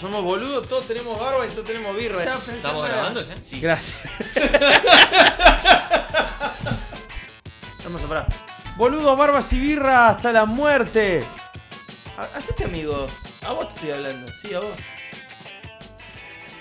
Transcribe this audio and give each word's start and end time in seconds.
Somos 0.00 0.22
boludos, 0.22 0.68
todos 0.68 0.86
tenemos 0.86 1.18
barba 1.18 1.46
y 1.46 1.50
todos 1.50 1.64
tenemos 1.64 1.96
birra. 1.96 2.22
¿Estamos 2.22 2.88
grabando 2.88 3.26
ya? 3.26 3.34
Sí. 3.42 3.60
Gracias. 3.60 4.06
Hermoso, 7.84 8.06
pará. 8.06 8.26
Boludos, 8.76 9.16
barbas 9.16 9.50
y 9.54 9.58
birra 9.58 10.08
hasta 10.10 10.32
la 10.32 10.44
muerte. 10.44 11.24
Ha- 12.18 12.36
Hacete 12.36 12.64
amigo. 12.64 13.06
A 13.46 13.52
vos 13.52 13.68
te 13.70 13.74
estoy 13.76 13.90
hablando. 13.92 14.30
Sí, 14.42 14.52
a 14.54 14.60
vos. 14.60 14.68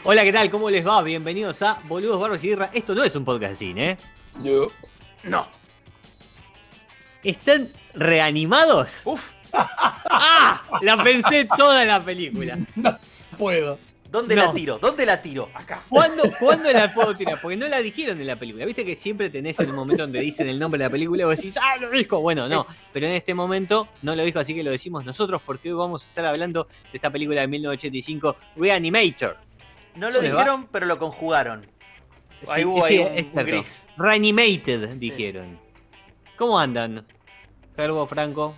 Hola, 0.06 0.24
¿qué 0.24 0.32
tal? 0.32 0.50
¿Cómo 0.50 0.70
les 0.70 0.88
va? 0.88 1.02
Bienvenidos 1.02 1.62
a 1.62 1.80
Boludos 1.86 2.20
Barbos 2.22 2.42
y 2.44 2.48
Guerra. 2.50 2.70
Esto 2.74 2.96
no 2.96 3.04
es 3.04 3.16
un 3.16 3.26
podcast 3.26 3.52
de 3.54 3.58
cine, 3.58 3.90
¿eh? 3.92 3.98
yo. 4.44 4.68
No. 5.24 5.48
¿Están 7.24 7.70
reanimados? 7.96 9.02
Uf. 9.04 9.32
¡Ah! 9.54 10.62
La 10.82 11.04
pensé 11.04 11.48
toda 11.58 11.84
la 11.84 12.02
película. 12.04 12.58
No 12.76 12.98
puedo. 13.38 13.80
¿Dónde 14.10 14.36
No. 14.36 14.46
la 14.46 14.54
tiro? 14.54 14.78
¿Dónde 14.78 15.06
la 15.06 15.22
tiro? 15.22 15.50
Acá. 15.54 15.84
¿Cuándo, 15.90 16.24
¿Cuándo 16.40 16.72
la 16.72 16.94
puedo 16.94 17.16
tirar? 17.18 17.40
Porque 17.42 17.58
no 17.58 17.68
la 17.68 17.80
dijeron 17.82 18.22
en 18.22 18.28
la 18.28 18.38
película. 18.38 18.64
Viste 18.66 18.86
que 18.86 18.96
siempre 18.96 19.30
tenés 19.30 19.60
en 19.60 19.70
un 19.72 19.76
momento 19.76 20.04
donde 20.04 20.20
dicen 20.22 20.48
el 20.48 20.58
nombre 20.60 20.78
de 20.78 20.86
la 20.86 20.90
película 20.90 21.24
y 21.24 21.26
vos 21.26 21.36
decís, 21.36 21.58
¡ah, 21.62 21.78
lo 21.78 21.90
dijo! 21.90 22.22
Bueno, 22.22 22.48
no. 22.48 22.66
Pero 22.94 23.08
en 23.08 23.14
este 23.14 23.34
momento 23.34 23.90
no 24.04 24.16
lo 24.16 24.24
dijo, 24.24 24.40
así 24.40 24.54
que 24.56 24.64
lo 24.64 24.72
decimos 24.72 25.04
nosotros 25.04 25.42
porque 25.46 25.70
hoy 25.74 25.78
vamos 25.80 26.04
a 26.04 26.08
estar 26.08 26.26
hablando 26.28 26.66
de 26.92 26.98
esta 26.98 27.10
película 27.10 27.42
de 27.42 27.48
1985, 27.48 28.38
Reanimator. 28.56 29.38
No 29.96 30.10
lo 30.12 30.22
dijeron, 30.22 30.68
pero 30.72 30.86
lo 30.86 30.98
conjugaron. 30.98 31.68
Ahí 32.48 32.64
hubo 32.64 32.86
sí, 32.88 32.96
ahí 32.96 33.00
un- 33.00 33.08
es 33.18 33.26
un 33.26 33.32
cierto. 33.34 33.52
gris. 33.52 33.86
Reanimated, 33.98 34.90
dijeron. 34.98 35.60
¿Cómo 36.38 36.60
andan? 36.60 37.06
Gerbo, 37.76 38.06
Franco, 38.08 38.58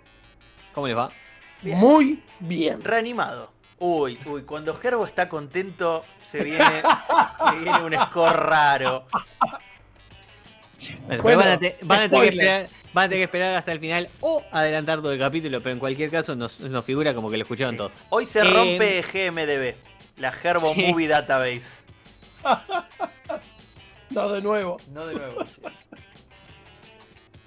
¿cómo 0.74 0.88
les 0.88 0.98
va? 0.98 1.12
Bien. 1.62 1.78
Muy 1.80 2.22
bien. 2.40 2.84
Reanimado. 2.84 3.54
Uy, 3.80 4.18
uy, 4.26 4.42
cuando 4.44 4.76
Gerbo 4.76 5.06
está 5.06 5.30
contento, 5.30 6.04
se 6.24 6.44
viene, 6.44 6.64
se 7.50 7.56
viene 7.60 7.84
un 7.84 7.94
score 8.08 8.34
raro. 8.36 9.06
Bueno, 11.08 11.24
Bueno, 11.24 11.40
van, 11.40 11.50
a 11.52 11.60
te- 11.60 11.78
van 11.84 12.00
a 12.02 12.10
tener 12.10 12.22
que 12.24 12.30
esperar, 12.38 12.68
van 12.94 13.06
a 13.06 13.10
tener 13.10 13.20
que 13.20 13.24
esperar 13.26 13.56
hasta 13.56 13.72
el 13.72 13.80
final 13.80 14.10
o 14.22 14.44
adelantar 14.52 15.00
todo 15.02 15.12
el 15.12 15.20
capítulo, 15.20 15.62
pero 15.62 15.74
en 15.74 15.80
cualquier 15.80 16.10
caso 16.10 16.36
nos, 16.36 16.60
nos 16.60 16.86
figura 16.86 17.14
como 17.14 17.30
que 17.30 17.38
lo 17.38 17.44
escucharon 17.44 17.78
todo. 17.78 17.92
Hoy 18.10 18.26
se 18.26 18.40
Eh, 18.40 18.44
rompe 18.44 19.02
GMDB, 19.02 19.76
la 20.22 20.32
Gerbo 20.32 20.74
Sí. 20.74 20.84
Movie 20.84 21.08
Database. 21.08 21.68
No, 24.10 24.30
de 24.32 24.42
nuevo. 24.42 24.78
No 24.94 25.06
de 25.06 25.16
nuevo. 25.16 25.44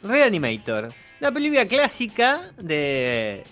Reanimator, 0.02 0.92
la 1.18 1.32
película 1.32 1.66
clásica 1.66 2.52
de 2.58 3.44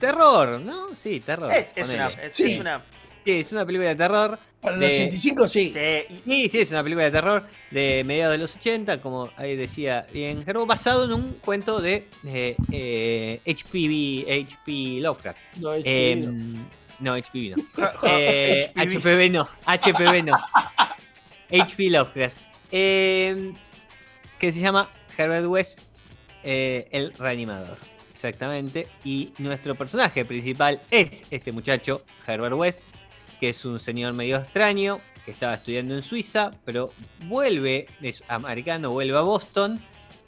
terror, 0.00 0.60
¿no? 0.60 0.94
Sí, 0.96 1.20
terror. 1.20 1.52
Es, 1.52 1.72
una, 1.76 1.84
es, 2.06 2.18
Sí. 2.32 2.54
es 2.54 2.60
una- 2.60 2.82
Sí, 3.24 3.32
es 3.40 3.52
una 3.52 3.66
película 3.66 3.90
de 3.90 3.96
terror. 3.96 4.38
Para 4.62 4.74
el 4.74 4.80
De- 4.80 4.92
85 4.92 5.46
sí. 5.48 5.70
sí, 5.72 6.22
Sí, 6.26 6.48
sí, 6.48 6.58
es 6.60 6.70
una 6.70 6.82
película 6.82 7.04
de 7.04 7.10
terror 7.10 7.46
de 7.70 8.02
mediados 8.04 8.32
de 8.32 8.38
los 8.38 8.56
80, 8.56 9.00
como 9.02 9.30
ahí 9.36 9.56
decía 9.56 10.06
bien 10.12 10.44
Gerbo, 10.44 10.66
basado 10.66 11.04
en 11.04 11.12
un 11.12 11.32
cuento 11.34 11.80
de 11.80 12.08
eh, 12.26 12.56
eh, 12.72 13.40
HPV, 13.46 14.26
HP 14.42 15.00
Lovecraft. 15.00 15.38
No, 15.60 15.72
es 15.74 15.82
Eh, 15.86 16.14
divino. 16.16 16.66
no, 17.00 17.14
HPV 17.14 17.56
no. 17.56 17.62
Eh, 18.08 18.70
HPV. 18.74 18.96
HPV 18.98 19.30
no, 19.30 19.48
HPV 19.66 20.22
no. 20.24 20.38
HP 21.50 21.90
Lovecraft. 21.90 22.38
Eh, 22.72 23.52
que 24.38 24.52
se 24.52 24.60
llama 24.60 24.90
Herbert 25.16 25.46
West, 25.46 25.80
eh, 26.42 26.86
el 26.90 27.12
reanimador. 27.14 27.76
Exactamente. 28.20 28.86
Y 29.02 29.32
nuestro 29.38 29.74
personaje 29.74 30.26
principal 30.26 30.78
es 30.90 31.22
este 31.30 31.52
muchacho, 31.52 32.02
Herbert 32.26 32.54
West, 32.54 32.80
que 33.40 33.48
es 33.48 33.64
un 33.64 33.80
señor 33.80 34.12
medio 34.12 34.36
extraño, 34.36 34.98
que 35.24 35.30
estaba 35.30 35.54
estudiando 35.54 35.94
en 35.94 36.02
Suiza, 36.02 36.50
pero 36.66 36.90
vuelve, 37.24 37.86
es 38.02 38.22
americano, 38.28 38.90
vuelve 38.90 39.16
a 39.16 39.22
Boston 39.22 39.80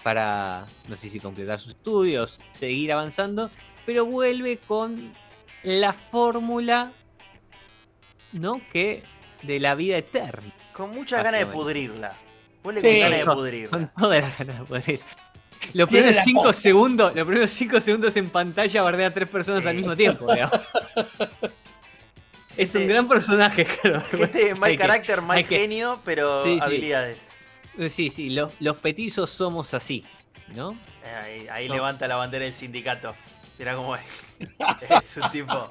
para, 0.03 0.65
no 0.89 0.97
sé 0.97 1.11
si 1.11 1.21
completar 1.21 1.61
sus 1.61 1.73
estudios, 1.75 2.41
seguir 2.53 2.93
avanzando, 2.93 3.51
pero 3.85 4.07
vuelve 4.07 4.57
con 4.57 5.13
la 5.63 5.93
fórmula, 5.93 6.93
¿no? 8.33 8.59
Que 8.73 9.03
de 9.43 9.61
la 9.61 9.75
vida 9.75 9.99
eterna. 9.99 10.51
con 10.73 10.93
muchas 10.93 11.23
ganas 11.23 11.41
de 11.41 11.47
pudrirla. 11.47 12.17
Sí. 12.63 12.63
con 12.63 12.75
ganas 12.75 13.19
de 13.19 13.25
Con 13.25 13.35
pudrirla. 13.37 13.93
toda 13.99 14.21
la 14.21 14.31
ganas 14.39 14.59
de 14.61 14.65
poder. 14.65 15.01
Los 15.75 15.89
primeros 15.89 16.17
la 16.17 16.25
5 16.25 16.43
posta. 16.43 16.63
segundos, 16.63 17.15
los 17.15 17.27
primeros 17.27 17.51
cinco 17.51 17.81
segundos 17.81 18.17
en 18.17 18.29
pantalla 18.31 18.83
bardea 18.83 19.07
a 19.09 19.11
tres 19.11 19.29
personas 19.29 19.63
Sí. 19.63 19.69
al 19.69 19.77
mismo 19.77 19.97
tiempo. 19.97 20.27
Es 22.57 22.75
un 22.75 22.87
gran 22.87 23.09
personaje, 23.09 23.65
claro. 23.65 24.03
Gente 24.11 24.55
mal 24.55 24.77
carácter, 24.77 25.23
mal 25.23 25.45
genio, 25.47 26.01
pero 26.05 26.43
Sí, 26.45 26.59
habilidades. 26.61 27.21
Sí, 27.91 28.11
sí, 28.11 28.29
los, 28.31 28.53
los 28.61 28.77
petizos 28.77 29.31
somos 29.31 29.73
así, 29.73 30.05
¿no? 30.55 30.73
Eh, 31.05 31.15
Ahí, 31.23 31.49
ahí 31.51 31.69
No. 31.69 31.75
levanta 31.75 32.07
la 32.07 32.17
bandera 32.17 32.45
del 32.45 32.53
sindicato. 32.53 33.15
Mira 33.59 33.75
cómo 33.77 33.97
es. 33.97 34.03
Es 34.91 35.17
un 35.17 35.31
tipo. 35.31 35.67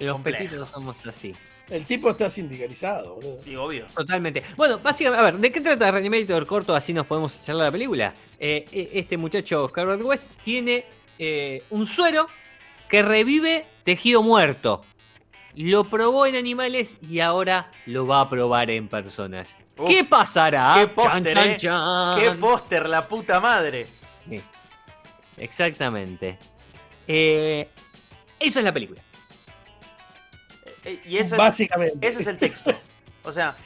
Los 0.00 0.12
Complejo. 0.14 0.44
petizos 0.44 0.68
somos 0.68 1.06
así. 1.06 1.34
El 1.70 1.84
tipo 1.84 2.10
está 2.10 2.28
sindicalizado, 2.28 3.14
boludo. 3.14 3.38
Digo, 3.44 3.64
obvio. 3.64 3.86
Totalmente. 3.94 4.42
Bueno, 4.56 4.78
básicamente, 4.78 5.20
a 5.20 5.30
ver, 5.30 5.38
¿de 5.38 5.50
qué 5.50 5.60
trata 5.60 5.90
Reanimator 5.90 6.46
corto? 6.46 6.74
Así 6.74 6.92
nos 6.92 7.06
podemos 7.06 7.42
charlar 7.42 7.66
la 7.66 7.72
película. 7.72 8.14
Eh, 8.38 8.66
eh, 8.70 8.90
este 8.92 9.16
muchacho, 9.16 9.70
Herbert 9.74 10.02
West, 10.02 10.30
tiene 10.44 10.84
eh, 11.18 11.62
un 11.70 11.86
suero 11.86 12.28
que 12.88 13.02
revive 13.02 13.66
tejido 13.84 14.22
muerto. 14.22 14.82
Lo 15.56 15.84
probó 15.84 16.26
en 16.26 16.36
animales 16.36 16.96
y 17.08 17.20
ahora 17.20 17.70
lo 17.86 18.06
va 18.06 18.20
a 18.20 18.28
probar 18.28 18.70
en 18.70 18.88
personas. 18.88 19.56
Uf, 19.78 19.88
¿Qué 19.88 20.04
pasará? 20.04 20.74
qué 20.78 20.88
póster, 20.88 21.34
Chan, 21.34 21.46
eh. 21.46 21.56
chan, 21.56 21.58
chan. 21.58 22.20
¡Qué 22.20 22.30
póster, 22.32 22.88
la 22.88 23.06
puta 23.06 23.40
madre! 23.40 23.86
Sí. 24.28 24.40
Exactamente. 25.38 26.38
Eh, 27.06 27.68
eso 28.38 28.58
es 28.58 28.64
la 28.64 28.72
película. 28.72 29.00
Y 30.84 31.16
eso 31.16 31.34
es, 31.34 31.38
Básicamente. 31.38 32.06
ese 32.06 32.20
es 32.22 32.26
el 32.26 32.38
texto. 32.38 32.72
O 33.22 33.32
sea, 33.32 33.56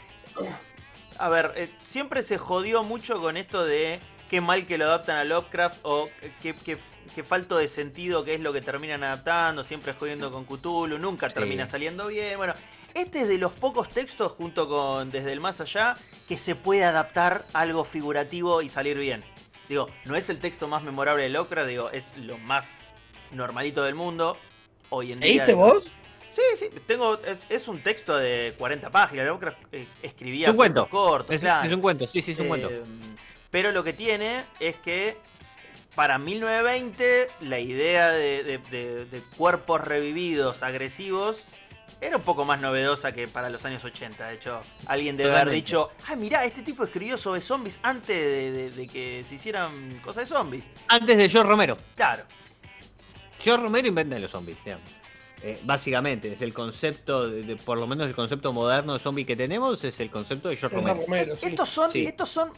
a 1.19 1.29
ver, 1.29 1.53
eh, 1.56 1.69
siempre 1.84 2.23
se 2.23 2.39
jodió 2.39 2.84
mucho 2.84 3.21
con 3.21 3.37
esto 3.37 3.65
de 3.65 3.99
qué 4.31 4.41
mal 4.41 4.67
que 4.67 4.79
lo 4.79 4.84
adaptan 4.84 5.17
a 5.17 5.25
Lovecraft 5.25 5.79
o 5.83 6.09
qué, 6.41 6.55
qué- 6.55 6.79
qué 7.15 7.23
falto 7.25 7.56
de 7.56 7.67
sentido 7.69 8.23
que 8.23 8.34
es 8.34 8.41
lo 8.41 8.53
que 8.53 8.61
terminan 8.61 9.03
adaptando, 9.03 9.65
siempre 9.65 9.95
jodiendo 9.95 10.31
con 10.31 10.45
Cthulhu, 10.45 10.99
nunca 10.99 11.29
Sí. 11.29 11.34
termina 11.37 11.67
saliendo 11.67 12.06
bien. 12.09 12.37
Bueno, 12.37 12.53
este 12.95 13.23
es 13.23 13.29
de 13.29 13.39
los 13.39 13.53
pocos 13.53 13.89
textos 13.91 14.33
junto 14.33 14.69
con 14.69 15.11
Desde 15.11 15.33
el 15.33 15.41
Más 15.41 15.61
Allá 15.61 15.97
que 16.29 16.37
se 16.39 16.55
puede 16.55 16.85
adaptar 16.85 17.45
a 17.55 17.61
algo 17.61 17.85
figurativo 17.85 18.61
y 18.62 18.69
salir 18.69 18.99
bien. 18.99 19.25
Digo, 19.69 19.89
no 20.05 20.17
es 20.17 20.29
el 20.31 20.39
texto 20.39 20.69
más 20.69 20.83
memorable 20.83 21.23
de 21.25 21.31
Lovecraft, 21.31 21.69
digo, 21.69 21.91
es 21.91 22.06
lo 22.17 22.39
más 22.39 22.67
normalito 23.33 23.83
del 23.83 23.95
mundo. 23.95 24.37
Hoy 24.91 25.12
en 25.12 25.21
día. 25.21 25.29
¿Leíste 25.29 25.55
vos? 25.55 25.91
Sí, 26.38 26.56
sí, 26.71 26.81
tengo, 26.87 27.19
es, 27.25 27.38
es 27.49 27.66
un 27.69 27.82
texto 27.82 28.16
de 28.16 28.54
40 28.59 28.91
páginas, 28.91 29.26
Lovecraft 29.26 29.59
eh, 29.72 29.88
escribía 30.03 30.47
Es 30.47 30.50
un 30.53 30.56
cuento. 30.56 30.88
cortos, 30.88 31.35
Es, 31.35 31.40
claro. 31.40 31.67
es 31.67 31.73
un 31.75 31.81
cuento, 31.81 32.06
sí, 32.06 32.23
sí, 32.23 32.32
es 32.32 32.38
un 32.38 32.46
Eh, 32.46 32.49
cuento. 32.49 32.70
Pero 33.50 33.73
lo 33.73 33.82
que 33.82 33.93
tiene 33.93 34.44
es 34.61 34.76
que 34.76 35.17
para 35.96 36.19
1920 36.19 37.26
la 37.40 37.58
idea 37.58 38.11
de, 38.11 38.44
de- 38.44 38.58
de- 38.70 39.05
de 39.06 39.20
cuerpos 39.37 39.81
revividos, 39.81 40.62
agresivos, 40.62 41.43
era 42.00 42.19
un 42.19 42.23
poco 42.23 42.44
más 42.44 42.61
novedosa 42.61 43.11
que 43.11 43.26
para 43.26 43.50
los 43.50 43.64
años 43.64 43.82
80. 43.82 44.29
De 44.29 44.34
hecho, 44.34 44.61
alguien 44.87 45.17
debe 45.17 45.32
haber 45.34 45.50
dicho, 45.50 45.91
ah, 46.06 46.14
mirá, 46.14 46.44
este 46.44 46.62
tipo 46.62 46.84
escribió 46.84 47.19
sobre 47.19 47.41
zombies 47.41 47.81
antes 47.82 48.17
de, 48.17 48.52
de- 48.52 48.70
de 48.70 48.87
que 48.87 49.25
se 49.29 49.34
hicieran 49.34 49.99
cosas 50.05 50.29
de 50.29 50.34
zombies. 50.37 50.64
Antes 50.87 51.17
de 51.17 51.29
George 51.29 51.49
Romero. 51.50 51.76
Claro. 51.96 52.23
George 53.41 53.62
Romero 53.64 53.88
inventa 53.88 54.17
los 54.20 54.31
zombies, 54.31 54.62
digamos. 54.64 54.88
Eh, 55.43 55.58
básicamente, 55.64 56.32
es 56.32 56.43
el 56.43 56.52
concepto, 56.52 57.29
de, 57.29 57.43
de- 57.43 57.56
por 57.56 57.79
lo 57.79 57.87
menos 57.87 58.08
el 58.08 58.14
concepto 58.14 58.52
moderno 58.52 58.94
de 58.94 58.99
zombie 58.99 59.25
que 59.25 59.37
tenemos, 59.37 59.82
es 59.85 60.00
el 60.00 60.11
concepto 60.11 60.49
de 60.49 60.56
George 60.56 60.76
Romero. 60.76 61.00
Romero, 61.00 61.37
sí. 61.37 61.46
Estos 61.46 61.69
son, 61.69 61.90
Sí. 61.93 62.05
estos 62.05 62.29
son 62.29 62.50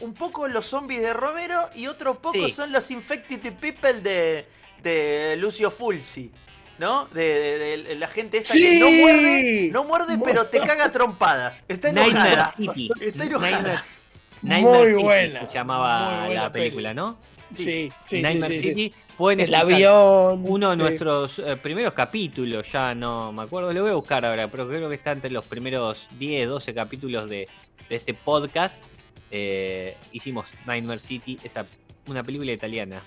un 0.00 0.14
poco 0.14 0.48
los 0.48 0.64
zombies 0.66 1.02
de 1.02 1.12
Romero 1.12 1.60
y 1.74 1.86
otro 1.88 2.18
poco 2.20 2.46
Sí. 2.46 2.50
son 2.52 2.72
los 2.72 2.90
Infected 2.90 3.52
People 3.54 4.00
de, 4.00 4.46
de 4.82 5.36
Lucio 5.38 5.70
Fulci. 5.70 6.30
¿no? 6.78 7.06
De, 7.12 7.22
de- 7.58 7.82
de 7.84 7.94
la 7.94 8.08
gente 8.08 8.38
esta 8.38 8.54
Sí. 8.54 8.60
que 8.60 8.80
no 8.80 8.90
muerde, 8.90 9.70
no 9.72 9.84
muerde, 9.84 10.16
Mu- 10.16 10.24
pero 10.24 10.46
te 10.46 10.58
caga 10.58 10.86
a 10.86 10.90
trompadas. 10.90 11.62
Está 11.68 11.92
Nightmare 11.92 12.32
enojada. 12.32 12.52
City. 12.56 12.90
Está 13.00 13.24
enojada. 13.24 13.50
Nightmare, 13.50 13.82
Nightmare 14.42 14.78
Muy 14.80 14.90
City 14.90 15.02
buena, 15.02 15.46
se 15.46 15.54
llamaba 15.54 16.10
muy 16.16 16.26
buena 16.28 16.42
la 16.42 16.52
película, 16.52 16.94
¿no? 16.94 17.18
Sí, 17.54 17.64
sí, 17.64 17.92
sí, 18.04 18.22
Nightmare 18.22 18.60
sí, 18.60 18.94
City. 19.30 19.36
Pueden 19.36 19.40
El 19.40 19.54
avión. 19.54 20.42
Uno 20.46 20.70
de 20.70 20.76
sí. 20.76 20.82
nuestros 20.82 21.38
eh, 21.38 21.56
primeros 21.56 21.92
capítulos, 21.92 22.70
ya 22.70 22.94
no 22.94 23.32
me 23.32 23.42
acuerdo, 23.42 23.72
lo 23.72 23.82
voy 23.82 23.90
a 23.90 23.94
buscar 23.94 24.24
ahora, 24.24 24.48
pero 24.50 24.68
creo 24.68 24.88
que 24.88 24.94
está 24.96 25.12
entre 25.12 25.30
los 25.30 25.46
primeros 25.46 26.06
10, 26.18 26.48
12 26.48 26.74
capítulos 26.74 27.28
de, 27.30 27.48
de 27.88 27.96
este 27.96 28.14
podcast. 28.14 28.84
Eh, 29.30 29.96
hicimos 30.12 30.46
Nightmare 30.66 31.00
City, 31.00 31.38
esa, 31.42 31.64
una 32.06 32.22
película 32.22 32.52
italiana. 32.52 33.02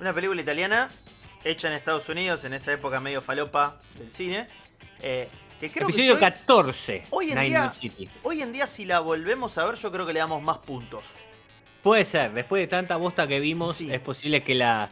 Una 0.00 0.12
película 0.14 0.40
italiana 0.42 0.88
hecha 1.44 1.68
en 1.68 1.74
Estados 1.74 2.08
Unidos 2.08 2.44
en 2.44 2.52
esa 2.54 2.72
época 2.72 3.00
medio 3.00 3.20
falopa 3.22 3.80
del 3.98 4.12
cine. 4.12 4.46
eh, 5.00 5.28
que 5.60 5.70
creo 5.70 5.86
que 5.86 5.92
Episodio 5.92 6.14
hoy, 6.14 6.20
14, 6.20 7.04
hoy 7.10 7.28
en 7.28 7.34
Nightmare 7.36 7.62
día- 7.64 7.72
City. 7.72 8.08
hoy 8.24 8.42
en 8.42 8.52
día 8.52 8.66
si 8.66 8.84
la 8.84 8.98
volvemos 8.98 9.56
a 9.58 9.64
ver 9.64 9.76
yo 9.76 9.92
creo 9.92 10.04
que 10.04 10.12
le 10.12 10.18
damos 10.18 10.42
más 10.42 10.58
puntos. 10.58 11.04
Puede 11.84 12.04
ser, 12.04 12.32
después 12.32 12.60
de 12.62 12.66
tanta 12.66 12.96
bosta 12.96 13.28
que 13.28 13.38
vimos, 13.38 13.76
Sí. 13.76 13.92
es 13.92 14.00
posible 14.00 14.42
que 14.42 14.56
la, 14.56 14.90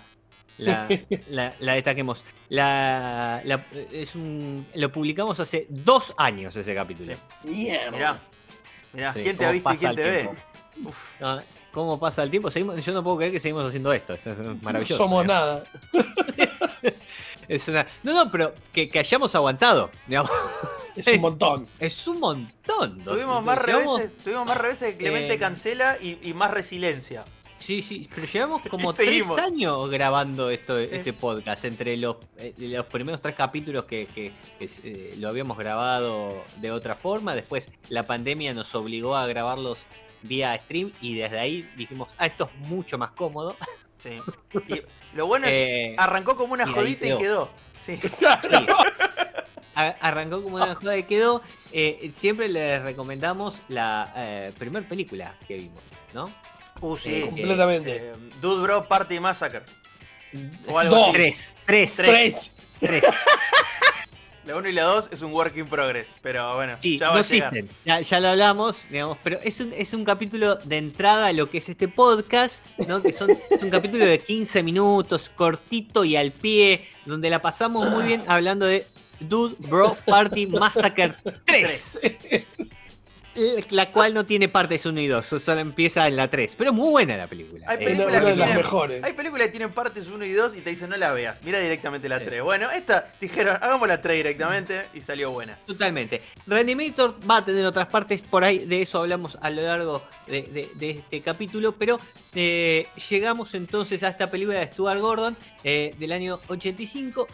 la, 0.64 0.88
la- 1.28 1.54
la 1.58 1.72
destaquemos. 1.74 2.22
La, 2.48 3.40
la- 3.44 3.64
es 3.92 4.14
un, 4.14 4.66
lo 4.74 4.90
publicamos 4.92 5.38
hace 5.40 5.66
dos 5.68 6.14
años 6.18 6.54
ese 6.56 6.74
capítulo. 6.74 7.14
Mierda. 7.44 7.90
Mirá, 7.90 8.20
mirá, 8.92 9.12
Sí, 9.14 9.20
¿quién 9.22 9.36
te 9.36 9.46
ha 9.46 9.50
visto 9.50 9.72
y 9.72 9.76
quién 9.76 9.94
te 9.96 10.02
ve? 10.02 10.30
Uf, 10.84 11.08
No, 11.20 11.40
¿Cómo 11.72 12.00
pasa 12.00 12.22
el 12.24 12.30
tiempo? 12.30 12.50
Seguimos, 12.50 12.84
yo 12.84 12.92
no 12.92 13.02
puedo 13.04 13.18
creer 13.18 13.32
que 13.32 13.38
seguimos 13.40 13.64
haciendo 13.64 13.92
esto. 13.92 14.14
Es 14.14 14.26
maravilloso. 14.62 14.94
No 14.94 14.98
somos 14.98 15.26
¿no? 15.26 15.32
nada. 15.32 15.64
Es 17.48 17.66
una... 17.66 17.84
No, 18.04 18.12
no, 18.14 18.30
pero 18.30 18.54
que, 18.72 18.88
que 18.88 18.98
hayamos 19.00 19.34
aguantado. 19.34 19.90
digamos. 20.06 20.30
Es 20.94 21.06
un 21.08 21.20
montón. 21.20 21.66
Es 21.80 22.06
un 22.06 22.20
montón. 22.20 23.00
tuvimos, 23.00 23.44
más 23.44 23.58
reveses, 23.58 24.16
tuvimos 24.18 24.46
más 24.46 24.56
reveses 24.56 24.92
que 24.94 24.98
Clemente 24.98 25.34
Eh, 25.34 25.38
cancela 25.38 25.96
y, 26.00 26.18
y 26.22 26.32
más 26.34 26.50
resiliencia. 26.52 27.24
Sí, 27.60 27.82
sí, 27.82 28.08
pero 28.12 28.26
llevamos 28.26 28.62
como 28.62 28.92
tres 28.94 29.28
años 29.38 29.88
grabando 29.90 30.50
esto, 30.50 30.78
este 30.78 31.12
podcast. 31.12 31.64
Entre 31.66 31.96
los, 31.96 32.16
eh, 32.38 32.52
los 32.58 32.86
primeros 32.86 33.20
tres 33.22 33.34
capítulos 33.36 33.84
que, 33.84 34.06
que- 34.06 34.32
que, 34.58 34.68
eh, 34.82 35.14
lo 35.18 35.28
habíamos 35.28 35.56
grabado 35.58 36.42
de 36.56 36.72
otra 36.72 36.96
forma. 36.96 37.34
Después 37.34 37.70
la 37.90 38.02
pandemia 38.02 38.52
nos 38.54 38.74
obligó 38.74 39.14
a 39.14 39.26
grabarlos 39.26 39.78
vía 40.22 40.56
stream. 40.64 40.90
Y 41.00 41.14
desde 41.16 41.38
ahí 41.38 41.70
dijimos, 41.76 42.12
ah, 42.18 42.26
esto 42.26 42.50
es 42.52 42.68
mucho 42.68 42.98
más 42.98 43.12
cómodo. 43.12 43.56
Sí. 43.98 44.18
Y 44.68 44.82
lo 45.16 45.26
bueno 45.26 45.46
es 45.46 45.54
Eh, 45.56 45.94
arrancó 45.98 46.36
como 46.36 46.54
una 46.54 46.64
y 46.68 46.72
jodita 46.72 47.06
y 47.06 47.18
quedó. 47.18 47.50
Sí. 47.86 47.98
Arrancó 49.74 50.42
como 50.42 50.56
una 50.56 50.74
joda 50.74 50.96
y 50.98 51.04
quedó. 51.04 51.42
Eh, 51.72 52.10
siempre 52.14 52.48
les 52.48 52.82
recomendamos 52.82 53.56
la 53.68 54.12
eh, 54.16 54.52
primera 54.58 54.86
película 54.86 55.34
que 55.46 55.56
vimos, 55.56 55.82
¿no? 56.12 56.28
Uh, 56.80 56.96
sí. 56.96 57.22
Completamente. 57.22 57.96
Eh, 57.96 58.12
Dude 58.40 58.62
Bro 58.62 58.88
Party 58.88 59.20
Massacre. 59.20 59.62
O 60.66 60.78
algo 60.78 60.96
Dos. 60.96 61.08
así. 61.08 61.16
Tres, 61.16 61.54
tres, 61.66 61.94
Tres. 61.96 62.52
tres. 62.80 63.04
La 64.46 64.56
1 64.56 64.68
y 64.68 64.72
la 64.72 64.84
2 64.84 65.10
es 65.12 65.22
un 65.22 65.32
work 65.32 65.54
in 65.58 65.66
progress. 65.68 66.06
Pero 66.22 66.56
bueno, 66.56 66.76
Sí, 66.80 66.98
ya 66.98 67.08
va 67.10 67.14
no 67.14 67.20
a 67.20 67.22
llegar. 67.22 67.54
existen. 67.54 67.76
Ya, 67.84 68.00
ya 68.00 68.20
lo 68.20 68.28
hablamos, 68.28 68.80
digamos, 68.88 69.18
pero 69.22 69.38
es 69.44 69.60
un, 69.60 69.72
es 69.74 69.92
un 69.94 70.04
capítulo 70.04 70.56
de 70.56 70.78
entrada 70.78 71.26
a 71.26 71.32
lo 71.32 71.48
que 71.48 71.58
es 71.58 71.68
este 71.68 71.86
podcast, 71.88 72.64
¿no? 72.88 73.00
Que 73.02 73.12
son, 73.12 73.30
es 73.50 73.62
un 73.62 73.70
capítulo 73.70 74.06
de 74.06 74.18
15 74.18 74.62
minutos, 74.62 75.30
cortito 75.36 76.04
y 76.04 76.16
al 76.16 76.32
pie, 76.32 76.88
donde 77.04 77.28
la 77.30 77.42
pasamos 77.42 77.88
muy 77.90 78.04
bien 78.04 78.24
hablando 78.26 78.64
de 78.66 78.84
Dude 79.20 79.54
Bro 79.58 79.96
Party 80.06 80.46
Massacre 80.46 81.14
3. 81.44 81.98
La 83.70 83.90
cual 83.92 84.12
no 84.12 84.26
tiene 84.26 84.48
partes 84.48 84.84
1 84.86 85.00
y 85.00 85.06
2, 85.06 85.24
solo 85.24 85.60
empieza 85.60 86.06
en 86.08 86.16
la 86.16 86.28
3. 86.28 86.54
Pero 86.58 86.72
muy 86.72 86.90
buena 86.90 87.16
la 87.16 87.26
película. 87.28 87.64
Hay 87.68 87.76
Eh, 87.80 87.84
películas, 87.84 88.24
que 88.24 88.32
tienen, 88.34 88.56
mejores. 88.56 89.04
hay 89.04 89.12
películas 89.12 89.46
que 89.46 89.50
tienen 89.52 89.72
partes 89.72 90.06
1 90.08 90.24
y 90.24 90.32
2 90.32 90.56
y 90.56 90.60
te 90.62 90.70
dicen 90.70 90.90
no 90.90 90.96
la 90.96 91.12
veas. 91.12 91.40
Mira 91.42 91.60
directamente 91.60 92.08
la 92.08 92.18
Sí. 92.18 92.24
3. 92.26 92.42
Bueno, 92.42 92.70
esta 92.70 93.12
dijeron 93.20 93.56
hagamos 93.60 93.86
la 93.88 94.00
3 94.02 94.16
directamente 94.16 94.86
y 94.94 95.00
salió 95.00 95.30
buena. 95.30 95.58
Totalmente. 95.66 96.20
Reanimator 96.46 97.16
va 97.28 97.36
a 97.38 97.44
tener 97.44 97.64
otras 97.64 97.86
partes, 97.86 98.20
por 98.20 98.42
ahí 98.44 98.58
de 98.60 98.82
eso 98.82 98.98
hablamos 98.98 99.38
a 99.40 99.50
lo 99.50 99.62
largo 99.62 100.02
de, 100.26 100.42
de- 100.42 100.68
de 100.74 100.90
este 100.90 101.20
capítulo, 101.22 101.72
pero 101.72 101.98
eh, 102.34 102.86
llegamos 103.08 103.54
entonces 103.54 104.02
a 104.02 104.08
esta 104.08 104.30
película 104.30 104.58
de 104.58 104.66
Stuart 104.66 105.00
Gordon 105.00 105.36
eh, 105.64 105.94
del 105.98 106.12
año 106.12 106.40
85, 106.48 107.28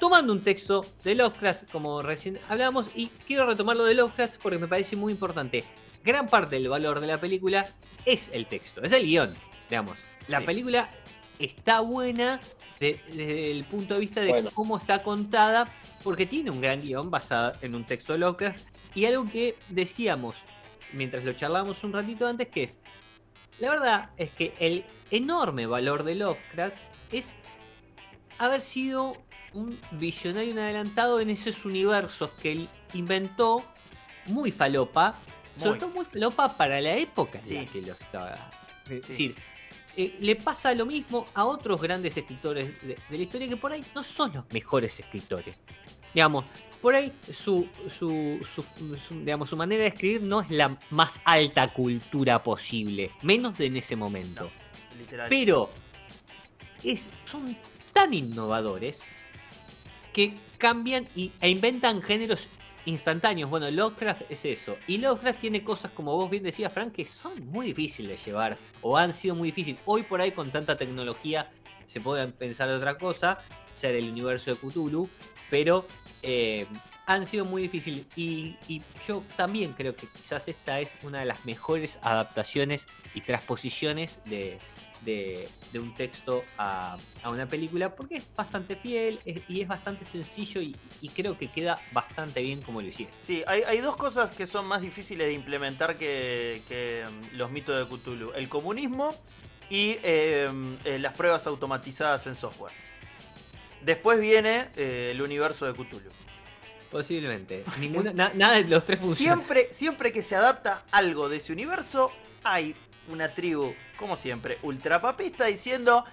tomando 0.00 0.32
un 0.32 0.42
texto 0.42 0.84
de 1.04 1.14
Lovecraft, 1.14 1.70
como 1.70 2.02
recién 2.02 2.38
hablamos, 2.48 2.88
y 2.96 3.08
quiero 3.26 3.46
retomarlo 3.46 3.84
de 3.84 3.94
Lovecraft 3.94 4.38
porque 4.42 4.58
me 4.58 4.66
parece 4.66 4.96
muy 4.96 5.12
importante. 5.12 5.62
Gran 6.02 6.26
parte 6.26 6.56
del 6.56 6.68
valor 6.68 6.98
de 7.00 7.06
la 7.06 7.18
película 7.20 7.66
es 8.06 8.30
el 8.32 8.46
texto, 8.46 8.82
es 8.82 8.90
el 8.92 9.04
guion, 9.04 9.34
digamos. 9.68 9.98
La 10.26 10.40
Sí. 10.40 10.46
película 10.46 10.90
está 11.38 11.80
buena 11.80 12.40
de- 12.80 13.00
desde 13.08 13.50
el 13.52 13.64
punto 13.64 13.94
de 13.94 14.00
vista 14.00 14.20
de 14.22 14.28
Bueno. 14.28 14.50
cómo 14.54 14.78
está 14.78 15.02
contada, 15.02 15.70
porque 16.02 16.24
tiene 16.26 16.50
un 16.50 16.60
gran 16.62 16.80
guion 16.80 17.10
basado 17.10 17.52
en 17.60 17.74
un 17.74 17.84
texto 17.84 18.14
de 18.14 18.20
Lovecraft 18.20 18.66
y 18.94 19.04
algo 19.04 19.30
que 19.30 19.56
decíamos 19.68 20.34
mientras 20.92 21.24
lo 21.24 21.32
charlábamos 21.34 21.84
un 21.84 21.92
ratito 21.92 22.26
antes, 22.26 22.48
que 22.48 22.62
es, 22.64 22.80
la 23.58 23.70
verdad 23.70 24.10
es 24.16 24.30
que 24.30 24.54
el 24.58 24.84
enorme 25.10 25.66
valor 25.66 26.04
de 26.04 26.14
Lovecraft 26.14 26.76
es 27.12 27.34
haber 28.38 28.62
sido 28.62 29.16
un 29.54 29.78
visionario, 29.92 30.52
un 30.52 30.58
adelantado 30.60 31.20
en 31.20 31.30
esos 31.30 31.64
universos 31.64 32.30
que 32.40 32.52
él 32.52 32.68
inventó, 32.94 33.64
muy 34.26 34.52
falopa, 34.52 35.18
Muy. 35.56 35.64
sobre 35.64 35.80
todo 35.80 35.90
muy 35.90 36.04
falopa 36.04 36.56
para 36.56 36.80
la 36.80 36.96
época 36.96 37.40
en 37.46 37.54
la 37.56 37.64
que 37.66 37.82
lo 37.82 37.92
estaba. 37.92 38.50
Es 38.88 39.08
decir, 39.08 39.34
eh, 39.96 40.16
le 40.20 40.36
pasa 40.36 40.72
lo 40.74 40.86
mismo 40.86 41.26
a 41.34 41.44
otros 41.44 41.80
grandes 41.82 42.16
escritores 42.16 42.80
de, 42.82 42.88
de 42.94 43.16
la 43.16 43.16
historia 43.16 43.48
que 43.48 43.56
por 43.56 43.72
ahí 43.72 43.82
no 43.94 44.04
son 44.04 44.32
los 44.32 44.44
mejores 44.52 44.98
escritores. 45.00 45.58
Digamos, 46.14 46.44
por 46.80 46.94
ahí 46.94 47.12
su, 47.32 47.68
su, 47.88 48.40
su- 48.54 48.96
su- 49.08 49.20
digamos, 49.20 49.48
su 49.48 49.56
manera 49.56 49.82
de 49.82 49.88
escribir 49.88 50.22
no 50.22 50.40
es 50.40 50.50
la 50.50 50.76
más 50.90 51.20
alta 51.24 51.68
cultura 51.68 52.42
posible, 52.42 53.10
menos 53.22 53.56
de 53.58 53.66
en 53.66 53.76
ese 53.76 53.94
momento. 53.96 54.50
Pero 55.28 55.70
es, 56.82 57.08
son 57.24 57.56
tan 57.92 58.12
innovadores 58.14 59.00
que 60.12 60.34
cambian 60.58 61.06
y, 61.14 61.32
e 61.40 61.50
inventan 61.50 62.02
géneros 62.02 62.48
instantáneos. 62.86 63.50
Bueno, 63.50 63.70
Lovecraft 63.70 64.22
es 64.30 64.44
eso. 64.44 64.76
Y 64.86 64.98
Lovecraft 64.98 65.40
tiene 65.40 65.62
cosas, 65.62 65.90
como 65.92 66.16
vos 66.16 66.30
bien 66.30 66.42
decías, 66.42 66.72
Frank, 66.72 66.92
que 66.92 67.04
son 67.04 67.46
muy 67.46 67.66
difíciles 67.66 68.18
de 68.18 68.24
llevar. 68.30 68.58
O 68.82 68.96
han 68.96 69.14
sido 69.14 69.34
muy 69.34 69.48
difíciles. 69.48 69.80
Hoy 69.86 70.02
por 70.02 70.20
ahí 70.20 70.32
con 70.32 70.50
tanta 70.50 70.76
tecnología 70.76 71.50
se 71.86 72.00
puede 72.00 72.26
pensar 72.28 72.68
otra 72.68 72.96
cosa. 72.98 73.38
Ser 73.74 73.96
el 73.96 74.10
universo 74.10 74.50
de 74.50 74.56
Cthulhu. 74.56 75.08
Pero 75.48 75.86
eh, 76.22 76.66
han 77.06 77.26
sido 77.26 77.44
muy 77.44 77.62
difíciles. 77.62 78.06
Y 78.16 78.56
yo 79.06 79.24
también 79.36 79.72
creo 79.72 79.94
que 79.94 80.06
quizás 80.06 80.48
esta 80.48 80.80
es 80.80 80.92
una 81.02 81.20
de 81.20 81.26
las 81.26 81.44
mejores 81.44 81.98
adaptaciones 82.02 82.86
y 83.14 83.20
transposiciones 83.20 84.20
de, 84.26 84.58
de, 85.04 85.48
de 85.72 85.78
un 85.78 85.94
texto 85.94 86.42
a, 86.58 86.96
a 87.22 87.30
una 87.30 87.46
película 87.46 87.94
porque 87.94 88.16
es 88.16 88.28
bastante 88.36 88.76
fiel 88.76 89.18
es- 89.24 89.42
y 89.48 89.60
es 89.62 89.68
bastante 89.68 90.04
sencillo 90.04 90.60
y, 90.60 90.76
y 91.00 91.08
creo 91.08 91.38
que 91.38 91.50
queda 91.50 91.80
bastante 91.92 92.42
bien 92.42 92.60
como 92.62 92.80
lo 92.82 92.88
hicieron. 92.88 93.14
Sí, 93.22 93.42
hay, 93.46 93.62
hay 93.62 93.78
dos 93.78 93.96
cosas 93.96 94.34
que 94.36 94.46
son 94.46 94.66
más 94.68 94.82
difíciles 94.82 95.26
de 95.26 95.32
implementar 95.32 95.96
que, 95.96 96.62
que, 96.68 97.04
mm, 97.10 97.36
los 97.38 97.50
mitos 97.50 97.78
de 97.78 97.96
Cthulhu. 97.96 98.32
El 98.34 98.48
comunismo 98.48 99.10
y 99.70 99.96
eh, 100.02 100.48
eh, 100.84 100.98
las 100.98 101.14
pruebas 101.16 101.46
automatizadas 101.46 102.26
en 102.26 102.34
software. 102.34 102.72
Después 103.82 104.20
viene 104.20 104.68
eh, 104.76 105.10
el 105.12 105.22
universo 105.22 105.64
de 105.66 105.72
Cthulhu. 105.72 106.10
Posiblemente. 106.90 107.64
Ninguna, 107.78 108.12
na- 108.12 108.32
nada 108.34 108.56
de 108.56 108.64
los 108.64 108.84
tres 108.84 108.98
funciona. 109.00 109.34
Siempre, 109.36 109.68
siempre 109.72 110.12
que 110.12 110.22
se 110.22 110.34
adapta 110.36 110.84
algo 110.90 111.28
de 111.28 111.36
ese 111.38 111.52
universo, 111.52 112.10
hay 112.42 112.74
una 113.08 113.34
tribu, 113.34 113.74
como 113.96 114.16
siempre, 114.16 114.58
ultrapapista 114.62 115.46
diciendo, 115.46 116.04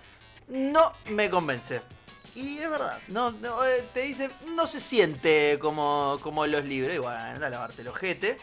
no 0.47 0.93
me 1.11 1.29
convence. 1.29 1.81
Y 2.35 2.59
es 2.59 2.69
verdad, 2.69 2.99
no, 3.07 3.31
eh, 3.65 3.87
te 3.93 4.01
dicen, 4.01 4.31
no 4.53 4.67
se 4.67 4.79
siente 4.79 5.57
como, 5.59 6.17
como 6.21 6.45
los 6.45 6.63
libros. 6.63 6.93
Y 6.93 6.99
bueno, 6.99 7.17
anda 7.17 7.47
a 7.47 7.49
lavarte 7.49 7.81
el 7.81 7.87
ojete. 7.87 8.37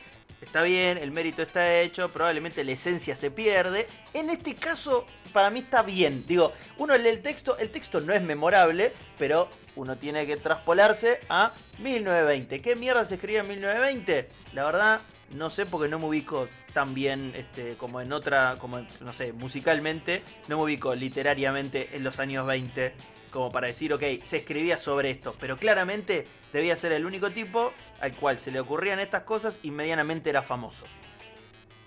Está 0.45 0.63
bien, 0.63 0.99
el 0.99 1.11
mérito 1.11 1.41
está 1.41 1.81
hecho, 1.81 2.11
probablemente 2.11 2.63
la 2.65 2.73
esencia 2.73 3.17
se 3.17 3.31
pierde. 3.31 3.87
En 4.13 4.29
este 4.29 4.55
caso, 4.55 5.07
para 5.33 5.49
mí 5.49 5.61
está 5.61 5.83
bien. 5.83 6.25
Digo, 6.27 6.53
uno 6.77 6.97
lee 6.99 7.09
el 7.09 7.23
texto, 7.23 7.57
el 7.59 7.71
texto 7.71 8.01
no 8.03 8.13
es 8.13 8.23
memorable, 8.23 8.93
pero 9.19 9.49
uno 9.75 9.97
tiene 9.97 10.27
que 10.27 10.37
traspolarse 10.37 11.21
a 11.31 11.53
1920. 11.79 12.61
¿Qué 12.61 12.77
mierda 12.77 13.07
se 13.07 13.15
escribía 13.15 13.41
en 13.41 13.49
1920? 13.49 14.29
La 14.53 14.65
verdad, 14.65 15.01
no 15.31 15.49
sé 15.49 15.65
porque 15.65 15.89
no 15.89 15.99
me 15.99 16.07
ubico 16.07 16.47
tan 16.75 16.93
bien 16.93 17.33
este, 17.35 17.77
como 17.77 18.03
en 18.03 18.13
otra, 18.13 18.57
como 18.59 18.87
no 19.01 19.13
sé, 19.15 19.33
musicalmente, 19.33 20.23
no 20.49 20.59
me 20.59 20.65
ubico 20.65 20.95
literariamente 20.95 21.89
en 21.95 22.05
los 22.05 22.19
años 22.19 22.47
20 22.47 22.93
como 23.35 23.51
para 23.51 23.67
decir, 23.67 23.93
ok, 23.93 24.03
se 24.23 24.37
escribía 24.37 24.79
sobre 24.79 25.11
esto, 25.11 25.35
pero 25.41 25.57
claramente 25.57 26.25
debía 26.53 26.77
ser 26.77 26.93
el 26.93 27.05
único 27.05 27.33
tipo 27.33 27.73
al 28.05 28.13
cual 28.15 28.39
se 28.39 28.51
le 28.51 28.61
ocurrían 28.61 29.01
estas 29.01 29.23
cosas 29.23 29.59
y 29.63 29.71
medianamente 29.71 30.29
era 30.31 30.43
famoso. 30.43 30.85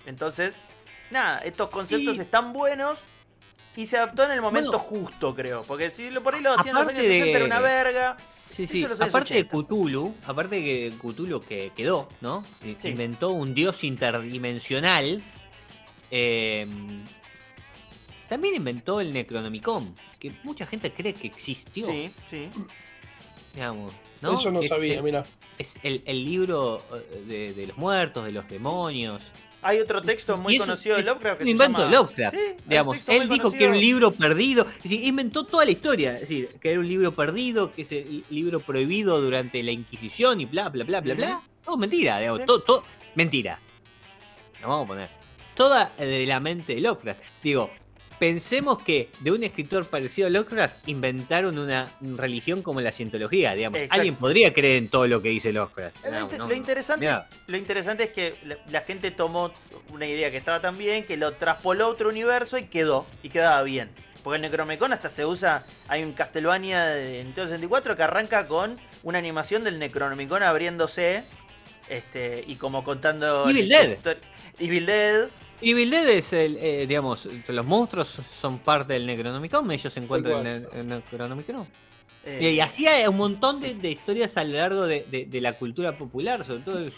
Entonces, 0.05 0.53
nada, 1.11 1.39
estos 1.39 1.69
conceptos 1.69 2.15
Y- 2.17 2.21
están 2.21 2.53
buenos 2.53 2.97
y 3.75 3.85
se 3.85 3.97
adaptó 3.97 4.23
en 4.25 4.31
el 4.31 4.41
momento 4.41 4.71
Bueno. 4.71 4.83
justo, 4.83 5.35
creo. 5.35 5.61
Porque 5.63 5.89
si 5.91 6.09
lo 6.09 6.21
por 6.23 6.33
ahí 6.33 6.41
lo 6.41 6.53
hacían 6.53 6.75
en 6.75 6.83
los 6.83 6.87
años 6.91 7.03
60 7.03 7.29
era 7.29 7.39
de- 7.39 7.45
una 7.45 7.59
verga. 7.59 8.17
Sí, 8.49 8.65
sí. 8.65 8.83
Aparte 8.83 9.33
de 9.35 9.41
80. 9.41 9.51
Cthulhu, 9.51 10.15
aparte 10.25 10.55
de 10.55 10.63
que 10.63 10.93
Cthulhu 10.97 11.41
que 11.41 11.71
quedó, 11.75 12.09
¿no? 12.21 12.43
Sí. 12.61 12.75
Inventó 12.83 13.29
un 13.29 13.53
dios 13.53 13.83
interdimensional. 13.83 15.21
eh, 16.09 16.65
también 18.29 18.55
inventó 18.55 18.99
el 19.01 19.13
Necronomicon, 19.13 19.93
que 20.19 20.31
mucha 20.43 20.65
gente 20.65 20.91
cree 20.93 21.13
que 21.13 21.27
existió, 21.27 21.85
Sí, 21.85 22.11
sí. 22.29 22.49
Digamos. 23.57 23.93
¿no? 24.21 24.33
Eso 24.33 24.51
no 24.51 24.61
Es 24.61 24.69
sabía, 24.69 24.97
el- 24.97 25.03
mira. 25.03 25.25
Es 25.57 25.77
el, 25.83 26.01
el 26.05 26.23
libro 26.23 26.81
eh, 26.95 27.23
de, 27.27 27.53
de 27.53 27.67
los 27.67 27.77
muertos, 27.77 28.23
de 28.25 28.31
los 28.31 28.47
demonios. 28.47 29.21
Hay 29.63 29.79
otro 29.79 30.01
texto 30.03 30.37
muy 30.37 30.57
conocido 30.59 30.95
de 30.97 31.03
Lovecraft 31.03 31.37
que 31.39 31.43
un 31.43 31.49
invento 31.49 31.79
llama- 31.79 31.89
de 31.91 31.97
Lovecraft. 31.97 32.35
Sí, 32.35 32.41
digamos, 32.67 32.97
él 33.07 33.27
dijo 33.27 33.51
que 33.51 33.63
era 33.63 33.73
un 33.73 33.79
libro 33.79 34.11
perdido. 34.11 34.65
Es 34.77 34.83
decir, 34.83 35.03
inventó 35.03 35.43
toda 35.45 35.65
la 35.65 35.71
historia. 35.71 36.13
Es 36.13 36.21
decir, 36.21 36.49
que 36.61 36.71
era 36.71 36.79
un 36.79 36.87
libro 36.87 37.11
perdido, 37.11 37.73
que 37.73 37.81
es 37.81 37.91
el 37.91 38.23
libro 38.29 38.59
prohibido 38.59 39.19
durante 39.19 39.63
la 39.63 39.71
Inquisición 39.71 40.39
y 40.41 40.45
bla, 40.45 40.69
bla, 40.69 40.83
bla, 40.83 41.01
bla, 41.01 41.13
bla. 41.15 41.41
Todo 41.65 41.77
mentira, 41.77 42.19
digamos, 42.19 42.41
Sí. 42.41 42.45
todo, 42.45 42.61
todo 42.61 42.83
mentira. 43.15 43.59
Nos 44.61 44.69
vamos 44.69 44.85
a 44.85 44.87
poner. 44.87 45.09
Toda 45.55 45.91
de 45.97 46.25
la 46.27 46.39
mente 46.39 46.75
de 46.75 46.81
Lovecraft. 46.81 47.23
Digo, 47.43 47.71
pensemos 48.19 48.81
que 48.83 49.09
de 49.19 49.31
un 49.31 49.43
escritor 49.43 49.85
parecido 49.85 50.27
a 50.27 50.29
Lovecraft 50.31 50.87
inventaron 50.87 51.57
una 51.57 51.87
religión 52.01 52.61
como 52.61 52.81
la 52.81 52.91
cientología, 52.91 53.53
digamos. 53.53 53.77
Exacto. 53.79 53.95
Alguien 53.95 54.15
podría 54.15 54.53
creer 54.53 54.77
en 54.77 54.89
todo 54.89 55.07
lo 55.07 55.21
que 55.21 55.29
dice 55.29 55.53
Lovecraft. 55.53 56.05
Lo, 56.05 56.11
No, 56.11 56.19
inte- 56.25 56.37
no, 56.37 56.43
lo 56.45 56.49
no. 56.49 56.55
interesante, 56.55 57.05
Mirá. 57.05 57.27
lo 57.47 57.57
interesante 57.57 58.03
es 58.05 58.09
que 58.11 58.35
la, 58.45 58.57
la 58.71 58.81
gente 58.81 59.11
tomó 59.11 59.51
una 59.91 60.05
idea 60.07 60.31
que 60.31 60.37
estaba 60.37 60.61
tan 60.61 60.77
bien, 60.77 61.03
que 61.03 61.17
lo 61.17 61.33
traspoló 61.33 61.85
a 61.85 61.87
otro 61.89 62.09
universo 62.09 62.57
y 62.57 62.63
quedó, 62.65 63.05
y 63.23 63.29
quedaba 63.29 63.61
bien. 63.63 63.89
Porque 64.23 64.37
el 64.37 64.41
Necronomicon 64.41 64.91
hasta 64.93 65.09
se 65.09 65.25
usa, 65.25 65.63
hay 65.87 66.03
un 66.03 66.11
Castlevania 66.13 66.85
de 66.87 67.23
Nintendo 67.23 67.45
64 67.45 67.95
que 67.95 68.03
arranca 68.03 68.47
con 68.47 68.77
una 69.03 69.19
animación 69.19 69.63
del 69.63 69.79
Necronomicon 69.79 70.43
abriéndose, 70.43 71.23
este, 71.87 72.43
y 72.45 72.55
como 72.55 72.83
contando... 72.83 73.47
Evil 73.49 73.69
Dead. 73.69 73.97
Evil 74.59 74.85
Dead. 74.85 75.27
Evil 75.61 75.89
Dead 75.89 76.07
es 76.09 76.33
el, 76.33 76.57
eh, 76.57 76.85
digamos, 76.87 77.27
los 77.47 77.65
monstruos 77.65 78.19
son 78.39 78.59
parte 78.59 78.93
del 78.93 79.05
Necronomicon, 79.07 79.71
ellos 79.71 79.91
se 79.91 79.99
encuentran 79.99 80.45
en 80.45 80.63
el, 80.79 80.87
Necronomicon. 80.87 81.67
eh, 82.25 82.51
Y 82.53 82.59
hacía 82.59 83.09
un 83.09 83.17
montón 83.17 83.59
de, 83.59 83.73
de 83.73 83.91
historias 83.91 84.37
a 84.37 84.43
lo 84.43 84.53
largo 84.57 84.85
de, 84.85 85.05
de- 85.09 85.25
de 85.25 85.41
la 85.41 85.57
cultura 85.57 85.97
popular, 85.97 86.45
sobre 86.45 86.59
todo 86.63 86.79
en 86.79 86.93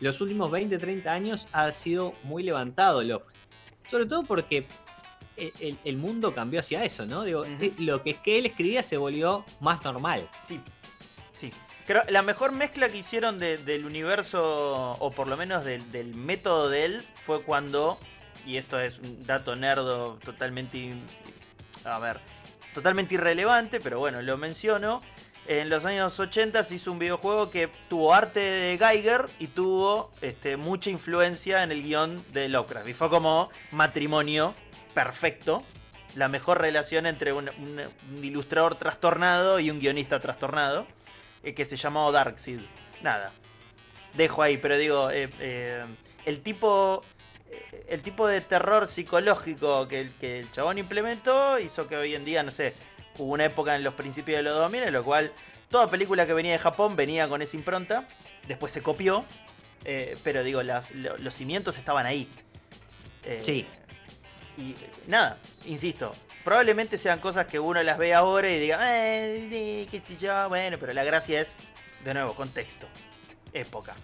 los 0.00 0.20
últimos 0.20 0.50
20, 0.50 0.78
30 0.78 1.12
años 1.12 1.48
ha 1.52 1.72
sido 1.72 2.12
muy 2.22 2.42
levantado. 2.44 3.02
Sobre 3.90 4.06
todo 4.06 4.22
porque 4.22 4.66
el, 5.36 5.76
el- 5.84 5.96
mundo 5.96 6.32
cambió 6.34 6.60
hacia 6.60 6.84
eso, 6.84 7.06
¿no? 7.06 7.24
Digo, 7.24 7.44
eh, 7.44 7.72
lo 7.78 8.02
que 8.02 8.10
es 8.10 8.20
que 8.20 8.38
él 8.38 8.46
escribía 8.46 8.82
se 8.84 8.96
volvió 8.96 9.44
más 9.60 9.82
normal. 9.82 10.28
Sí, 10.46 10.60
sí. 11.36 11.50
Creo 11.86 12.02
la 12.08 12.22
mejor 12.22 12.52
mezcla 12.52 12.88
que 12.88 12.96
hicieron 12.98 13.38
de- 13.38 13.58
del 13.58 13.84
universo, 13.84 14.92
o 14.92 15.10
por 15.10 15.26
lo 15.26 15.36
menos 15.36 15.64
del, 15.64 16.14
método 16.14 16.68
de 16.70 16.84
él, 16.86 17.04
fue 17.26 17.42
cuando, 17.42 17.98
y 18.46 18.56
esto 18.56 18.80
es 18.80 18.98
un 18.98 19.22
dato 19.26 19.54
nerdo 19.54 20.18
totalmente, 20.24 20.94
a 21.84 21.98
ver, 21.98 22.20
totalmente 22.72 23.14
irrelevante, 23.14 23.80
pero 23.80 23.98
bueno, 23.98 24.22
lo 24.22 24.36
menciono. 24.38 25.02
En 25.46 25.68
los 25.68 25.84
años 25.84 26.18
80 26.18 26.64
se 26.64 26.76
hizo 26.76 26.90
un 26.90 26.98
videojuego 26.98 27.50
que 27.50 27.68
tuvo 27.90 28.14
arte 28.14 28.40
de 28.40 28.78
Geiger 28.78 29.26
y 29.38 29.48
tuvo 29.48 30.10
este, 30.22 30.56
mucha 30.56 30.88
influencia 30.88 31.62
en 31.62 31.70
el 31.70 31.82
guion 31.82 32.24
de 32.32 32.48
Lovecraft. 32.48 32.88
Y 32.88 32.94
fue 32.94 33.10
como 33.10 33.50
matrimonio 33.70 34.54
perfecto. 34.94 35.62
La 36.16 36.28
mejor 36.28 36.62
relación 36.62 37.04
entre 37.04 37.34
un- 37.34 37.50
un 37.58 38.24
ilustrador 38.24 38.76
trastornado 38.76 39.60
y 39.60 39.70
un 39.70 39.80
guionista 39.80 40.18
trastornado. 40.18 40.86
Eh, 41.44 41.54
que 41.54 41.64
se 41.64 41.76
llamó 41.76 42.10
Darkseid. 42.12 42.60
Nada. 43.02 43.32
Dejo 44.14 44.42
ahí, 44.42 44.58
pero 44.58 44.76
digo, 44.76 45.10
eh, 45.10 45.28
eh, 45.40 45.84
el 46.24 46.40
tipo. 46.40 47.02
El 47.88 48.00
tipo 48.02 48.26
de 48.26 48.40
terror 48.40 48.88
psicológico 48.88 49.86
que 49.86 50.00
el, 50.00 50.14
que 50.14 50.40
el 50.40 50.50
chabón 50.50 50.78
implementó 50.78 51.58
hizo 51.60 51.86
que 51.86 51.96
hoy 51.96 52.14
en 52.14 52.24
día, 52.24 52.42
no 52.42 52.50
sé, 52.50 52.74
hubo 53.18 53.32
una 53.32 53.44
época 53.44 53.76
en 53.76 53.84
los 53.84 53.94
principios 53.94 54.38
de 54.38 54.42
los 54.42 54.56
2000 54.56 54.82
en 54.84 54.92
lo 54.92 55.04
cual 55.04 55.30
toda 55.68 55.86
película 55.88 56.26
que 56.26 56.32
venía 56.32 56.52
de 56.52 56.58
Japón 56.58 56.96
venía 56.96 57.28
con 57.28 57.42
esa 57.42 57.56
impronta, 57.56 58.08
después 58.48 58.72
se 58.72 58.82
copió, 58.82 59.24
pero 60.24 60.42
digo, 60.42 60.62
lo- 60.64 60.82
los 61.18 61.34
cimientos 61.34 61.78
estaban 61.78 62.06
ahí. 62.06 62.28
Sí. 63.40 63.66
Y 64.56 64.74
nada, 65.08 65.38
insisto, 65.66 66.12
probablemente 66.44 66.96
sean 66.96 67.18
cosas 67.18 67.46
que 67.46 67.58
uno 67.58 67.82
las 67.82 67.98
ve 67.98 68.14
ahora 68.14 68.48
y 68.50 68.60
diga, 68.60 68.78
eh, 68.82 69.86
qué 69.90 70.16
yo, 70.16 70.48
bueno, 70.48 70.76
pero 70.78 70.92
la 70.92 71.02
gracia 71.02 71.40
es, 71.40 71.54
de 72.04 72.14
nuevo, 72.14 72.34
contexto, 72.34 72.86
época. 73.52 73.96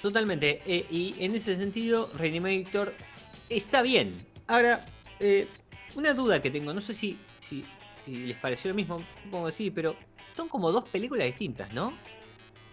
Totalmente. 0.00 0.62
eh, 0.66 0.86
y 0.90 1.16
en 1.18 1.34
ese 1.34 1.56
sentido, 1.56 2.10
Reanimator 2.14 2.94
está 3.48 3.82
bien. 3.82 4.14
Ahora, 4.46 4.84
eh, 5.18 5.48
una 5.96 6.14
duda 6.14 6.40
que 6.40 6.50
tengo, 6.50 6.72
no 6.72 6.80
sé 6.80 6.94
si, 6.94 7.18
si, 7.40 7.64
si 8.04 8.26
les 8.26 8.36
pareció 8.36 8.70
lo 8.70 8.74
mismo, 8.74 9.02
supongo 9.24 9.46
que 9.46 9.52
sí, 9.52 9.70
pero 9.70 9.96
son 10.36 10.48
como 10.48 10.70
dos 10.70 10.88
películas 10.88 11.26
distintas, 11.26 11.72
¿no? 11.72 11.92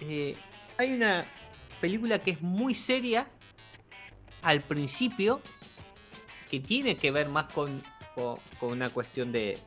Eh, 0.02 0.36
hay 0.78 0.94
una 0.94 1.26
película 1.82 2.20
que 2.20 2.32
es 2.32 2.42
muy 2.42 2.76
seria 2.76 3.28
al 4.42 4.62
principio, 4.62 5.42
tiene 6.60 6.98
que 6.98 7.12
ver 7.12 7.30
más 7.30 7.46
con, 7.54 7.82
con, 8.16 8.38
una 8.62 8.90
cuestión 8.90 9.32
de, 9.32 9.58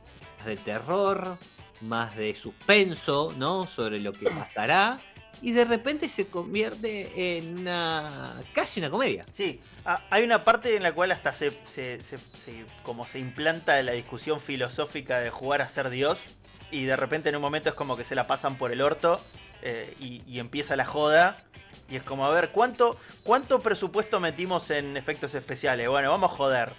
de 0.45 0.57
terror, 0.57 1.37
más 1.81 2.15
de 2.15 2.35
suspenso, 2.35 3.33
¿no? 3.37 3.65
Sobre 3.65 3.99
lo 3.99 4.13
que 4.13 4.29
pasará. 4.29 4.99
Y 5.41 5.51
de 5.51 5.63
repente 5.63 6.09
se 6.09 6.27
convierte 6.27 7.37
en 7.37 7.59
una 7.59 8.33
casi 8.53 8.79
una 8.79 8.89
comedia. 8.89 9.25
Sí, 9.35 9.61
ah, 9.85 10.03
hay 10.09 10.23
una 10.23 10.43
parte 10.43 10.75
en 10.75 10.83
la 10.83 10.91
cual 10.93 11.11
hasta 11.11 11.31
se, 11.31 11.51
se- 11.65 12.01
se- 12.03 12.17
se- 12.17 12.65
como 12.83 13.07
se 13.07 13.19
implanta 13.19 13.81
la 13.83 13.93
discusión 13.93 14.41
filosófica 14.41 15.19
de 15.19 15.29
jugar 15.29 15.61
a 15.61 15.69
ser 15.69 15.89
Dios 15.91 16.19
y 16.71 16.83
de 16.85 16.95
repente 16.95 17.29
en 17.29 17.35
un 17.35 17.41
momento 17.41 17.69
es 17.69 17.75
como 17.75 17.95
que 17.95 18.03
se 18.03 18.15
la 18.15 18.27
pasan 18.27 18.57
por 18.57 18.71
el 18.73 18.81
orto 18.81 19.21
eh, 19.61 19.93
y, 19.99 20.21
y 20.27 20.39
empieza 20.39 20.75
la 20.75 20.85
joda 20.85 21.37
y 21.89 21.95
es 21.97 22.03
como 22.03 22.25
a 22.25 22.31
ver 22.31 22.49
cuánto 22.49 22.97
cuánto 23.23 23.61
presupuesto 23.61 24.19
metimos 24.19 24.69
en 24.71 24.97
efectos 24.97 25.33
especiales. 25.35 25.87
Bueno, 25.87 26.09
vamos 26.11 26.31
a 26.31 26.35
joder. 26.35 26.69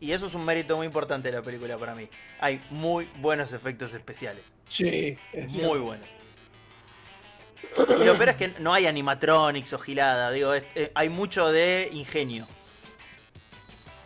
Y 0.00 0.12
eso 0.12 0.26
es 0.26 0.34
un 0.34 0.44
mérito 0.44 0.76
muy 0.76 0.86
importante 0.86 1.28
de 1.30 1.36
la 1.36 1.42
película 1.42 1.76
para 1.76 1.94
mí. 1.94 2.08
Hay 2.40 2.60
muy 2.70 3.08
buenos 3.16 3.52
efectos 3.52 3.92
especiales. 3.94 4.44
Sí, 4.68 5.18
es 5.32 5.52
cierto. 5.52 5.70
Muy 5.72 5.80
buenos. 5.80 6.08
Y 8.00 8.04
lo 8.04 8.16
peor 8.16 8.28
es 8.30 8.36
que 8.36 8.48
no 8.60 8.72
hay 8.72 8.86
animatronics 8.86 9.72
o 9.72 9.78
gilada, 9.78 10.30
digo, 10.30 10.54
es- 10.54 10.62
eh, 10.76 10.92
hay 10.94 11.08
mucho 11.08 11.50
de 11.50 11.88
ingenio. 11.92 12.46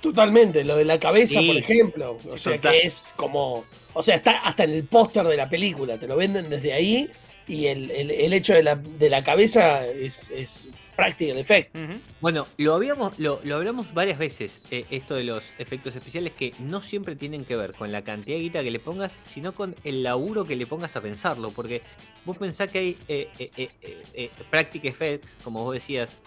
Totalmente, 0.00 0.64
lo 0.64 0.76
de 0.76 0.84
la 0.84 0.98
cabeza, 0.98 1.38
Sí. 1.40 1.46
por 1.46 1.56
ejemplo. 1.56 2.18
O 2.30 2.36
sea, 2.38 2.58
que 2.58 2.80
es 2.80 3.12
como. 3.16 3.64
O 3.94 4.02
sea, 4.02 4.16
está 4.16 4.38
hasta 4.38 4.64
en 4.64 4.70
el 4.70 4.84
póster 4.84 5.24
de 5.26 5.36
la 5.36 5.48
película, 5.48 5.98
te 5.98 6.08
lo 6.08 6.16
venden 6.16 6.48
desde 6.50 6.72
ahí. 6.72 7.08
Y 7.52 7.66
el, 7.66 7.90
el- 7.90 8.32
hecho 8.32 8.54
de 8.54 8.62
la, 8.62 8.76
de 8.76 9.10
la 9.10 9.22
cabeza 9.22 9.86
es, 9.86 10.30
es 10.30 10.68
practical 10.96 11.38
effect. 11.38 11.74
Bueno, 12.20 12.46
lo 12.58 12.74
habíamos, 12.74 13.18
lo, 13.18 13.40
lo 13.44 13.56
hablamos 13.56 13.92
varias 13.94 14.18
veces, 14.18 14.62
eh, 14.70 14.84
esto 14.90 15.14
de 15.14 15.24
los 15.24 15.42
efectos 15.58 15.94
especiales 15.96 16.32
que 16.32 16.52
no 16.60 16.80
siempre 16.82 17.16
tienen 17.16 17.44
que 17.44 17.56
ver 17.56 17.74
con 17.74 17.90
la 17.92 18.02
cantidad 18.02 18.36
de 18.36 18.42
guita 18.42 18.62
que 18.62 18.70
le 18.70 18.78
pongas, 18.78 19.12
sino 19.26 19.52
con 19.54 19.74
el 19.84 20.02
laburo 20.02 20.44
que 20.44 20.56
le 20.56 20.66
pongas 20.66 20.96
a 20.96 21.00
pensarlo. 21.00 21.50
Porque 21.50 21.82
vos 22.24 22.38
pensás 22.38 22.70
que 22.70 22.78
hay 22.78 22.96
eh, 23.08 23.28
eh, 23.38 23.50
eh, 23.56 24.02
eh, 24.14 24.30
practical 24.50 24.88
effects, 24.90 25.36
como 25.44 25.64
vos 25.64 25.74
decías, 25.74 26.20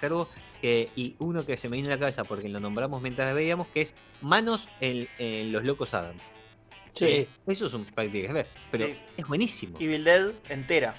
Gerbo, 0.00 0.28
y 0.62 1.14
uno 1.20 1.44
que 1.46 1.56
se 1.56 1.68
me 1.68 1.76
vino 1.76 1.88
a 1.88 1.92
la 1.92 1.98
cabeza 1.98 2.24
porque 2.24 2.48
lo 2.48 2.58
nombramos 2.60 3.00
mientras 3.02 3.32
veíamos, 3.34 3.68
que 3.68 3.82
es 3.82 3.94
manos 4.20 4.68
en, 4.80 5.08
en 5.18 5.52
los 5.52 5.64
locos 5.64 5.94
Adam. 5.94 6.16
Sí. 6.98 7.04
Eh, 7.06 7.28
eso 7.46 7.66
es 7.66 7.74
un 7.74 7.84
practical 7.84 8.36
effect, 8.36 8.56
pero 8.70 8.86
Sí. 8.86 8.96
es 9.16 9.26
buenísimo. 9.26 9.78
Evil 9.80 10.04
Dead 10.04 10.32
entera. 10.48 10.94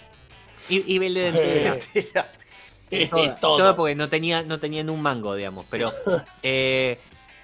Belén 0.70 1.36
Eh, 1.36 1.68
entera. 1.68 1.74
Entera. 1.92 2.32
Toda, 3.10 3.36
todo. 3.36 3.58
toda 3.58 3.76
porque 3.76 3.94
no 3.96 4.08
tenía 4.10 4.42
no 4.42 4.60
tenían 4.60 4.90
un 4.90 5.02
mango, 5.02 5.36
digamos. 5.36 5.66
Pero 5.70 5.94
eh, 6.44 6.98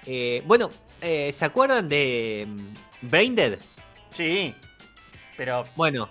eh, 0.06 0.42
bueno, 0.44 0.70
eh, 1.00 1.32
¿se 1.32 1.44
acuerdan 1.44 1.88
de 1.88 2.46
mm, 2.48 2.68
Brain 3.02 3.34
Dead? 3.36 3.58
Sí. 4.10 4.54
Pero 5.36 5.64
Bueno, 5.76 6.08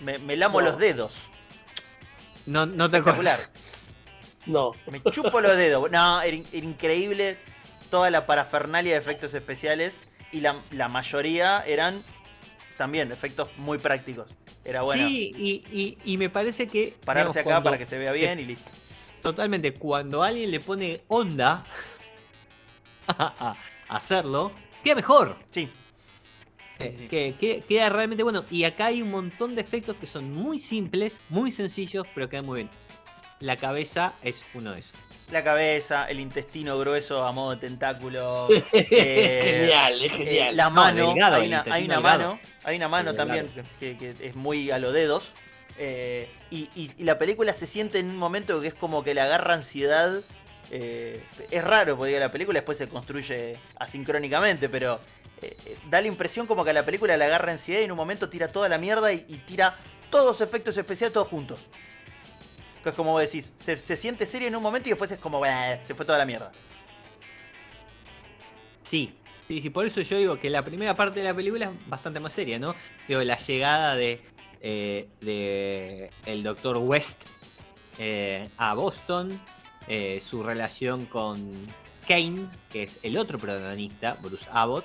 me, 0.00 0.18
me 0.18 0.36
lamo 0.36 0.60
No. 0.60 0.68
los 0.70 0.78
dedos. 0.78 1.16
No, 2.46 2.66
no 2.66 2.90
te 2.90 2.96
acuerdas. 2.98 3.40
Espectacular. 3.40 3.74
No. 4.46 4.72
Me 4.90 5.00
chupo 5.12 5.40
los 5.40 5.56
dedos. 5.56 5.90
No, 5.90 6.20
era, 6.22 6.36
era 6.52 6.66
increíble 6.66 7.38
toda 7.90 8.10
la 8.10 8.26
parafernalia 8.26 8.94
de 8.94 8.98
efectos 8.98 9.32
especiales 9.34 9.98
y 10.34 10.40
la, 10.40 10.56
la 10.72 10.88
mayoría 10.88 11.64
eran 11.66 12.02
también 12.76 13.10
efectos 13.12 13.48
muy 13.56 13.78
prácticos. 13.78 14.28
Era 14.64 14.82
bueno 14.82 15.06
Sí, 15.06 15.32
y, 15.36 15.64
y- 15.72 15.98
y 16.12 16.18
me 16.18 16.28
parece 16.30 16.66
que. 16.66 16.96
pararse 17.04 17.28
digamos, 17.28 17.36
acá 17.36 17.44
cuando- 17.44 17.64
para 17.70 17.78
que 17.78 17.86
se 17.86 17.98
vea 17.98 18.12
bien 18.12 18.38
y 18.40 18.44
listo. 18.44 18.70
Totalmente, 19.22 19.72
cuando 19.72 20.22
alguien 20.22 20.50
le 20.50 20.60
pone 20.60 21.00
onda 21.08 21.64
a 23.08 23.56
hacerlo, 23.88 24.52
queda 24.82 24.94
mejor. 24.96 25.36
Sí. 25.50 25.68
Eh, 26.80 26.90
Sí, 26.92 26.98
sí. 27.04 27.08
Que, 27.08 27.34
que- 27.38 27.60
queda 27.68 27.88
realmente 27.88 28.22
bueno. 28.24 28.44
Y 28.50 28.64
acá 28.64 28.86
hay 28.86 29.00
un 29.02 29.10
montón 29.10 29.54
de 29.54 29.60
efectos 29.60 29.96
que 29.96 30.06
son 30.06 30.32
muy 30.32 30.58
simples, 30.58 31.14
muy 31.28 31.52
sencillos, 31.52 32.06
pero 32.14 32.28
quedan 32.28 32.46
muy 32.46 32.56
bien. 32.56 32.70
La 33.40 33.56
cabeza 33.56 34.14
es 34.22 34.42
uno 34.54 34.72
de 34.72 34.80
esos. 34.80 34.98
La 35.30 35.42
cabeza, 35.42 36.04
el 36.08 36.20
intestino 36.20 36.78
grueso 36.78 37.24
a 37.26 37.32
modo 37.32 37.52
de 37.52 37.56
tentáculo. 37.56 38.48
es 38.72 38.86
eh, 38.90 39.40
genial, 39.42 40.02
es 40.02 40.12
eh, 40.12 40.16
genial. 40.16 40.56
la 40.56 40.64
No, 40.64 40.70
mano, 40.70 41.06
delgado, 41.08 41.36
hay 41.36 41.48
una, 41.48 41.64
hay 41.70 41.84
una 41.84 41.94
delgado. 41.96 42.18
mano, 42.18 42.40
hay 42.62 42.76
una 42.76 42.88
mano 42.88 43.14
también 43.14 43.50
que, 43.80 43.96
que 43.96 44.14
es 44.20 44.34
muy 44.36 44.70
a 44.70 44.78
los 44.78 44.92
dedos. 44.92 45.32
eh, 45.78 46.28
y, 46.50 46.68
y- 46.76 46.90
y 46.98 47.04
la 47.04 47.18
película 47.18 47.52
se 47.54 47.66
siente 47.66 47.98
en 47.98 48.10
un 48.10 48.16
momento 48.16 48.60
que 48.60 48.68
es 48.68 48.74
como 48.74 49.02
que 49.02 49.14
le 49.14 49.22
agarra 49.22 49.54
ansiedad. 49.54 50.20
eh, 50.70 51.24
es 51.50 51.64
raro 51.64 51.96
porque 51.96 52.20
la 52.20 52.28
película 52.30 52.58
después 52.60 52.78
se 52.78 52.86
construye 52.86 53.56
asincrónicamente, 53.78 54.68
pero 54.68 55.00
da 55.90 56.00
la 56.00 56.06
impresión 56.06 56.46
como 56.46 56.64
que 56.64 56.70
a 56.70 56.72
la 56.74 56.84
película 56.84 57.16
le 57.18 57.24
agarra 57.24 57.52
ansiedad 57.52 57.80
y 57.80 57.84
en 57.84 57.90
un 57.90 57.98
momento 57.98 58.28
tira 58.30 58.48
toda 58.48 58.66
la 58.68 58.78
mierda 58.78 59.12
y, 59.12 59.24
y 59.28 59.36
tira 59.46 59.76
todos 60.10 60.24
los 60.26 60.40
efectos 60.40 60.76
especiales 60.76 61.12
todos 61.12 61.28
juntos. 61.28 61.66
Que 62.84 62.90
es 62.90 62.94
como 62.94 63.18
decís, 63.18 63.52
se, 63.56 63.76
siente 63.96 64.26
serio 64.26 64.46
en 64.46 64.54
un 64.54 64.62
momento 64.62 64.88
y 64.88 64.92
después 64.92 65.10
es 65.10 65.18
como, 65.18 65.40
"Bah, 65.40 65.78
se 65.84 65.94
fue 65.94 66.04
toda 66.06 66.18
la 66.18 66.26
mierda. 66.26 66.52
Sí, 68.82 69.14
sí, 69.48 69.60
sí, 69.60 69.70
por 69.70 69.86
eso 69.86 70.02
yo 70.02 70.18
digo 70.18 70.38
que 70.38 70.50
la 70.50 70.62
primera 70.62 70.94
parte 70.94 71.20
de 71.20 71.24
la 71.24 71.34
película 71.34 71.66
es 71.66 71.88
bastante 71.88 72.20
más 72.20 72.32
seria, 72.34 72.58
¿no? 72.58 72.74
Digo, 73.08 73.22
la 73.22 73.38
llegada 73.38 73.96
de, 73.96 74.20
eh, 74.60 75.08
de 75.20 76.10
el 76.26 76.42
Dr. 76.42 76.76
West 76.76 77.24
eh, 77.98 78.48
a 78.58 78.74
Boston, 78.74 79.40
eh, 79.88 80.20
su 80.24 80.42
relación 80.42 81.06
con 81.06 81.38
Kane, 82.06 82.46
que 82.70 82.82
es 82.84 83.00
el 83.02 83.16
otro 83.16 83.38
protagonista, 83.38 84.16
Bruce 84.22 84.46
Abbott, 84.52 84.84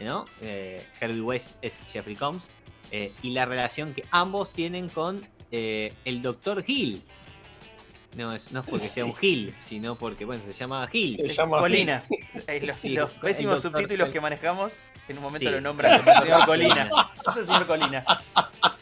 ¿no? 0.00 0.24
Eh, 0.40 0.84
Herbie 1.00 1.20
West 1.20 1.56
es 1.62 1.78
Jeffrey 1.90 2.16
Combs, 2.16 2.44
eh, 2.90 3.12
y 3.22 3.30
la 3.30 3.44
relación 3.46 3.94
que 3.94 4.04
ambos 4.10 4.52
tienen 4.52 4.88
con 4.88 5.20
eh, 5.50 5.92
el 6.04 6.22
Dr. 6.22 6.64
Hill. 6.66 7.02
No 8.16 8.32
es, 8.32 8.50
no 8.52 8.60
es 8.60 8.66
porque 8.66 8.86
sea 8.88 9.04
un 9.04 9.14
Hill, 9.20 9.54
sino 9.66 9.94
porque, 9.94 10.24
bueno, 10.24 10.42
se 10.44 10.52
llama 10.52 10.88
Hill. 10.92 11.14
Se 11.14 11.28
llama 11.28 11.58
Colina. 11.60 12.02
Eh, 12.48 12.60
los, 12.66 12.80
Sí, 12.80 12.88
los 12.90 13.12
pésimos 13.14 13.60
subtítulos 13.62 14.08
que 14.08 14.20
manejamos, 14.20 14.72
en 15.08 15.16
un 15.18 15.22
momento 15.22 15.48
Sí. 15.48 15.54
lo 15.54 15.60
nombran 15.60 16.00
como 16.02 16.12
el 16.12 16.22
señor 16.24 16.46
Colina. 16.46 16.88
Es 17.30 17.36
el 17.36 17.46
señor 17.46 17.66
Colina. 17.68 18.04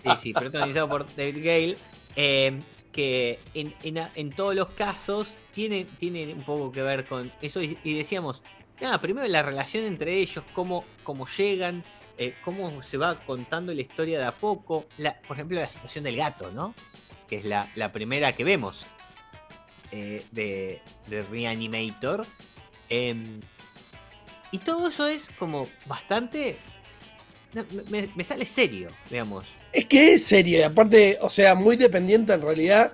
Sí, 0.02 0.10
sí, 0.22 0.32
protagonizado 0.32 0.88
por 0.88 1.14
David 1.14 1.36
Gale. 1.44 1.76
eh, 2.16 2.60
que 2.92 3.38
en, 3.54 3.74
en- 3.84 4.08
en 4.14 4.30
todos 4.30 4.54
los 4.54 4.72
casos 4.72 5.28
tiene, 5.54 5.84
tiene 6.00 6.32
un 6.32 6.42
poco 6.42 6.72
que 6.72 6.82
ver 6.82 7.04
con 7.04 7.30
eso. 7.42 7.62
Y, 7.62 7.78
y 7.84 7.94
decíamos, 7.96 8.42
nada, 8.80 8.98
primero 9.00 9.26
la 9.28 9.42
relación 9.42 9.84
entre 9.84 10.16
ellos, 10.16 10.42
cómo, 10.54 10.84
cómo 11.04 11.26
llegan, 11.36 11.84
eh, 12.16 12.34
cómo 12.44 12.82
se 12.82 12.96
va 12.96 13.20
contando 13.24 13.72
la 13.74 13.82
historia 13.82 14.18
de 14.18 14.24
a 14.24 14.32
poco. 14.34 14.86
La, 14.96 15.20
por 15.20 15.36
ejemplo, 15.36 15.60
la 15.60 15.68
situación 15.68 16.04
del 16.04 16.16
gato, 16.16 16.50
¿no? 16.50 16.74
Que 17.28 17.36
es 17.36 17.44
la, 17.44 17.70
la 17.76 17.92
primera 17.92 18.32
que 18.32 18.42
vemos 18.42 18.86
eh, 19.90 20.22
de, 20.32 20.80
de 21.06 21.22
Reanimator. 21.22 22.26
Em, 22.90 23.40
y 24.50 24.58
todo 24.58 24.88
eso 24.88 25.06
es 25.06 25.28
como 25.38 25.66
bastante. 25.86 26.58
me, 27.90 28.24
sale 28.24 28.46
serio, 28.46 28.90
digamos. 29.10 29.44
Es 29.72 29.86
que 29.86 30.14
es 30.14 30.24
serio 30.24 30.58
y 30.58 30.62
aparte, 30.62 31.18
o 31.20 31.28
sea, 31.28 31.54
muy 31.54 31.76
dependiente 31.76 32.32
en 32.32 32.42
realidad 32.42 32.92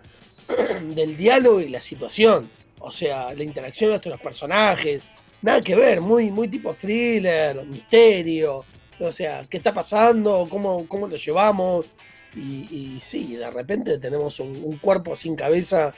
del 0.94 1.16
diálogo 1.16 1.60
y 1.60 1.68
la 1.68 1.80
situación. 1.80 2.48
O 2.80 2.90
sea, 2.90 3.34
la 3.34 3.44
interacción 3.44 3.92
entre 3.92 4.10
los 4.10 4.20
personajes. 4.20 5.04
Nada 5.42 5.60
que 5.60 5.74
ver, 5.74 6.00
muy, 6.00 6.30
muy 6.30 6.48
tipo 6.48 6.74
thriller, 6.74 7.64
misterio. 7.66 8.64
O 9.00 9.12
sea, 9.12 9.44
¿qué 9.48 9.56
está 9.56 9.72
pasando? 9.72 10.46
¿Cómo, 10.48 10.86
cómo 10.88 11.06
lo 11.06 11.16
llevamos? 11.16 11.86
Y, 12.34 12.94
y 12.94 13.00
sí, 13.00 13.36
de 13.36 13.50
repente 13.50 13.98
tenemos 13.98 14.40
un 14.40 14.76
cuerpo 14.78 15.14
sin 15.14 15.36
cabeza 15.36 15.94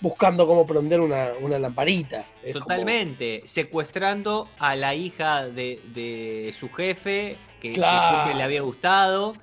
buscando 0.00 0.46
cómo 0.46 0.66
prender 0.66 1.00
una, 1.00 1.30
una 1.40 1.58
lamparita. 1.58 2.24
Es 2.42 2.52
como- 2.54 2.66
Totalmente, 2.66 3.42
secuestrando 3.46 4.48
a 4.58 4.76
la 4.76 4.94
hija 4.94 5.46
de, 5.48 5.80
de 5.94 6.54
su 6.58 6.70
jefe, 6.70 7.36
que, 7.60 7.72
Claro. 7.72 8.36
le 8.36 8.42
había 8.42 8.62
gustado, 8.62 9.34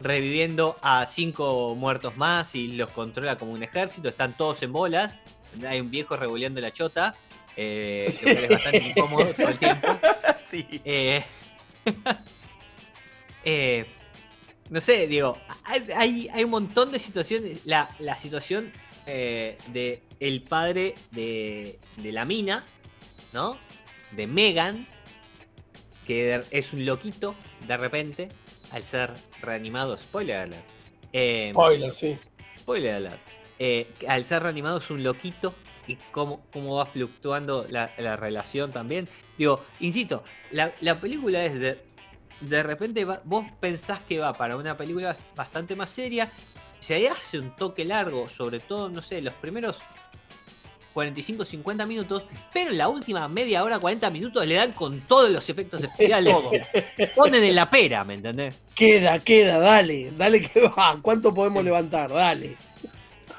reviviendo 0.00 0.76
a 0.82 1.06
cinco 1.06 1.74
muertos 1.76 2.16
más 2.16 2.54
y 2.54 2.72
los 2.72 2.90
controla 2.90 3.36
como 3.36 3.52
un 3.52 3.62
ejército, 3.62 4.08
están 4.08 4.36
todos 4.36 4.62
en 4.62 4.72
bolas, 4.72 5.14
hay 5.66 5.80
un 5.80 5.90
viejo 5.90 6.16
revoleando 6.16 6.60
la 6.60 6.70
chota, 6.72 7.14
eh, 7.56 8.12
lo 8.22 8.32
cual 8.32 8.44
es 8.44 8.50
bastante 8.50 8.78
incómodo 8.96 9.34
todo 9.34 9.48
el 9.48 9.58
tiempo. 9.58 9.88
Sí. 10.48 10.66
Eh, 10.84 11.22
eh, 13.44 13.86
no 14.70 14.80
sé, 14.80 15.06
digo, 15.06 15.36
hay, 15.64 15.82
hay, 15.96 16.28
hay 16.32 16.44
un 16.44 16.50
montón 16.50 16.92
de 16.92 16.98
situaciones. 16.98 17.66
La, 17.66 17.88
la 17.98 18.16
situación 18.16 18.72
eh, 19.10 19.58
de 19.72 20.02
el 20.20 20.42
padre 20.42 20.94
de, 21.10 21.78
de 21.96 22.12
la 22.12 22.24
mina, 22.24 22.64
¿no? 23.32 23.58
De 24.12 24.26
Megan, 24.26 24.86
que 26.06 26.42
es 26.50 26.72
un 26.72 26.84
loquito 26.84 27.34
de 27.66 27.76
repente, 27.76 28.28
al 28.72 28.82
ser 28.82 29.12
reanimado, 29.42 29.96
spoiler 29.96 30.36
alert. 30.38 30.64
Eh, 31.12 31.50
Spoiler, 31.52 31.90
sí. 31.92 32.16
Spoiler 32.58 32.94
alert. 32.94 33.20
Eh, 33.58 33.88
al 34.08 34.24
ser 34.24 34.42
reanimado 34.42 34.78
es 34.78 34.90
un 34.90 35.02
loquito 35.02 35.54
y 35.86 35.96
cómo, 36.12 36.42
cómo 36.52 36.76
va 36.76 36.86
fluctuando 36.86 37.66
la, 37.68 37.92
la 37.98 38.16
relación 38.16 38.72
también. 38.72 39.08
Digo, 39.36 39.64
insisto, 39.80 40.24
la, 40.50 40.72
la 40.80 41.00
película 41.00 41.44
es 41.44 41.58
de. 41.58 41.90
De 42.40 42.62
repente 42.62 43.04
va- 43.04 43.20
vos 43.24 43.44
pensás 43.60 44.00
que 44.08 44.18
va 44.18 44.32
para 44.32 44.56
una 44.56 44.74
película 44.76 45.14
bastante 45.36 45.76
más 45.76 45.90
seria. 45.90 46.30
Se 46.80 47.08
hace 47.08 47.38
un 47.38 47.54
toque 47.54 47.84
largo, 47.84 48.28
sobre 48.28 48.58
todo, 48.58 48.88
no 48.88 49.02
sé, 49.02 49.20
los 49.20 49.34
primeros 49.34 49.76
45, 50.92 51.44
50 51.44 51.86
minutos, 51.86 52.24
pero 52.52 52.70
en 52.70 52.78
la 52.78 52.88
última 52.88 53.28
media 53.28 53.62
hora, 53.62 53.78
40 53.78 54.10
minutos 54.10 54.46
le 54.46 54.54
dan 54.54 54.72
con 54.72 55.00
todos 55.02 55.30
los 55.30 55.48
efectos 55.48 55.82
especiales. 55.82 56.34
Ponen 57.14 57.44
en 57.44 57.54
la 57.54 57.70
pera, 57.70 58.04
¿me 58.04 58.14
entendés? 58.14 58.62
Queda, 58.74 59.18
queda, 59.18 59.58
dale, 59.58 60.10
dale 60.16 60.42
que 60.42 60.60
va. 60.78 60.98
¿Cuánto 61.00 61.32
podemos 61.32 61.64
levantar? 61.64 62.10
Dale. 62.10 62.56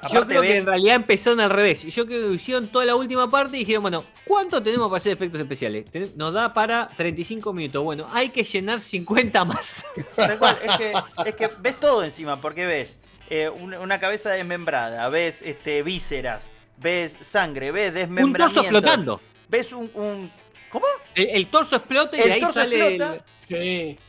Yo 0.04 0.08
Aparte 0.08 0.30
creo 0.30 0.42
que 0.42 0.58
en 0.58 0.66
realidad 0.66 0.96
empezaron 0.96 1.40
al 1.42 1.52
revés. 1.52 1.84
Yo 1.84 2.08
creo 2.08 2.30
que 2.30 2.34
hicieron 2.34 2.68
toda 2.70 2.86
la 2.86 2.96
última 2.96 3.30
parte 3.30 3.58
y 3.58 3.60
dijeron, 3.60 3.84
bueno, 3.84 4.04
¿cuánto 4.26 4.64
tenemos 4.64 4.90
para 4.90 4.98
hacer 4.98 5.12
efectos 5.12 5.40
especiales? 5.40 5.86
Nos 6.16 6.34
da 6.34 6.52
para 6.56 6.90
35 6.98 7.54
minutos. 7.54 7.84
Bueno, 7.84 8.08
hay 8.12 8.30
que 8.30 8.44
llenar 8.44 8.82
50 8.82 9.46
más. 9.46 9.86
Tal 10.16 10.40
cual, 10.40 10.58
es 10.64 10.72
que, 10.78 10.94
es 11.30 11.36
que 11.36 11.50
ves 11.60 11.80
todo 11.80 12.04
encima, 12.04 12.42
porque 12.42 12.66
ves 12.66 12.98
eh, 13.32 13.50
una, 13.50 13.80
una 13.80 14.00
cabeza 14.00 14.30
desmembrada, 14.32 15.08
ves 15.10 15.42
este 15.42 15.82
vísceras, 15.84 16.50
ves 16.78 17.18
sangre, 17.22 17.72
ves 17.72 17.90
Un 17.90 17.94
desmembramiento. 17.96 18.44
torso 18.46 18.60
explotando. 18.62 19.22
Ves 19.48 19.72
un, 19.72 19.90
un- 19.96 20.32
¿Cómo? 20.70 20.86
El, 21.16 21.30
el 21.30 21.48
torso 21.48 21.76
explota 21.78 22.18
y 22.18 22.22
El 22.22 22.28
de 22.28 22.34
ahí 22.34 22.40
torso 22.42 22.54
sale 22.60 22.88
explota. 22.96 23.14
el- 23.16 23.22
Sí. 23.48 24.00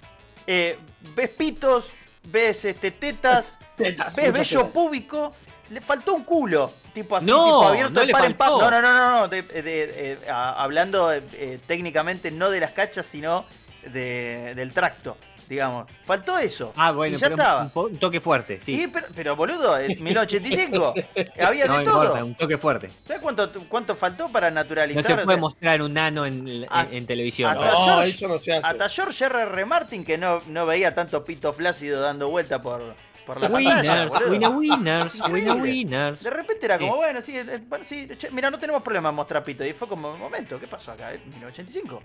Eh, 0.47 0.79
ves 1.17 1.31
pitos, 1.31 1.87
ves 2.25 2.65
este 2.65 2.91
tetas, 2.91 3.59
Tetas, 3.77 4.15
ves 4.17 4.33
vello 4.33 4.59
tetas. 4.61 4.75
púbico. 4.75 5.33
Le 5.71 5.81
faltó 5.81 6.15
un 6.15 6.25
culo, 6.25 6.71
tipo 6.93 7.17
así, 7.17 7.25
No, 7.27 7.37
tipo 7.45 7.69
abierto 7.69 7.93
no 7.95 8.07
de 8.07 8.13
par 8.13 8.25
en 8.27 8.35
par. 8.35 8.51
No, 8.51 8.71
no, 8.71 8.83
no, 8.83 8.93
no, 8.93 9.11
no, 9.21 9.29
de- 9.29 9.43
de- 9.43 9.63
de- 9.63 10.19
a- 10.31 10.63
hablando 10.63 11.11
eh, 11.13 11.59
técnicamente 11.67 12.31
no 12.31 12.51
de 12.51 12.61
las 12.61 12.73
cachas, 12.73 13.07
sino 13.07 13.45
de- 13.91 14.53
del 14.55 14.73
tracto, 14.75 15.17
digamos. 15.53 15.87
Faltó 16.05 16.39
eso. 16.39 16.73
Ah, 16.77 16.91
bueno, 16.93 17.17
y 17.17 17.19
ya 17.21 17.27
pero 17.29 17.37
estaba. 17.37 17.71
Un, 17.75 17.99
toque 17.99 18.21
fuerte, 18.21 18.61
sí. 18.65 18.77
Sí, 18.81 18.87
pero, 18.93 19.07
pero, 19.15 19.37
boludo, 19.37 19.79
en 19.79 19.89
1985 20.03 20.95
había 21.41 21.67
no 21.67 21.79
de 21.79 21.85
importa, 21.85 22.13
todo. 22.15 22.27
un 22.27 22.35
toque 22.35 22.59
fuerte. 22.59 22.91
¿Sabes 23.07 23.23
cuánto, 23.23 23.51
cuánto 23.69 23.95
faltó 23.95 24.29
para 24.29 24.51
No 24.51 24.57
naturalizar? 24.57 25.05
se 25.05 25.13
O 25.13 25.17
puede 25.17 25.29
sea, 25.29 25.37
mostrar 25.37 25.83
un 25.83 25.93
nano 25.95 26.27
en, 26.27 26.49
en- 26.49 26.67
Ah, 26.71 26.87
en 26.91 27.07
televisión. 27.07 27.55
No, 27.55 27.85
George- 27.85 28.11
eso 28.11 28.29
no 28.29 28.39
se 28.39 28.53
hace. 28.55 28.67
Hasta 28.67 28.89
George 28.89 29.25
R. 29.25 29.43
R. 29.43 29.65
Martin, 29.65 30.05
que 30.05 30.17
no, 30.19 30.41
no 30.49 30.67
veía 30.67 30.95
tanto 30.95 31.25
pito 31.25 31.53
flácido 31.53 32.01
dando 32.01 32.29
vuelta 32.31 32.63
por, 32.63 32.95
por 33.27 33.41
la 33.41 33.49
pantalla. 33.49 34.07
Winners, 34.07 34.13
boludo. 34.13 34.31
winner, 34.31 34.51
winners, 34.51 35.15
winner, 35.31 35.53
winners. 35.63 36.23
De 36.23 36.31
repente 36.31 36.67
era 36.67 36.79
como, 36.79 36.93
Sí. 36.93 36.99
bueno, 36.99 37.23
sí, 37.23 37.37
eh, 37.39 37.61
bueno, 37.69 37.85
sí, 37.89 38.09
che, 38.17 38.31
mira, 38.31 38.51
no 38.51 38.59
tenemos 38.59 38.83
problema 38.83 39.11
en 39.11 39.15
mostrar 39.15 39.45
pito. 39.45 39.65
Y 39.65 39.73
fue 39.75 39.87
como, 39.89 40.13
un 40.13 40.19
momento, 40.21 40.59
¿qué 40.59 40.67
pasó 40.67 40.93
acá? 40.93 41.13
¿En 41.13 41.21
1985? 41.31 42.03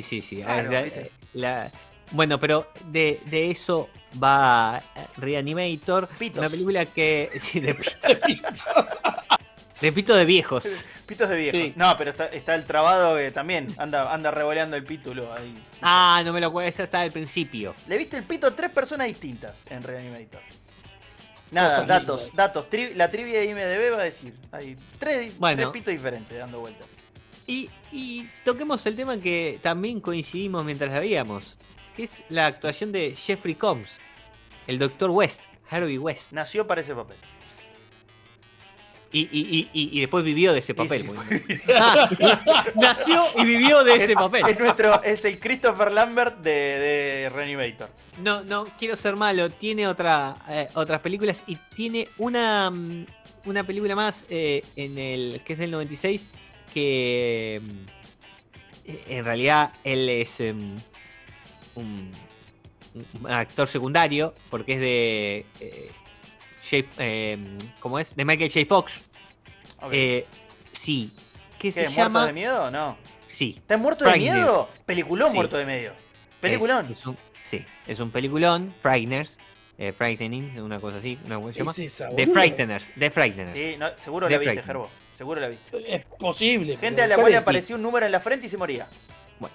Sí, 0.00 0.02
sí, 0.02 0.22
sí. 0.22 0.36
Claro, 0.42 0.70
la- 0.70 0.82
¿viste? 0.82 1.10
la- 1.34 1.70
Bueno, 2.12 2.38
pero 2.38 2.70
de, 2.86 3.20
de 3.26 3.50
eso 3.50 3.88
va 4.22 4.80
eh, 4.96 5.06
Reanimator, 5.18 6.08
Pitos. 6.18 6.38
una 6.38 6.48
película 6.48 6.86
que... 6.86 7.30
Sí, 7.40 7.60
de, 7.60 7.74
de 9.80 9.92
pito 9.92 10.14
de 10.14 10.24
viejos. 10.24 10.64
Pitos 11.06 11.28
de 11.28 11.36
viejo. 11.36 11.56
Sí. 11.56 11.72
No, 11.76 11.96
pero 11.96 12.12
está, 12.12 12.26
está 12.26 12.54
el 12.54 12.64
trabado 12.64 13.16
que 13.16 13.30
también 13.32 13.68
anda, 13.78 14.12
anda 14.14 14.30
revoleando 14.30 14.76
el 14.76 14.84
pítulo 14.84 15.32
ahí. 15.34 15.62
Ah, 15.82 16.22
no 16.24 16.32
me 16.32 16.40
lo 16.40 16.46
acuerdo, 16.48 16.68
esa 16.68 16.84
está 16.84 17.00
al 17.00 17.10
principio. 17.12 17.74
Le 17.88 17.98
viste 17.98 18.16
el 18.16 18.24
pito 18.24 18.46
a 18.46 18.50
tres 18.52 18.70
personas 18.70 19.08
distintas 19.08 19.52
en 19.68 19.82
Reanimator. 19.82 20.40
Nada, 21.50 21.82
datos, 21.84 22.34
datos. 22.34 22.70
Tri- 22.70 22.94
la 22.94 23.10
trivia 23.10 23.40
de 23.40 23.44
IMDB 23.46 23.92
va 23.92 24.00
a 24.00 24.04
decir. 24.04 24.34
Hay 24.52 24.76
tres, 24.98 25.36
Bueno. 25.38 25.56
tres 25.62 25.68
pitos 25.68 25.92
diferentes 25.92 26.38
dando 26.38 26.60
vueltas. 26.60 26.86
Y, 27.46 27.70
y 27.90 28.28
toquemos 28.44 28.84
el 28.86 28.96
tema 28.96 29.16
que 29.18 29.58
también 29.62 30.00
coincidimos 30.00 30.64
mientras 30.64 30.90
la 30.90 31.00
veíamos, 31.00 31.56
que 31.96 32.04
es 32.04 32.22
la 32.28 32.46
actuación 32.46 32.92
de 32.92 33.14
Jeffrey 33.16 33.54
Combs, 33.54 34.00
el 34.66 34.78
Dr. 34.78 35.10
West, 35.10 35.42
Harvey 35.68 35.98
West. 35.98 36.32
Nació 36.32 36.66
para 36.66 36.80
ese 36.82 36.94
papel. 36.94 37.16
Y, 39.14 39.24
y, 39.30 39.40
y, 39.40 39.70
y- 39.74 39.90
y 39.98 40.00
después 40.00 40.24
vivió 40.24 40.54
de 40.54 40.60
ese 40.60 40.74
papel. 40.74 41.04
muy. 41.04 41.16
Ah, 41.76 42.08
nació 42.80 43.26
y 43.36 43.44
vivió 43.44 43.84
de 43.84 43.96
ese 43.96 44.12
Es 44.12 44.14
papel. 44.14 44.56
nuestro, 44.58 45.02
es 45.02 45.22
el 45.26 45.38
Christopher 45.38 45.92
Lambert 45.92 46.38
de, 46.38 46.50
de 46.50 47.28
Reanimator. 47.28 47.90
No, 48.22 48.42
no 48.42 48.64
quiero 48.78 48.96
ser 48.96 49.16
malo, 49.16 49.50
tiene 49.50 49.86
otra, 49.86 50.36
eh, 50.48 50.68
otras 50.74 51.00
películas 51.02 51.42
y 51.46 51.56
tiene 51.56 52.08
una, 52.16 52.70
mm, 52.70 53.04
una 53.44 53.64
película 53.64 53.94
más 53.94 54.24
eh, 54.30 54.62
en 54.76 54.96
el 54.98 55.42
que 55.44 55.52
es 55.54 55.58
del 55.58 55.72
96 55.72 56.26
que 56.72 57.60
eh, 58.84 59.04
en 59.08 59.24
realidad 59.24 59.72
él 59.84 60.08
es 60.08 60.40
em, 60.40 60.76
un, 61.74 62.10
un 63.20 63.30
actor 63.30 63.68
secundario 63.68 64.34
porque 64.50 64.74
es 64.74 64.80
de 64.80 65.46
eh, 65.60 65.90
J- 66.70 67.02
em, 67.04 67.58
¿cómo 67.80 67.98
es? 67.98 68.14
De 68.16 68.24
Michael 68.24 68.50
J. 68.52 68.66
Fox. 68.66 69.06
Eh, 69.90 70.26
sí, 70.70 71.10
que 71.58 71.68
¿Qué, 71.68 71.72
se 71.72 71.80
¿Muerto 71.82 71.96
llama 71.96 72.26
de 72.26 72.32
miedo? 72.32 72.70
No. 72.70 72.96
Sí. 73.26 73.54
¿Estás 73.58 73.80
muerto 73.80 74.04
de 74.04 74.16
miedo? 74.16 74.68
Peliculón 74.86 75.30
Sí. 75.30 75.36
muerto 75.36 75.56
de 75.56 75.64
medio. 75.66 75.92
Peliculón. 76.40 76.86
Es, 76.90 76.98
es 76.98 77.06
un, 77.06 77.16
sí, 77.42 77.64
es 77.86 77.98
un 78.00 78.10
peliculón, 78.10 78.74
Frighteners, 78.80 79.38
eh, 79.78 79.92
Frightening, 79.92 80.58
una 80.60 80.80
cosa 80.80 80.98
así, 80.98 81.18
una 81.24 81.38
llama. 81.38 81.70
Esa, 81.72 82.08
The 82.08 82.14
boludo. 82.26 82.32
Frighteners, 82.34 82.92
The 82.98 83.10
Frighteners. 83.10 83.52
Sí, 83.52 83.76
no, 83.78 83.96
seguro 83.96 84.26
De 84.26 84.32
la 84.32 84.38
viste, 84.38 84.52
Frightener. 84.54 84.76
Seguro 85.22 85.40
la 85.40 85.46
viste. 85.46 85.94
Es 85.94 86.04
posible. 86.18 86.76
Gente 86.78 87.00
a 87.00 87.06
la 87.06 87.14
cual 87.14 87.32
apareció 87.36 87.76
un 87.76 87.82
número 87.82 88.06
en 88.06 88.10
la 88.10 88.18
frente 88.18 88.46
y 88.46 88.48
se 88.48 88.56
moría. 88.56 88.88
Bueno. 89.38 89.54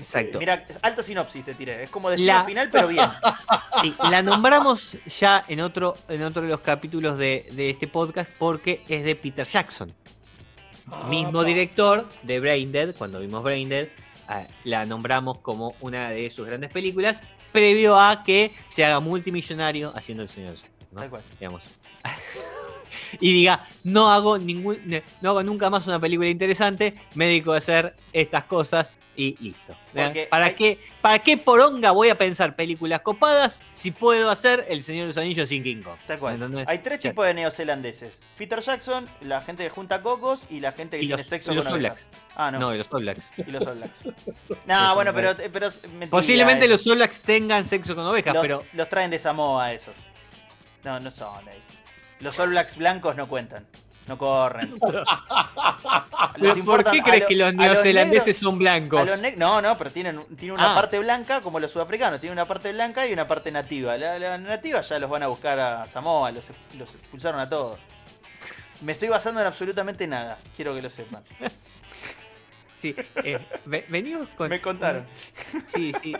Exacto. 0.00 0.38
Mira, 0.38 0.64
alta 0.80 1.02
sinopsis 1.02 1.44
te 1.44 1.52
tiré. 1.52 1.82
Es 1.82 1.90
como 1.90 2.08
destino 2.08 2.32
La- 2.32 2.44
final, 2.44 2.70
pero 2.72 2.88
bien. 2.88 3.06
sí, 3.82 3.94
la 4.10 4.22
nombramos 4.22 4.96
ya 5.20 5.44
en 5.46 5.60
otro, 5.60 5.94
en 6.08 6.22
otro 6.22 6.40
de 6.40 6.48
los 6.48 6.60
capítulos 6.60 7.18
de, 7.18 7.46
de 7.52 7.68
este 7.68 7.86
podcast 7.86 8.30
porque 8.38 8.80
es 8.88 9.04
de 9.04 9.14
Peter 9.14 9.46
Jackson, 9.46 9.92
Ah, 10.90 11.06
mismo 11.10 11.40
pa. 11.40 11.44
director 11.44 12.08
de 12.22 12.40
Braindead. 12.40 12.94
Cuando 12.96 13.20
vimos 13.20 13.42
Braindead, 13.42 13.88
eh, 13.88 14.46
la 14.64 14.86
nombramos 14.86 15.40
como 15.40 15.74
una 15.80 16.08
de 16.08 16.30
sus 16.30 16.46
grandes 16.46 16.70
películas, 16.70 17.20
previo 17.52 18.00
a 18.00 18.22
que 18.24 18.52
se 18.68 18.86
haga 18.86 19.00
multimillonario 19.00 19.92
haciendo 19.94 20.22
El 20.22 20.30
Señor 20.30 20.54
¿no? 20.92 21.00
Tal 21.00 21.10
cual. 21.10 21.22
digamos. 21.38 21.62
y 23.20 23.32
diga, 23.32 23.66
no 23.84 24.10
hago 24.12 24.38
ningún, 24.38 24.78
no 25.20 25.30
hago 25.30 25.42
nunca 25.42 25.70
más 25.70 25.86
una 25.86 25.98
película 26.00 26.28
interesante, 26.28 26.94
me 27.14 27.26
dedico 27.26 27.52
a 27.52 27.58
hacer 27.58 27.94
estas 28.12 28.44
cosas 28.44 28.92
y 29.16 29.36
listo. 29.40 29.76
Porque 29.94 30.26
¿Para 30.28 30.46
hay- 30.46 30.54
qué, 30.54 30.80
para 31.00 31.20
qué 31.20 31.36
poronga 31.38 31.92
voy 31.92 32.08
a 32.08 32.18
pensar 32.18 32.56
películas 32.56 33.00
copadas 33.02 33.60
si 33.72 33.92
puedo 33.92 34.28
hacer 34.28 34.64
El 34.68 34.82
Señor 34.82 35.02
de 35.04 35.06
los 35.08 35.16
Anillos 35.18 35.48
sin 35.48 35.62
King 35.62 35.82
Kong? 35.84 35.94
Tal 36.08 36.18
cual. 36.18 36.34
¿Entendés? 36.34 36.66
Hay 36.66 36.78
tres 36.78 36.98
tipos 36.98 37.24
de 37.24 37.32
neozelandeses. 37.34 38.18
Peter 38.36 38.58
Jackson, 38.60 39.04
la 39.20 39.40
gente 39.40 39.62
que 39.62 39.70
junta 39.70 40.02
cocos 40.02 40.40
y 40.50 40.58
la 40.58 40.72
gente 40.72 40.98
que 40.98 41.04
Y 41.04 41.06
tiene 41.06 41.22
los- 41.22 41.28
sexo 41.28 41.52
y 41.52 41.54
los 41.54 41.64
con. 41.64 41.80
Ah, 42.34 42.50
no. 42.50 42.58
No, 42.58 42.74
y 42.74 42.78
los 42.78 42.92
All 42.92 43.02
Blacks. 43.02 43.30
Y 43.36 43.50
los 43.52 43.64
All 43.64 43.76
Blacks. 43.76 43.98
No, 44.66 44.94
bueno, 44.96 45.12
pero, 45.14 45.36
pero 45.52 45.70
mentira, 45.90 46.10
Posiblemente 46.10 46.64
eh. 46.64 46.68
los 46.68 46.84
All 46.88 46.96
Blacks 46.96 47.20
tengan 47.20 47.64
sexo 47.66 47.94
con 47.94 48.04
ovejas, 48.06 48.34
los, 48.34 48.42
pero 48.42 48.64
los 48.72 48.88
traen 48.88 49.12
de 49.12 49.20
Samoa 49.20 49.72
esos. 49.72 49.94
No, 50.82 50.98
no 50.98 51.08
son. 51.12 51.46
eh. 51.48 51.52
Los 52.20 52.38
All 52.38 52.50
Blacks 52.50 52.76
blancos 52.76 53.16
no 53.16 53.26
cuentan. 53.26 53.66
No 54.06 54.18
corren. 54.18 54.74
Les 56.36 56.52
¿Pero 56.52 56.64
¿por 56.64 56.84
qué 56.90 57.00
crees 57.02 57.22
lo- 57.22 57.26
que 57.28 57.36
los 57.36 57.54
neozelandeses 57.54 58.36
son 58.36 58.58
blancos? 58.58 59.08
no, 59.36 59.62
no, 59.62 59.78
pero 59.78 59.90
tienen, 59.90 60.20
tienen 60.36 60.52
una 60.58 60.72
Ah. 60.72 60.74
parte 60.74 60.98
blanca 60.98 61.40
como 61.40 61.58
los 61.58 61.70
sudafricanos. 61.70 62.20
Tienen 62.20 62.34
una 62.38 62.46
parte 62.46 62.70
blanca 62.72 63.06
y 63.06 63.12
una 63.12 63.26
parte 63.26 63.50
nativa. 63.50 63.96
La, 63.96 64.18
la 64.18 64.36
nativa 64.36 64.82
ya 64.82 64.98
los 64.98 65.08
van 65.08 65.22
a 65.22 65.28
buscar 65.28 65.58
a 65.58 65.86
Samoa. 65.86 66.30
Los, 66.32 66.46
los 66.78 66.94
expulsaron 66.94 67.40
a 67.40 67.48
todos. 67.48 67.78
Me 68.82 68.92
estoy 68.92 69.08
basando 69.08 69.40
en 69.40 69.46
absolutamente 69.46 70.06
nada. 70.06 70.36
Quiero 70.56 70.74
que 70.74 70.82
lo 70.82 70.90
sepan. 70.90 71.22
Sí, 72.84 72.94
eh, 73.24 73.38
ve- 73.64 73.86
venimos 73.88 74.28
con. 74.36 74.50
Me 74.50 74.60
contaron. 74.60 75.06
Sí, 75.66 75.92
sí. 76.02 76.14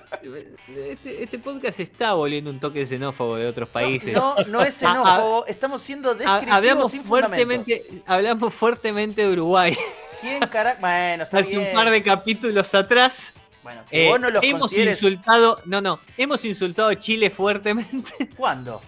Este, 0.90 1.22
este 1.22 1.38
podcast 1.38 1.78
está 1.78 2.14
volviendo 2.14 2.48
un 2.50 2.58
toque 2.58 2.86
xenófobo 2.86 3.36
de 3.36 3.46
otros 3.46 3.68
países. 3.68 4.14
No, 4.14 4.34
no 4.46 4.62
es 4.62 4.74
xenófobo. 4.76 5.44
Estamos 5.46 5.82
siendo 5.82 6.14
descriptivos 6.14 6.54
hablamos 6.56 6.90
sin 6.92 7.04
fundamentos. 7.04 7.64
fuertemente, 7.66 8.02
hablamos 8.06 8.54
fuertemente 8.54 9.26
de 9.26 9.32
Uruguay 9.32 9.76
¿Quién 10.22 10.40
carajo? 10.46 10.78
Bueno, 10.80 11.24
está 11.24 11.38
hace 11.40 11.50
bien. 11.50 11.68
un 11.68 11.74
par 11.74 11.90
de 11.90 12.02
capítulos 12.02 12.74
atrás. 12.74 13.34
Bueno, 13.62 13.82
que 13.90 14.06
Eh, 14.06 14.08
vos 14.08 14.20
no 14.20 14.30
los 14.30 14.42
hemos 14.42 14.60
consideres... 14.60 15.02
insultado, 15.02 15.58
no, 15.66 15.82
no, 15.82 15.98
hemos 16.16 16.42
insultado 16.46 16.88
a 16.88 16.98
Chile 16.98 17.28
fuertemente 17.30 18.30
¿Cuándo? 18.36 18.80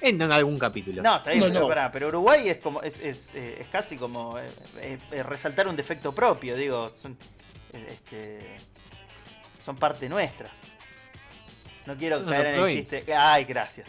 En, 0.00 0.20
en 0.22 0.32
algún 0.32 0.58
capítulo. 0.58 1.02
No, 1.02 1.16
está 1.16 1.30
bien, 1.30 1.40
No, 1.40 1.46
pero, 1.48 1.60
no. 1.60 1.68
pará, 1.68 1.90
pero 1.92 2.08
Uruguay 2.08 2.48
es 2.48 2.58
como 2.58 2.82
es, 2.82 3.00
es, 3.00 3.30
eh, 3.34 3.58
es 3.60 3.68
casi 3.68 3.96
como 3.96 4.38
eh, 4.38 4.46
eh, 4.80 4.98
eh, 5.12 5.22
resaltar 5.22 5.66
un 5.68 5.76
defecto 5.76 6.14
propio, 6.14 6.56
digo, 6.56 6.88
son 7.00 7.16
eh, 7.72 7.86
este 7.88 8.56
son 9.62 9.76
parte 9.76 10.08
nuestra. 10.08 10.50
No 11.86 11.96
quiero 11.96 12.24
caer 12.26 12.46
en 12.54 12.60
el 12.60 12.70
chiste. 12.70 13.04
Ay, 13.14 13.44
gracias. 13.44 13.88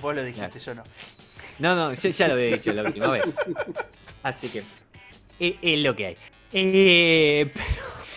Vos 0.00 0.14
lo 0.14 0.22
dijiste, 0.22 0.58
yo 0.60 0.74
no. 0.74 0.84
No, 1.58 1.74
no, 1.74 1.92
yo 1.94 2.08
ya 2.10 2.28
lo 2.28 2.34
había 2.34 2.46
dicho 2.56 2.72
la 2.72 2.82
última 2.84 3.08
vez. 3.08 3.24
Así 4.22 4.48
que 4.48 4.62
es, 5.38 5.54
es 5.60 5.78
lo 5.80 5.94
que 5.96 6.06
hay. 6.06 6.16
Eh, 6.52 7.52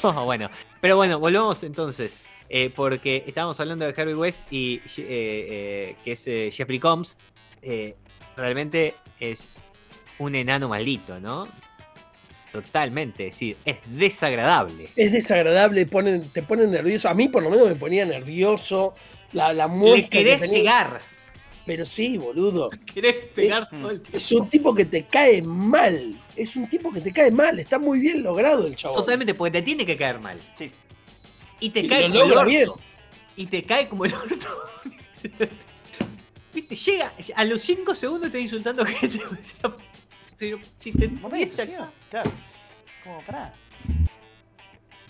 pero, 0.02 0.24
bueno, 0.26 0.50
pero 0.82 0.96
bueno, 0.96 1.20
volvamos 1.20 1.64
entonces. 1.64 2.18
eh, 2.50 2.70
porque 2.76 3.24
estábamos 3.28 3.60
hablando 3.60 3.86
de 3.86 4.00
Harvey 4.00 4.14
West 4.14 4.44
y 4.52 4.78
eh, 4.78 4.82
eh, 4.98 5.96
que 6.04 6.12
es 6.14 6.28
eh, 6.28 6.50
Jeffrey 6.54 6.80
Combs. 6.80 7.18
Eh, 7.64 7.96
realmente 8.38 8.96
es 9.20 9.48
un 10.20 10.36
enano 10.36 10.70
maldito, 10.70 11.20
¿no? 11.20 11.48
Totalmente, 12.52 13.28
es 13.28 13.34
decir, 13.34 13.58
es 13.66 13.78
desagradable. 13.88 14.88
Es 14.96 15.12
desagradable, 15.12 15.88
ponen, 15.88 16.30
te 16.30 16.44
ponen 16.44 16.70
nervioso. 16.70 17.10
A 17.10 17.16
mí 17.16 17.28
por 17.28 17.42
lo 17.42 17.50
menos 17.50 17.68
me 17.68 17.76
ponía 17.76 18.06
nervioso. 18.06 18.94
La, 19.32 19.52
la 19.54 19.68
Le 19.68 20.04
que 20.04 20.10
querés 20.10 20.40
tenía. 20.40 20.60
pegar, 20.60 21.02
Pero 21.66 21.84
sí, 21.84 22.20
boludo. 22.20 22.70
querés 22.94 23.26
pegar 23.34 23.68
Mm. 23.72 23.82
todo 23.82 23.90
el 23.92 24.02
tiempo. 24.02 24.18
Es 24.18 24.32
un 24.32 24.50
tipo 24.50 24.74
que 24.76 24.86
te 24.86 25.06
cae 25.06 25.42
mal. 25.42 26.22
Es 26.36 26.56
un 26.56 26.70
tipo 26.70 26.92
que 26.92 27.02
te 27.02 27.12
cae 27.12 27.32
mal. 27.32 27.58
Está 27.58 27.80
muy 27.80 28.00
bien 28.00 28.22
logrado 28.22 28.68
el 28.68 28.76
chabón. 28.76 28.98
Totalmente, 28.98 29.34
porque 29.34 29.52
te 29.60 29.62
tiene 29.64 29.84
que 29.84 29.98
caer 29.98 30.20
mal. 30.20 30.38
Sí. 30.56 30.70
Y 31.60 31.70
te 31.72 31.80
Y 31.80 31.88
cae 31.90 32.08
lo 32.10 32.20
como 32.20 32.26
el 32.26 32.38
orto. 32.38 32.46
bien. 32.50 32.70
Y 33.36 33.46
te 33.48 33.64
cae 33.64 33.90
como 33.90 34.06
el 34.06 34.14
orto. 34.14 34.48
Viste, 36.54 36.76
llega 36.76 37.14
a 37.36 37.46
los 37.46 37.62
5 37.62 37.96
segundos 37.96 38.22
te 38.32 38.38
está 38.38 38.40
insultando 38.40 38.86
gente. 38.86 39.20
Pero 40.38 40.60
si 40.80 40.92
te 40.92 41.06
acá- 41.62 41.92
claro. 42.10 42.32
Como 43.04 43.22
pará. 43.22 43.54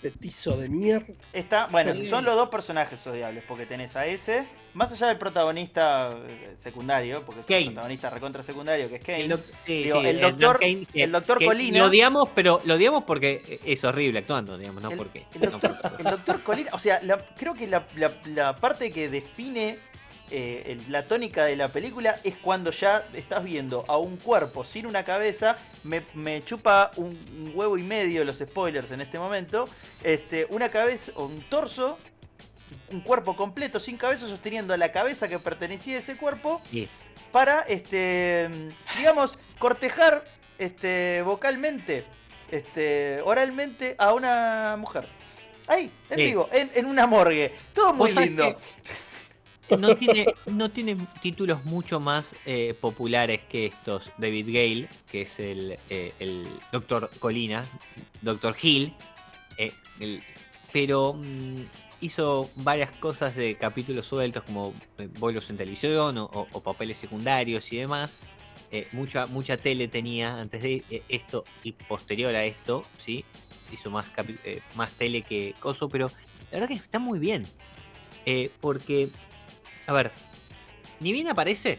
Petizo 0.00 0.58
de 0.58 0.68
mierda. 0.68 1.06
Está, 1.32 1.66
bueno, 1.68 1.94
son 2.10 2.24
los 2.26 2.36
dos 2.36 2.50
personajes 2.50 3.04
odiables, 3.06 3.42
porque 3.48 3.64
tenés 3.64 3.96
a 3.96 4.04
ese, 4.06 4.46
más 4.74 4.92
allá 4.92 5.06
del 5.06 5.16
protagonista 5.16 6.14
eh, 6.26 6.52
secundario, 6.58 7.22
porque 7.24 7.40
es 7.40 7.46
Kane. 7.46 7.60
un 7.60 7.66
protagonista 7.68 8.10
recontra 8.10 8.42
secundario, 8.42 8.88
que 8.90 8.96
es 8.96 9.02
Kane. 9.02 9.22
El, 9.22 9.28
doc- 9.30 9.44
sí, 9.64 9.84
Digo, 9.84 10.00
sí, 10.02 10.06
el 10.08 10.20
doctor- 10.20 10.60
Kane, 10.60 10.84
que- 10.92 11.02
el 11.04 11.10
doctor 11.12 11.38
que 11.38 11.46
Colina- 11.46 11.78
Lo 11.78 11.84
odiamos, 11.86 12.28
pero 12.34 12.60
lo 12.66 12.74
odiamos 12.74 13.04
porque 13.04 13.60
es 13.64 13.82
horrible 13.84 14.18
actuando, 14.18 14.58
digamos, 14.58 14.82
no 14.82 14.90
el, 14.90 14.96
porque. 14.98 15.24
el 15.34 15.40
doctor, 15.50 15.78
el 15.98 16.04
doctor 16.04 16.42
Colina, 16.42 16.70
o 16.74 16.78
sea, 16.78 17.00
la- 17.02 17.24
creo 17.34 17.54
que 17.54 17.66
la, 17.66 17.86
la- 17.96 18.12
la 18.26 18.56
parte 18.56 18.90
que 18.90 19.08
define 19.08 19.78
eh, 20.30 20.62
el- 20.66 20.90
la 20.92 21.06
tónica 21.06 21.44
de 21.44 21.56
la 21.56 21.68
película 21.68 22.16
es 22.24 22.36
cuando 22.36 22.70
ya 22.70 23.04
estás 23.14 23.44
viendo 23.44 23.84
a 23.88 23.98
un 23.98 24.16
cuerpo 24.16 24.64
sin 24.64 24.86
una 24.86 25.04
cabeza, 25.04 25.56
me, 25.84 26.02
me 26.14 26.42
chupa 26.42 26.90
un, 26.96 27.08
un 27.08 27.52
huevo 27.54 27.76
y 27.78 27.82
medio 27.82 28.24
los 28.24 28.38
spoilers 28.38 28.90
en 28.90 29.00
este 29.00 29.18
momento, 29.18 29.66
este, 30.02 30.46
una 30.50 30.68
cabeza 30.68 31.12
o 31.16 31.26
un 31.26 31.40
torso, 31.48 31.98
un 32.90 33.00
cuerpo 33.02 33.36
completo 33.36 33.78
sin 33.78 33.96
cabeza 33.96 34.26
sosteniendo 34.26 34.76
la 34.76 34.90
cabeza 34.92 35.28
que 35.28 35.38
pertenecía 35.38 35.96
a 35.96 36.00
ese 36.00 36.16
cuerpo 36.16 36.60
Sí. 36.70 36.88
para, 37.30 37.60
este, 37.60 38.48
digamos, 38.96 39.38
cortejar 39.58 40.24
este, 40.58 41.22
vocalmente, 41.22 42.04
este, 42.50 43.20
oralmente 43.24 43.94
a 43.98 44.12
una 44.12 44.76
mujer. 44.78 45.06
Ahí, 45.66 45.90
en 46.10 46.18
Sí. 46.18 46.24
vivo, 46.26 46.48
en, 46.52 46.70
en 46.74 46.86
una 46.86 47.06
morgue. 47.06 47.52
Todo 47.74 47.92
muy 47.94 48.12
lindo. 48.12 48.56
Que 49.68 49.76
No 49.76 49.96
tiene, 49.96 50.26
no 50.46 50.70
tiene 50.70 50.96
títulos 51.22 51.64
mucho 51.64 52.00
más 52.00 52.34
eh, 52.46 52.74
populares 52.80 53.40
que 53.48 53.66
estos. 53.66 54.10
David 54.18 54.46
Gale, 54.46 54.88
que 55.10 55.22
es 55.22 55.38
el, 55.40 55.78
eh, 55.90 56.12
el 56.18 56.46
Doctor 56.72 57.10
Colina, 57.18 57.64
Doctor 58.22 58.54
Hill, 58.60 58.92
eh, 59.58 59.72
pero 60.72 61.14
mm, 61.14 61.62
hizo 62.00 62.50
varias 62.56 62.90
cosas 62.92 63.34
de 63.36 63.56
capítulos 63.56 64.06
sueltos 64.06 64.42
como 64.44 64.74
eh, 64.98 65.08
bolos 65.18 65.48
en 65.50 65.56
televisión 65.56 66.18
o, 66.18 66.24
o- 66.52 66.60
papeles 66.60 66.98
secundarios 66.98 67.72
y 67.72 67.76
demás. 67.78 68.16
Eh, 68.70 68.88
mucha, 68.92 69.26
mucha 69.26 69.56
tele 69.56 69.88
tenía 69.88 70.40
antes 70.40 70.62
de 70.62 70.82
eh, 70.90 71.02
esto 71.08 71.44
y 71.62 71.72
posterior 71.72 72.34
a 72.34 72.44
esto, 72.44 72.84
¿sí? 72.98 73.24
Hizo 73.72 73.90
más, 73.90 74.10
eh, 74.44 74.60
más 74.74 74.92
tele 74.94 75.22
que 75.22 75.54
coso, 75.60 75.88
pero 75.88 76.08
la 76.50 76.58
verdad 76.58 76.68
que 76.68 76.74
está 76.74 76.98
muy 76.98 77.18
bien. 77.18 77.44
Eh, 78.26 78.50
porque, 78.60 79.08
a 79.86 79.92
ver, 79.92 80.12
ni 81.00 81.12
bien 81.12 81.28
aparece 81.28 81.78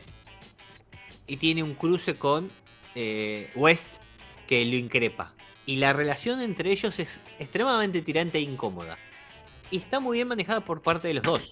y 1.28 1.38
tiene 1.38 1.63
un 1.63 1.74
cruce 1.76 2.15
con 2.15 2.52
eh, 2.94 3.52
West 3.56 3.96
que 4.48 4.63
lo 4.65 4.76
increpa. 4.76 5.34
Y 5.65 5.78
la 5.78 5.94
relación 5.94 6.41
entre 6.41 6.72
ellos 6.72 7.00
es 7.00 7.20
extremadamente 7.39 8.02
tirante 8.02 8.38
e 8.38 8.41
incómoda. 8.41 8.98
Y 9.72 9.78
está 9.78 10.00
muy 10.00 10.18
bien 10.18 10.28
manejada 10.28 10.62
por 10.62 10.82
parte 10.82 11.08
de 11.08 11.15
los 11.15 11.24
dos. 11.24 11.52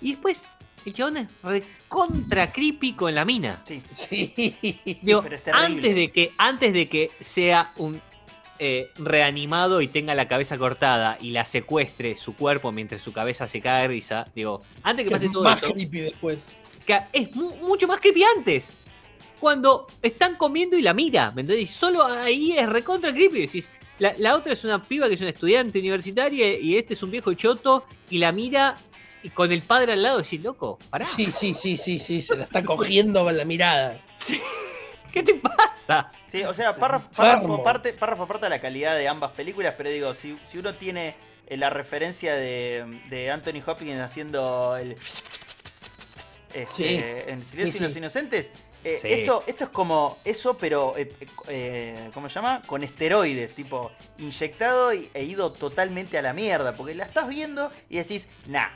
Y 0.00 0.12
después, 0.12 0.46
el 0.86 0.94
chabón 0.94 1.18
es 1.18 1.28
recontra 1.42 2.50
creepy 2.50 2.94
con 2.94 3.14
la 3.14 3.24
mina. 3.26 3.62
Sí, 3.66 3.82
Sí. 3.90 4.98
Digo, 5.02 5.22
pero 5.22 5.36
es 5.36 5.42
terrible. 5.42 5.66
antes 5.66 5.94
de 5.94 6.12
que 6.12 6.32
antes 6.38 6.72
de 6.72 6.88
que 6.88 7.10
sea 7.20 7.72
un 7.76 8.00
eh, 8.58 8.90
reanimado 8.96 9.80
y 9.80 9.88
tenga 9.88 10.14
la 10.14 10.28
cabeza 10.28 10.56
cortada 10.58 11.18
y 11.20 11.30
la 11.32 11.44
secuestre 11.44 12.16
su 12.16 12.34
cuerpo 12.36 12.72
mientras 12.72 13.02
su 13.02 13.12
cabeza 13.12 13.48
se 13.48 13.60
cae 13.60 13.82
de 13.82 13.88
risa, 13.88 14.26
digo, 14.34 14.60
antes 14.82 15.04
que 15.04 15.08
Que 15.08 15.14
pase 15.16 15.26
es 15.26 15.32
todo 15.32 15.42
más 15.44 15.62
eso, 15.62 15.72
creepy 15.72 16.00
después. 16.00 16.46
que 16.86 17.00
es 17.12 17.34
mu- 17.34 17.54
mucho 17.56 17.86
más 17.88 18.00
creepy 18.00 18.22
antes. 18.36 18.68
Cuando 19.40 19.86
están 20.02 20.36
comiendo 20.36 20.76
y 20.78 20.82
la 20.82 20.94
mira, 20.94 21.30
¿me 21.32 21.42
entendés? 21.42 21.70
Solo 21.70 22.04
ahí 22.04 22.52
es 22.56 22.68
recontra 22.68 23.12
creepy. 23.12 23.40
Decís, 23.42 23.68
la, 23.98 24.14
la 24.18 24.34
otra 24.36 24.52
es 24.52 24.64
una 24.64 24.82
piba 24.82 25.08
que 25.08 25.14
es 25.14 25.20
una 25.20 25.30
estudiante 25.30 25.78
universitaria 25.78 26.58
y 26.58 26.76
este 26.76 26.94
es 26.94 27.02
un 27.02 27.10
viejo 27.10 27.34
choto 27.34 27.84
y 28.10 28.18
la 28.18 28.32
mira 28.32 28.76
y 29.22 29.30
con 29.30 29.50
el 29.52 29.62
padre 29.62 29.92
al 29.94 30.02
lado 30.02 30.18
decís, 30.18 30.42
loco, 30.42 30.78
pará, 30.90 31.04
Sí, 31.06 31.30
sí, 31.32 31.54
sí, 31.54 31.76
sí, 31.78 31.98
sí, 31.98 32.22
se 32.22 32.36
la 32.36 32.44
está 32.44 32.62
cogiendo 32.62 33.24
con 33.24 33.36
la 33.36 33.44
mirada. 33.44 34.00
¿qué 35.14 35.22
te 35.22 35.34
pasa? 35.34 36.10
Sí, 36.28 36.42
o 36.44 36.52
sea, 36.52 36.74
párrafo, 36.76 37.08
párrafo 37.16 37.54
aparte, 37.54 37.92
párrafo 37.92 38.24
aparte 38.24 38.46
de 38.46 38.50
la 38.50 38.60
calidad 38.60 38.96
de 38.96 39.06
ambas 39.08 39.30
películas, 39.30 39.74
pero 39.76 39.88
digo, 39.88 40.12
si, 40.14 40.36
si 40.46 40.58
uno 40.58 40.74
tiene 40.74 41.14
eh, 41.46 41.56
la 41.56 41.70
referencia 41.70 42.34
de, 42.34 43.00
de 43.08 43.30
Anthony 43.30 43.62
Hopkins 43.64 44.00
haciendo 44.00 44.76
el... 44.76 44.96
este, 46.52 46.66
Sí. 46.70 46.84
en 47.30 47.44
Silencio 47.44 47.72
Sí, 47.72 47.78
de 47.78 47.88
los. 47.88 47.96
Inocentes, 47.96 48.50
eh, 48.84 48.98
Sí. 49.00 49.08
esto, 49.12 49.44
esto 49.46 49.64
es 49.64 49.70
como 49.70 50.18
eso, 50.24 50.56
pero, 50.58 50.94
eh, 50.96 51.08
eh, 51.48 52.10
¿cómo 52.12 52.28
se 52.28 52.34
llama? 52.36 52.62
Con 52.66 52.82
esteroides, 52.82 53.54
tipo, 53.54 53.92
inyectado 54.18 54.92
y- 54.92 55.10
e 55.14 55.24
ido 55.24 55.52
totalmente 55.52 56.18
a 56.18 56.22
la 56.22 56.32
mierda, 56.32 56.74
porque 56.74 56.94
la 56.94 57.04
estás 57.04 57.28
viendo 57.28 57.70
y 57.88 57.96
decís, 57.98 58.28
nah, 58.48 58.68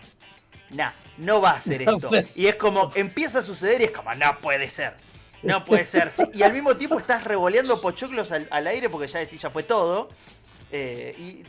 nah, 0.71 0.91
no 1.19 1.41
va 1.41 1.51
a 1.51 1.57
hacer 1.57 1.83
No 1.87 1.97
esto. 1.97 2.11
Y 2.35 2.47
es 2.47 2.57
como, 2.57 2.91
empieza 2.95 3.41
a 3.41 3.43
suceder 3.43 3.81
y 3.81 3.85
es 3.85 3.91
como, 3.91 4.13
no 4.15 4.39
puede 4.39 4.69
ser. 4.71 4.95
No 5.43 5.65
puede 5.67 5.85
ser. 5.85 6.11
sí, 6.11 6.23
Y 6.35 6.43
al 6.43 6.53
mismo 6.53 6.77
tiempo 6.77 6.99
estás 6.99 7.25
revoleando 7.25 7.81
pochoclos 7.81 8.33
al, 8.33 8.49
al 8.51 8.67
aire 8.67 8.89
porque 8.89 9.09
ya 9.09 9.19
decís, 9.19 9.41
ya 9.41 9.51
fue 9.51 9.63
todo. 9.63 10.09
Eh, 10.71 11.15
y 11.19 11.45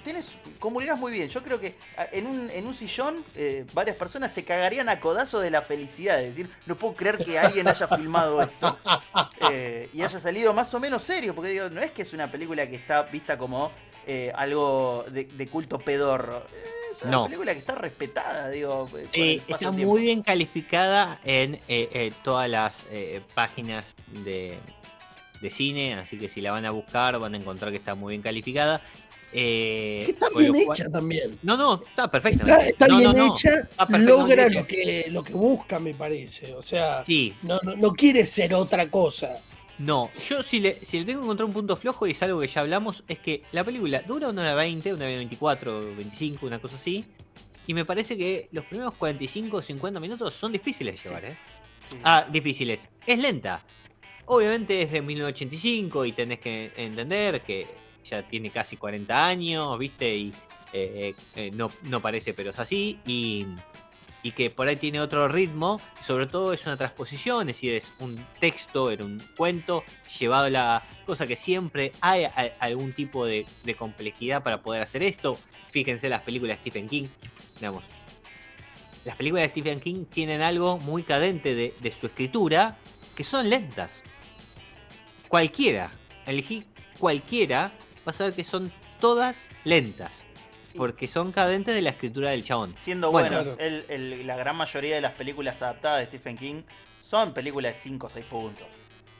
tenés, 0.00 0.36
comulgás 0.58 0.98
muy 0.98 1.12
bien. 1.12 1.28
Yo 1.28 1.42
creo 1.42 1.60
que 1.60 1.76
en 2.12 2.26
un, 2.26 2.50
en 2.50 2.66
un 2.66 2.74
sillón 2.74 3.24
eh, 3.34 3.64
varias 3.72 3.96
personas 3.96 4.32
se 4.32 4.44
cagarían 4.44 4.88
a 4.88 5.00
codazo 5.00 5.40
de 5.40 5.50
la 5.50 5.62
felicidad. 5.62 6.22
Es 6.22 6.30
decir, 6.36 6.50
no 6.66 6.76
puedo 6.76 6.94
creer 6.94 7.18
que 7.18 7.38
alguien 7.38 7.66
haya 7.68 7.88
filmado 7.88 8.42
esto 8.42 8.78
eh, 9.50 9.88
y 9.92 10.02
haya 10.02 10.20
salido 10.20 10.52
más 10.52 10.72
o 10.74 10.80
menos 10.80 11.02
serio. 11.02 11.34
Porque 11.34 11.50
digo, 11.50 11.70
no 11.70 11.80
es 11.80 11.90
que 11.90 12.02
es 12.02 12.12
una 12.12 12.30
película 12.30 12.68
que 12.68 12.76
está 12.76 13.02
vista 13.02 13.36
como 13.36 13.72
eh, 14.06 14.32
algo 14.34 15.04
de, 15.10 15.24
de 15.24 15.46
culto 15.48 15.78
pedorro. 15.78 16.38
Eh, 16.52 16.64
Es 16.96 17.02
una 17.02 17.10
No. 17.10 17.24
película 17.24 17.52
que 17.52 17.58
está 17.58 17.74
respetada, 17.74 18.48
digo. 18.50 18.86
paso 18.86 19.08
está 19.48 19.70
muy 19.72 20.02
bien 20.02 20.22
calificada 20.22 21.20
en 21.24 21.56
eh, 21.56 21.88
eh, 21.92 22.12
todas 22.22 22.48
las 22.48 22.76
eh, 22.90 23.20
páginas 23.34 23.94
de, 24.24 24.58
de 25.40 25.50
cine, 25.50 25.94
así 25.94 26.16
que 26.18 26.28
si 26.28 26.40
la 26.40 26.52
van 26.52 26.64
a 26.66 26.70
buscar 26.70 27.18
van 27.18 27.34
a 27.34 27.36
encontrar 27.36 27.70
que 27.72 27.78
está 27.78 27.94
muy 27.94 28.12
bien 28.12 28.22
calificada. 28.22 28.80
Eh, 29.36 30.02
Que 30.06 30.12
está 30.12 30.28
bien 30.36 30.52
cual- 30.64 30.78
hecha 30.78 30.88
también. 30.88 31.36
No, 31.42 31.56
no, 31.56 31.82
está 31.84 32.08
perfecta. 32.08 32.44
Está, 32.44 32.66
está 32.68 32.86
no, 32.86 32.98
bien 32.98 33.12
no, 33.12 33.26
no, 33.26 33.34
hecha, 33.34 33.68
logra 33.98 34.48
lo 34.48 34.64
que, 34.64 35.06
lo 35.10 35.24
que 35.24 35.32
busca, 35.32 35.80
me 35.80 35.92
parece. 35.94 36.54
O 36.54 36.62
sea, 36.62 37.04
Sí, 37.04 37.34
no, 37.42 37.58
no, 37.64 37.74
no 37.74 37.92
quiere 37.94 38.24
ser 38.26 38.54
otra 38.54 38.88
cosa. 38.88 39.36
No. 39.78 40.10
Yo 40.28 40.42
si 40.42 40.60
le, 40.60 40.74
si 40.74 40.98
le 40.98 41.04
tengo 41.04 41.20
que 41.20 41.24
encontrar 41.24 41.46
un 41.46 41.52
punto 41.52 41.76
flojo, 41.76 42.06
y 42.06 42.12
es 42.12 42.22
algo 42.22 42.40
que 42.40 42.48
ya 42.48 42.60
hablamos, 42.60 43.04
es 43.08 43.18
que 43.18 43.42
la 43.52 43.64
película 43.64 44.02
dura 44.02 44.28
una 44.28 44.42
hora 44.42 44.54
20, 44.54 44.94
una 44.94 45.06
hora 45.06 45.16
24, 45.16 45.80
25, 45.96 46.46
una 46.46 46.58
cosa 46.58 46.76
así. 46.76 47.04
Y 47.66 47.74
me 47.74 47.84
parece 47.84 48.16
que 48.16 48.48
los 48.52 48.64
primeros 48.66 48.94
45 48.96 49.56
o 49.56 49.62
50 49.62 50.00
minutos 50.00 50.34
son 50.34 50.52
difíciles 50.52 51.02
de 51.02 51.08
llevar, 51.08 51.24
¿eh? 51.24 51.38
Sí. 51.86 51.96
Ah, 52.04 52.26
difíciles. 52.30 52.88
Es 53.06 53.18
lenta. 53.18 53.64
Obviamente 54.26 54.82
es 54.82 54.92
de 54.92 55.02
1985 55.02 56.04
y 56.04 56.12
tenés 56.12 56.40
que 56.40 56.72
entender 56.76 57.42
que 57.42 57.66
ya 58.04 58.22
tiene 58.22 58.50
casi 58.50 58.76
40 58.76 59.26
años, 59.26 59.78
¿viste? 59.78 60.14
Y 60.14 60.32
eh, 60.72 61.14
eh, 61.36 61.50
no, 61.52 61.70
no 61.82 62.00
parece, 62.00 62.34
pero 62.34 62.50
es 62.50 62.58
así. 62.58 62.98
Y, 63.06 63.46
y 64.24 64.32
que 64.32 64.50
por 64.50 64.66
ahí 64.66 64.76
tiene 64.76 65.00
otro 65.00 65.28
ritmo. 65.28 65.80
Sobre 66.04 66.26
todo 66.26 66.52
es 66.52 66.64
una 66.66 66.76
transposición, 66.76 67.42
es 67.48 67.56
decir, 67.56 67.74
es 67.74 67.92
un 68.00 68.26
texto, 68.40 68.90
era 68.90 69.04
un 69.04 69.22
cuento 69.36 69.84
llevado 70.18 70.46
a 70.46 70.50
la 70.50 70.82
cosa 71.06 71.26
que 71.28 71.36
siempre 71.36 71.92
hay 72.00 72.26
algún 72.58 72.92
tipo 72.92 73.26
de, 73.26 73.46
de 73.62 73.76
complejidad 73.76 74.42
para 74.42 74.62
poder 74.62 74.82
hacer 74.82 75.02
esto. 75.04 75.36
Fíjense 75.70 76.08
las 76.08 76.22
películas 76.22 76.56
de 76.56 76.62
Stephen 76.62 76.88
King, 76.88 77.06
digamos. 77.56 77.84
Las 79.04 79.16
películas 79.16 79.42
de 79.42 79.48
Stephen 79.50 79.80
King 79.80 80.06
tienen 80.06 80.40
algo 80.40 80.78
muy 80.78 81.02
cadente 81.02 81.54
de, 81.54 81.74
de 81.78 81.92
su 81.92 82.06
escritura, 82.06 82.78
que 83.14 83.22
son 83.22 83.50
lentas. 83.50 84.02
Cualquiera, 85.28 85.90
elegí 86.24 86.64
cualquiera, 86.98 87.72
vas 88.06 88.18
a 88.22 88.24
ver 88.24 88.34
que 88.34 88.44
son 88.44 88.72
todas 89.00 89.46
lentas. 89.64 90.24
Porque 90.76 91.06
son 91.06 91.32
cadentes 91.32 91.74
de 91.74 91.82
la 91.82 91.90
escritura 91.90 92.30
del 92.30 92.44
chabón. 92.44 92.74
Siendo 92.76 93.10
Bueno. 93.10 93.28
buenos, 93.28 93.54
Claro. 93.54 93.60
el- 93.60 93.84
el- 93.88 94.26
la 94.26 94.36
gran 94.36 94.56
mayoría 94.56 94.94
de 94.96 95.00
las 95.00 95.12
películas 95.12 95.60
adaptadas 95.62 96.00
de 96.00 96.06
Stephen 96.06 96.36
King 96.36 96.62
son 97.00 97.32
películas 97.32 97.74
de 97.74 97.80
5 97.80 98.06
o 98.06 98.10
6 98.10 98.24
puntos. 98.26 98.66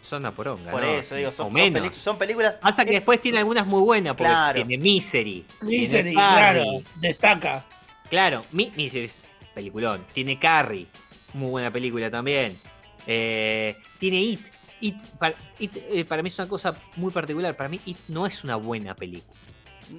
Son 0.02 0.20
una 0.20 0.32
poronga. 0.34 0.70
Por 0.70 0.82
¿no? 0.82 0.88
eso 0.94 1.14
digo, 1.14 1.30
o 1.30 1.32
son, 1.32 1.52
menos. 1.52 1.80
peli- 1.82 1.94
son 1.98 2.18
películas. 2.18 2.56
Pasa 2.56 2.84
que 2.84 2.90
es- 2.90 2.96
después 2.96 3.20
tiene 3.22 3.38
algunas 3.38 3.66
muy 3.66 3.80
buenas, 3.80 4.14
porque 4.14 4.30
Claro. 4.32 4.54
tiene 4.66 4.82
Misery. 4.82 5.46
Misery, 5.62 6.02
tiene 6.02 6.12
claro, 6.12 6.64
destaca. 6.96 7.64
Claro, 8.10 8.42
Mi- 8.52 8.70
Misery 8.76 9.04
es 9.04 9.20
peliculón. 9.54 10.04
Tiene 10.12 10.38
Carrie, 10.38 10.88
muy 11.32 11.48
buena 11.50 11.70
película 11.70 12.10
también. 12.10 12.58
Eh, 13.06 13.76
tiene 13.98 14.20
It. 14.20 14.40
It, 14.80 14.96
para, 15.18 15.34
It, 15.58 15.74
eh, 15.90 16.04
para 16.04 16.22
mí 16.22 16.28
es 16.28 16.38
una 16.38 16.48
cosa 16.48 16.74
muy 16.96 17.10
particular. 17.10 17.56
Para 17.56 17.68
mí 17.70 17.80
It 17.86 17.96
no 18.08 18.26
es 18.26 18.44
una 18.44 18.56
buena 18.56 18.94
película. 18.94 19.32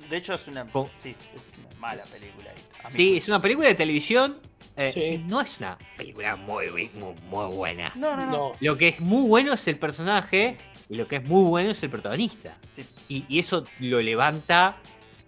De 0.10 0.17
hecho, 0.17 0.34
es 0.36 0.48
una, 0.48 0.65
Po- 0.65 0.89
sí, 1.02 1.15
es 1.36 1.58
una 1.60 1.80
mala 1.80 2.04
película. 2.04 2.52
Sí, 2.89 3.17
es 3.17 3.28
una 3.28 3.41
película 3.41 3.67
de 3.67 3.76
televisión. 3.76 4.38
eh, 4.78 4.91
Sí. 4.91 5.24
No 5.28 5.41
es 5.41 5.58
una 5.60 5.78
película 5.98 6.36
muy, 6.36 6.69
muy, 6.69 6.89
muy 7.30 7.56
buena. 7.56 7.91
No, 7.95 8.15
no, 8.15 8.26
no. 8.26 8.32
No. 8.32 8.52
Lo 8.60 8.78
que 8.78 8.89
es 8.89 9.00
muy 9.00 9.28
bueno 9.28 9.54
es 9.54 9.67
el 9.67 9.78
personaje 9.78 10.58
y 10.89 10.95
lo 10.95 11.08
que 11.08 11.17
es 11.17 11.24
muy 11.24 11.43
bueno 11.50 11.71
es 11.71 11.82
el 11.84 11.89
protagonista. 11.89 12.58
Sí. 12.76 12.86
Y, 13.10 13.26
y 13.28 13.39
eso 13.39 13.65
lo 13.80 14.02
levanta 14.02 14.78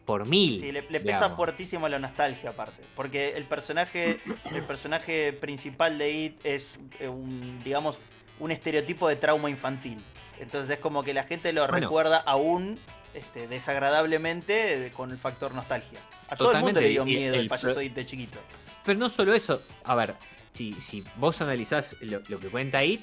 por 0.05 0.25
mil. 0.27 0.61
Sí, 0.61 0.71
le, 0.71 0.83
le 0.89 0.99
pesa 1.01 1.29
fuertísimo 1.29 1.87
la 1.89 1.99
nostalgia 1.99 2.51
aparte. 2.51 2.81
Porque 2.95 3.35
el 3.35 3.43
personaje, 3.45 4.19
el 4.53 4.63
personaje 4.63 5.33
principal 5.33 5.97
de 5.97 6.11
It 6.11 6.45
es 6.45 6.65
eh, 6.99 7.07
un, 7.09 7.61
digamos, 7.63 7.97
un 8.39 8.51
estereotipo 8.51 9.07
de 9.09 9.15
trauma 9.17 9.49
infantil. 9.49 9.99
Entonces 10.39 10.75
es 10.75 10.79
como 10.79 11.03
que 11.03 11.13
la 11.13 11.23
gente 11.23 11.51
lo 11.51 11.61
Bueno. 11.67 11.79
recuerda 11.87 12.17
aún 12.19 12.79
este, 13.17 13.47
desagradablemente 13.47 14.87
eh, 14.87 14.91
con 14.91 15.11
el 15.11 15.17
factor 15.17 15.53
nostalgia. 15.53 15.99
A 16.29 16.35
todo 16.35 16.51
el 16.51 16.59
mundo 16.59 16.79
Totalmente, 16.79 16.81
le 16.81 16.89
dio 16.89 17.05
miedo 17.05 17.35
el, 17.35 17.41
el 17.41 17.49
payaso 17.49 17.79
de 17.79 18.05
chiquito. 18.05 18.39
Pero 18.83 18.99
no 18.99 19.09
solo 19.09 19.33
eso. 19.33 19.61
A 19.83 19.95
ver, 19.95 20.15
si, 20.53 20.73
si 20.73 21.03
vos 21.17 21.41
analizás 21.41 21.95
lo, 22.01 22.21
lo 22.27 22.39
que 22.39 22.47
cuenta 22.49 22.83
It, 22.83 23.01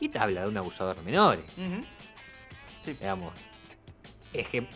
It 0.00 0.16
habla 0.16 0.42
de 0.42 0.48
un 0.48 0.56
abusador 0.56 0.96
de 0.96 1.02
menores. 1.02 1.44
Digamos. 2.84 3.32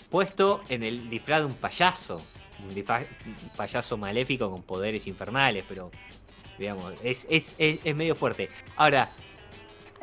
Puesto 0.08 0.62
en 0.68 0.82
el 0.82 1.10
disfraz 1.10 1.40
de 1.40 1.46
un 1.46 1.54
payaso. 1.54 2.22
Un, 2.62 2.84
payaso 3.56 3.96
maléfico 3.96 4.50
con 4.50 4.62
poderes 4.62 5.06
infernales, 5.06 5.64
pero 5.66 5.90
digamos, 6.58 6.92
es, 7.02 7.26
es, 7.30 7.54
es, 7.58 7.78
es 7.82 7.96
medio 7.96 8.14
fuerte. 8.14 8.50
Ahora, 8.76 9.10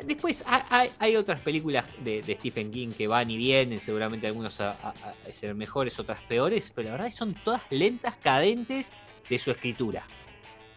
Después 0.04 0.44
ha- 0.46 0.66
hay, 0.70 0.90
hay 0.98 1.16
otras 1.16 1.40
películas 1.40 1.84
de, 2.04 2.22
de 2.22 2.34
Stephen 2.36 2.70
King 2.70 2.90
que 2.96 3.08
van 3.08 3.30
y 3.30 3.36
vienen, 3.36 3.80
seguramente 3.80 4.26
algunos 4.28 4.60
a, 4.60 4.72
a- 4.72 4.90
a 4.90 5.30
ser 5.32 5.54
mejores, 5.54 5.98
otras 5.98 6.20
peores, 6.22 6.72
pero 6.74 6.86
la 6.86 6.92
verdad 6.92 7.08
es 7.08 7.14
que 7.14 7.18
son 7.18 7.34
todas 7.34 7.62
lentas, 7.70 8.14
cadentes 8.22 8.90
de 9.28 9.38
su 9.38 9.50
escritura. 9.50 10.04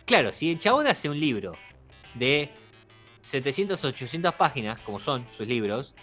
Claro, 0.06 0.34
si 0.34 0.52
el 0.52 0.60
chabón 0.60 0.88
hace 0.88 1.08
un 1.10 1.20
libro 1.20 1.54
de 2.16 2.50
700, 3.22 3.84
800 3.86 4.34
páginas, 4.36 4.80
como 4.80 5.00
son 5.00 5.26
sus 5.38 5.48
libros, 5.48 5.94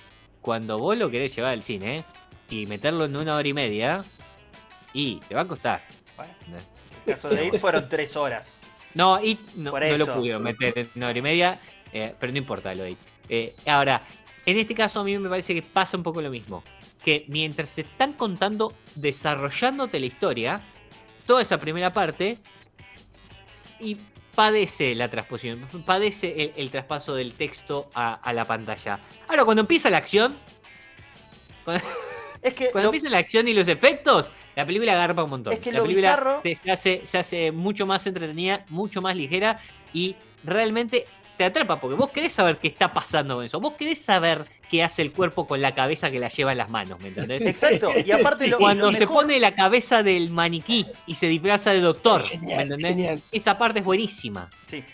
cuando 0.41 0.79
vos 0.79 0.97
lo 0.97 1.11
querés 1.11 1.35
llevar 1.35 1.53
al 1.53 1.63
cine 1.63 2.05
y 2.49 2.67
meterlo 2.67 3.05
en 3.05 3.17
una 3.17 3.35
hora 3.37 3.49
y 3.49 3.53
media, 3.53 4.05
y 4.93 5.17
te 5.29 5.35
va 5.35 5.43
a 5.43 5.49
costar. 5.49 5.83
Bueno, 6.17 6.33
en 6.47 6.55
el 6.55 6.61
caso 7.15 7.29
de 7.29 7.47
It 7.47 7.59
fueron 7.59 7.89
tres 7.89 8.17
horas. 8.17 8.55
No, 8.95 9.23
y 9.23 9.39
no, 9.57 9.73
no 9.73 9.99
lo 9.99 10.15
pudieron 10.15 10.43
meter 10.43 10.79
en 10.79 10.91
una 10.95 11.09
hora 11.09 11.19
y 11.19 11.23
media, 11.23 11.61
eh, 11.93 12.15
pero 12.19 12.33
no 12.33 12.39
importa 12.39 12.75
lo. 12.75 12.85
Eh, 13.29 13.55
ahora, 13.67 14.03
en 14.47 14.57
este 14.59 14.75
caso 14.75 15.01
a 15.01 15.05
mí 15.05 15.17
me 15.19 15.29
parece 15.29 15.55
que 15.55 15.63
pasa 15.63 15.97
un 15.97 16.03
poco 16.03 16.21
lo 16.23 16.31
mismo. 16.31 16.63
Que 17.05 17.25
mientras 17.29 17.69
se 17.71 17.83
están 17.83 18.13
contando, 18.15 18.75
desarrollándote 18.97 20.01
la 20.01 20.07
historia, 20.07 20.61
toda 21.27 21.43
esa 21.43 21.59
primera 21.59 21.93
parte, 21.93 22.39
y 23.81 23.97
padece 24.35 24.95
la 24.95 25.09
transposición, 25.09 25.67
padece 25.85 26.45
el, 26.45 26.53
el 26.57 26.71
traspaso 26.71 27.15
del 27.15 27.35
texto 27.35 27.91
a, 27.95 28.15
a 28.15 28.33
la 28.33 28.45
pantalla. 28.45 29.01
Ahora, 29.29 29.45
cuando 29.45 29.61
empieza 29.63 29.91
la 29.91 29.99
acción, 29.99 30.37
cuando, 31.65 31.85
Es 32.43 32.55
que 32.55 32.71
cuando 32.71 32.91
lo- 32.91 32.95
empieza 32.95 33.11
la 33.11 33.19
acción 33.19 33.49
y 33.49 33.55
los 33.55 33.67
efectos, 33.67 34.31
la 34.55 34.65
película 34.65 34.93
agarpa 34.93 35.25
un 35.25 35.31
montón. 35.31 35.53
Es 35.53 35.59
que 35.59 35.73
la 35.73 35.79
lo 35.79 35.85
película 35.85 36.17
bizarro- 36.17 36.43
te- 36.43 36.55
se, 36.57 36.71
hace, 36.71 37.03
se 37.05 37.19
hace 37.19 37.51
mucho 37.53 37.85
más 37.85 38.07
entretenida, 38.07 38.65
mucho 38.69 39.03
más 39.03 39.17
ligera 39.17 39.59
y 39.93 40.15
realmente 40.45 41.07
te 41.39 41.45
atrapa 41.45 41.81
porque 41.81 41.95
vos 41.97 42.11
querés 42.11 42.33
saber 42.35 42.59
qué 42.59 42.69
está 42.69 42.93
pasando 42.93 43.37
con 43.37 43.45
eso. 43.45 43.59
Vos 43.61 43.73
querés 43.79 44.03
saber 44.05 44.45
qué 44.69 44.83
hace 44.83 45.01
el 45.01 45.13
cuerpo 45.13 45.47
con 45.47 45.63
la 45.63 45.75
cabeza 45.75 46.11
que 46.11 46.19
la 46.19 46.29
lleva 46.29 46.53
en 46.53 46.59
las 46.59 46.69
manos, 46.69 47.01
¿me 47.01 47.09
entendés? 47.09 47.41
Exacto, 47.47 47.91
y 48.05 48.11
aparte 48.13 48.45
Sí. 48.45 48.51
lo, 48.51 48.59
Cuando 48.59 48.91
lo 48.93 48.99
se 48.99 49.07
pone 49.07 49.39
la 49.41 49.55
cabeza 49.55 50.03
del 50.03 50.29
maniquí 50.31 50.87
y 51.07 51.15
se 51.15 51.27
disfraza 51.29 51.71
de 51.73 51.81
doctor, 51.81 52.23
¿me 52.43 52.53
entendés? 52.55 52.83
genial. 52.89 53.23
Esa 53.33 53.57
parte 53.57 53.79
es 53.79 53.85
buenísima. 53.87 54.51
Sí. 54.69 54.85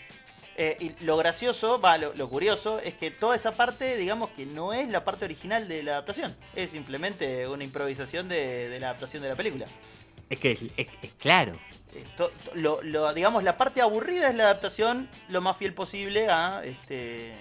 Eh, 0.57 0.77
y 0.79 1.03
lo 1.03 1.17
gracioso, 1.17 1.81
va, 1.81 1.97
lo, 1.97 2.13
lo 2.13 2.29
curioso, 2.29 2.79
es 2.79 2.93
que 2.93 3.11
toda 3.11 3.35
esa 3.35 3.51
parte, 3.51 3.97
digamos 3.97 4.29
que 4.29 4.45
no 4.45 4.71
es 4.71 4.87
la 4.89 5.03
parte 5.03 5.25
original 5.25 5.67
de 5.67 5.83
la 5.83 5.91
adaptación. 5.93 6.33
Es 6.55 6.71
simplemente 6.71 7.45
una 7.49 7.65
improvisación 7.65 8.29
de, 8.29 8.69
de 8.69 8.79
la 8.79 8.87
adaptación 8.91 9.21
de 9.21 9.27
la 9.29 9.35
película. 9.35 9.65
Es 10.29 10.39
que 10.39 10.51
es, 10.53 10.59
es- 10.77 10.87
es 11.01 11.11
claro. 11.13 11.53
To- 12.17 12.29
to- 12.29 12.55
lo, 12.55 12.81
lo- 12.81 13.13
digamos, 13.13 13.43
la 13.43 13.57
parte 13.57 13.81
aburrida 13.81 14.29
es 14.29 14.35
la 14.35 14.43
adaptación 14.45 15.09
lo 15.29 15.39
más 15.41 15.55
fiel 15.57 15.73
posible 15.73 16.27
a 16.29 16.61
este 16.65 17.35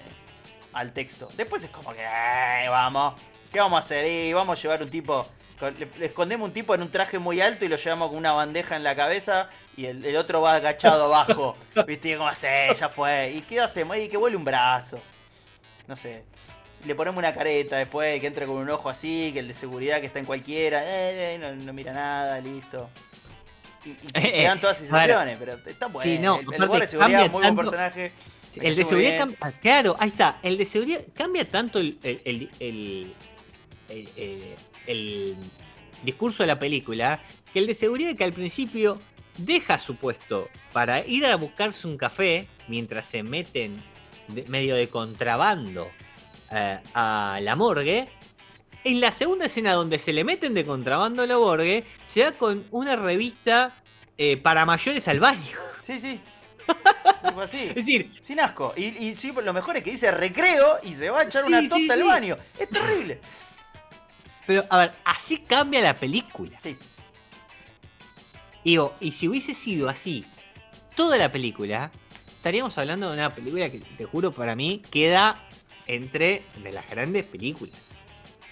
al 0.72 0.92
texto. 0.92 1.28
Después 1.36 1.62
es 1.64 1.70
como 1.70 1.92
que, 1.92 2.04
"Ay, 2.04 2.68
vamos, 2.68 3.20
¿qué 3.52 3.60
vamos 3.60 3.76
a 3.76 3.80
hacer? 3.80 4.06
Y 4.06 4.32
vamos 4.32 4.58
a 4.58 4.62
llevar 4.62 4.82
un 4.82 4.90
tipo, 4.90 5.24
le, 5.60 5.86
le 5.98 6.06
escondemos 6.06 6.46
un 6.48 6.52
tipo 6.52 6.74
en 6.74 6.82
un 6.82 6.90
traje 6.90 7.18
muy 7.20 7.40
alto 7.40 7.64
y 7.64 7.68
lo 7.68 7.76
llevamos 7.76 8.08
con 8.08 8.18
una 8.18 8.32
bandeja 8.32 8.74
en 8.76 8.82
la 8.84 8.94
cabeza 8.96 9.48
y 9.76 9.86
el, 9.86 10.04
el 10.04 10.16
otro 10.16 10.40
va 10.40 10.54
agachado 10.54 11.04
abajo. 11.14 11.56
¿Viste? 11.86 12.16
¿Cómo 12.16 12.28
hace? 12.28 12.74
Ya 12.78 12.88
fue. 12.88 13.30
¿Y 13.36 13.42
qué 13.42 13.60
hacemos? 13.60 13.96
Y 13.96 14.08
que 14.08 14.16
vuele 14.16 14.36
un 14.36 14.44
brazo. 14.44 15.00
No 15.86 15.94
sé. 15.96 16.24
Le 16.86 16.94
ponemos 16.94 17.18
una 17.18 17.32
careta 17.32 17.78
después, 17.78 18.20
que 18.20 18.26
entre 18.26 18.46
con 18.46 18.58
un 18.58 18.68
ojo 18.70 18.90
así, 18.90 19.30
que 19.32 19.38
el 19.40 19.48
de 19.48 19.54
seguridad 19.54 20.00
que 20.00 20.06
está 20.06 20.18
en 20.18 20.26
cualquiera, 20.26 20.82
eh, 20.84 21.34
eh, 21.34 21.38
no, 21.38 21.54
no 21.54 21.72
mira 21.72 21.92
nada, 21.92 22.40
listo. 22.40 22.90
Y, 23.84 23.90
y 23.90 23.94
que 24.12 24.20
se 24.30 24.42
dan 24.42 24.60
todas 24.60 24.78
sensaciones, 24.78 25.36
pero 25.38 25.54
está 25.66 25.86
bueno. 25.86 26.02
Sí, 26.10 26.18
no, 26.18 26.40
el, 26.40 26.46
el 26.54 26.62
aparte 26.62 26.80
de 26.84 26.88
seguridad, 26.88 27.20
muy 27.20 27.28
buen 27.30 27.42
tanto- 27.44 27.62
personaje. 27.70 28.12
me 28.60 28.68
El 28.68 28.76
de 28.76 28.84
seguridad 28.84 29.28
Claro, 29.62 29.96
ahí 29.98 30.08
está. 30.10 30.38
El 30.42 30.58
de 30.58 30.66
seguridad 30.66 31.00
cambia 31.14 31.44
tanto 31.46 31.78
el, 31.78 31.98
el, 32.02 32.20
el- 32.24 32.50
el- 32.60 33.14
el- 33.88 34.08
el- 34.16 34.54
el 34.86 35.36
discurso 36.02 36.42
de 36.42 36.46
la 36.48 36.58
película 36.58 37.20
que 37.52 37.58
el 37.60 37.66
de 37.66 37.74
seguridad 37.74 38.14
que 38.14 38.24
al 38.24 38.32
principio 38.32 38.98
deja 39.38 39.78
su 39.78 39.96
puesto 39.96 40.48
para 40.72 41.04
ir 41.06 41.24
a 41.26 41.34
buscarse 41.36 41.86
un 41.86 41.96
café 41.96 42.46
mientras 42.68 43.06
se 43.06 43.22
meten 43.22 43.74
de- 44.28 44.44
medio 44.48 44.74
de 44.76 44.88
contrabando 44.88 45.90
eh, 46.54 46.80
a 46.94 47.38
la 47.42 47.56
morgue. 47.56 48.08
En 48.84 49.00
la 49.00 49.12
segunda 49.12 49.46
escena 49.46 49.72
donde 49.72 49.98
se 49.98 50.12
le 50.12 50.24
meten 50.24 50.54
de 50.54 50.64
contrabando 50.66 51.22
a 51.22 51.26
la 51.26 51.38
morgue, 51.38 51.84
se 52.06 52.20
da 52.20 52.32
con 52.32 52.66
una 52.70 52.96
revista 52.96 53.74
eh, 54.18 54.36
para 54.36 54.64
mayores 54.66 55.08
al 55.08 55.20
baño. 55.20 55.56
Sí, 55.82 56.00
sí. 56.00 56.20
Así. 57.42 57.64
Es 57.68 57.74
decir, 57.74 58.10
Sin 58.22 58.40
asco. 58.40 58.72
Y, 58.76 58.84
y 58.84 59.16
sí, 59.16 59.32
lo 59.32 59.52
mejor 59.52 59.76
es 59.76 59.82
que 59.84 59.90
dice 59.90 60.10
recreo 60.10 60.78
y 60.82 60.94
se 60.94 61.10
va 61.10 61.20
a 61.20 61.24
echar 61.24 61.42
Sí, 61.42 61.48
una 61.48 61.60
sí, 61.60 61.68
tonta 61.68 61.94
al 61.94 62.00
sí. 62.00 62.06
baño. 62.06 62.36
Es 62.58 62.68
terrible. 62.68 63.20
Pero, 64.46 64.64
a 64.68 64.78
ver, 64.78 64.92
así 65.04 65.38
cambia 65.38 65.80
la 65.80 65.94
película. 65.94 66.58
Sí. 66.62 66.76
Digo, 68.64 68.94
y 69.00 69.12
si 69.12 69.28
hubiese 69.28 69.54
sido 69.54 69.88
así 69.88 70.24
toda 70.96 71.16
la 71.16 71.30
película, 71.30 71.90
estaríamos 72.26 72.76
hablando 72.78 73.08
de 73.08 73.14
una 73.14 73.34
película 73.34 73.70
que, 73.70 73.78
te 73.78 74.04
juro, 74.04 74.32
para 74.32 74.54
mí 74.54 74.82
queda 74.90 75.42
entre 75.86 76.42
de 76.62 76.72
las 76.72 76.88
grandes 76.88 77.26
películas. 77.26 77.74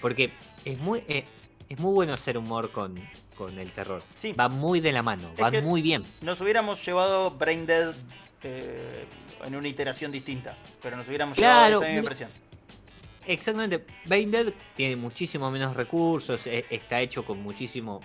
Porque 0.01 0.33
es 0.65 0.79
muy, 0.79 1.05
eh, 1.09 1.25
es 1.69 1.79
muy 1.79 1.93
bueno 1.95 2.13
hacer 2.15 2.37
humor 2.37 2.71
con, 2.71 2.95
con 3.37 3.59
el 3.59 3.71
terror. 3.73 4.03
Sí. 4.19 4.33
Va 4.33 4.49
muy 4.49 4.81
de 4.81 4.93
la 4.93 5.03
mano, 5.03 5.31
Es 5.37 5.43
va 5.43 5.51
muy 5.61 5.81
bien. 5.83 6.05
Nos 6.23 6.41
hubiéramos 6.41 6.85
llevado 6.85 7.31
Brain 7.33 7.67
Dead 7.67 7.95
eh, 8.43 9.07
en 9.45 9.55
una 9.57 9.69
iteración 9.69 10.11
distinta. 10.11 10.57
Pero 10.83 10.97
nos 10.97 11.07
hubiéramos 11.07 11.37
Claro, 11.39 11.67
llevado 11.67 11.83
esa 11.83 11.87
misma 11.89 12.01
impresión. 12.01 12.31
Exactamente. 13.27 13.87
Brain 14.07 14.31
Dead 14.31 14.53
tiene 14.77 14.97
muchísimo 14.97 15.51
menos 15.51 15.77
recursos, 15.77 16.47
e- 16.47 16.67
está 16.71 17.01
hecho 17.01 17.25
con 17.25 17.41
muchísimo 17.41 18.01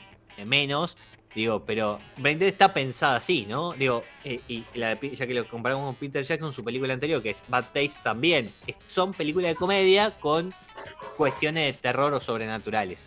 menos. 0.46 0.96
Digo, 1.36 1.64
pero 1.64 2.00
Brain 2.18 2.42
está 2.42 2.74
pensada 2.74 3.18
así, 3.18 3.46
¿no? 3.46 3.74
Digo, 3.74 4.04
eh, 4.24 4.40
y 4.48 4.64
la 4.74 4.96
de 4.96 5.16
ya 5.16 5.28
que 5.28 5.34
lo 5.34 5.48
comparamos 5.48 5.86
con 5.86 5.96
Peter 5.96 6.24
Jackson, 6.24 6.54
su 6.54 6.64
película 6.64 6.94
anterior, 6.94 7.22
que 7.22 7.30
es 7.30 7.44
Bad 7.48 7.66
Taste, 7.66 8.00
también. 8.04 8.50
Son 8.88 9.14
películas 9.14 9.50
de 9.50 9.56
comedia 9.56 10.18
con 10.20 10.54
cuestiones 11.16 11.76
de 11.76 11.82
terror 11.82 12.14
o 12.14 12.22
sobrenaturales. 12.22 13.06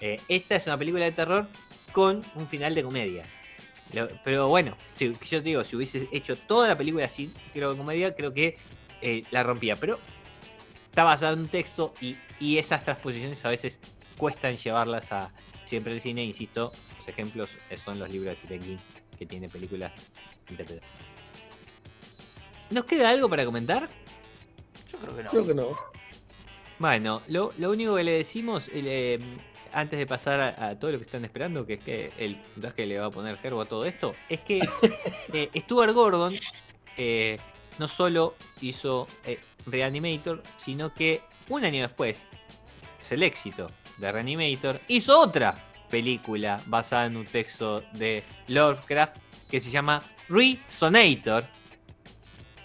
Eh, 0.00 0.20
esta 0.28 0.56
es 0.56 0.66
una 0.66 0.76
película 0.76 1.04
de 1.04 1.12
terror 1.12 1.46
con 1.92 2.22
un 2.34 2.48
final 2.48 2.74
de 2.74 2.82
comedia. 2.82 3.24
Pero 4.24 4.48
bueno, 4.48 4.76
si, 4.96 5.12
yo 5.12 5.42
te 5.42 5.48
digo, 5.48 5.64
si 5.64 5.76
hubiese 5.76 6.08
hecho 6.12 6.36
toda 6.36 6.68
la 6.68 6.78
película 6.78 7.04
así, 7.04 7.32
creo 7.52 7.72
de 7.72 7.78
comedia, 7.78 8.14
creo 8.14 8.32
que 8.32 8.56
eh, 9.00 9.24
la 9.30 9.42
rompía. 9.42 9.76
Pero 9.76 9.98
está 10.86 11.04
basada 11.04 11.32
en 11.32 11.40
un 11.40 11.48
texto 11.48 11.94
y, 12.00 12.16
y 12.38 12.58
esas 12.58 12.84
transposiciones 12.84 13.44
a 13.44 13.48
veces 13.48 13.78
cuestan 14.16 14.56
llevarlas 14.56 15.10
a 15.12 15.32
siempre 15.64 15.92
al 15.92 16.00
cine, 16.00 16.22
insisto, 16.24 16.72
ejemplos 17.10 17.50
son 17.82 17.98
los 17.98 18.08
libros 18.10 18.30
de 18.30 18.36
Stephen 18.36 18.60
King, 18.60 18.76
que 19.18 19.26
tiene 19.26 19.48
películas 19.48 19.92
interpretadas. 20.48 20.90
¿Nos 22.70 22.84
queda 22.84 23.10
algo 23.10 23.28
para 23.28 23.44
comentar? 23.44 23.88
Yo 24.90 24.98
creo 24.98 25.16
que 25.16 25.22
no. 25.22 25.30
Creo 25.30 25.46
que 25.46 25.54
no. 25.54 25.76
Bueno, 26.78 27.22
lo, 27.28 27.52
lo 27.58 27.70
único 27.70 27.94
que 27.96 28.04
le 28.04 28.12
decimos, 28.12 28.64
eh, 28.72 29.18
antes 29.72 29.98
de 29.98 30.06
pasar 30.06 30.40
a, 30.40 30.68
a 30.68 30.78
todo 30.78 30.92
lo 30.92 30.98
que 30.98 31.04
están 31.04 31.24
esperando, 31.24 31.66
que 31.66 31.74
es 31.74 31.80
que 31.84 32.12
el 32.18 32.36
puntaje 32.36 32.76
que 32.76 32.86
le 32.86 32.98
va 32.98 33.06
a 33.06 33.10
poner 33.10 33.36
Gerbo 33.38 33.60
a 33.60 33.66
todo 33.66 33.84
esto, 33.84 34.14
es 34.28 34.40
que 34.40 34.60
eh, 35.32 35.50
Stuart 35.56 35.92
Gordon 35.92 36.32
eh, 36.96 37.36
no 37.78 37.88
solo 37.88 38.34
hizo 38.60 39.06
eh, 39.24 39.38
Reanimator, 39.66 40.42
sino 40.56 40.94
que 40.94 41.22
un 41.48 41.64
año 41.64 41.82
después, 41.82 42.26
es 43.00 43.12
el 43.12 43.22
éxito 43.22 43.70
de 43.98 44.12
Reanimator, 44.12 44.80
hizo 44.88 45.18
otra 45.18 45.69
película 45.90 46.60
basada 46.66 47.06
en 47.06 47.16
un 47.16 47.26
texto 47.26 47.82
de 47.92 48.22
Lovecraft 48.46 49.16
que 49.50 49.60
se 49.60 49.70
llama 49.70 50.02
Resonator 50.28 51.44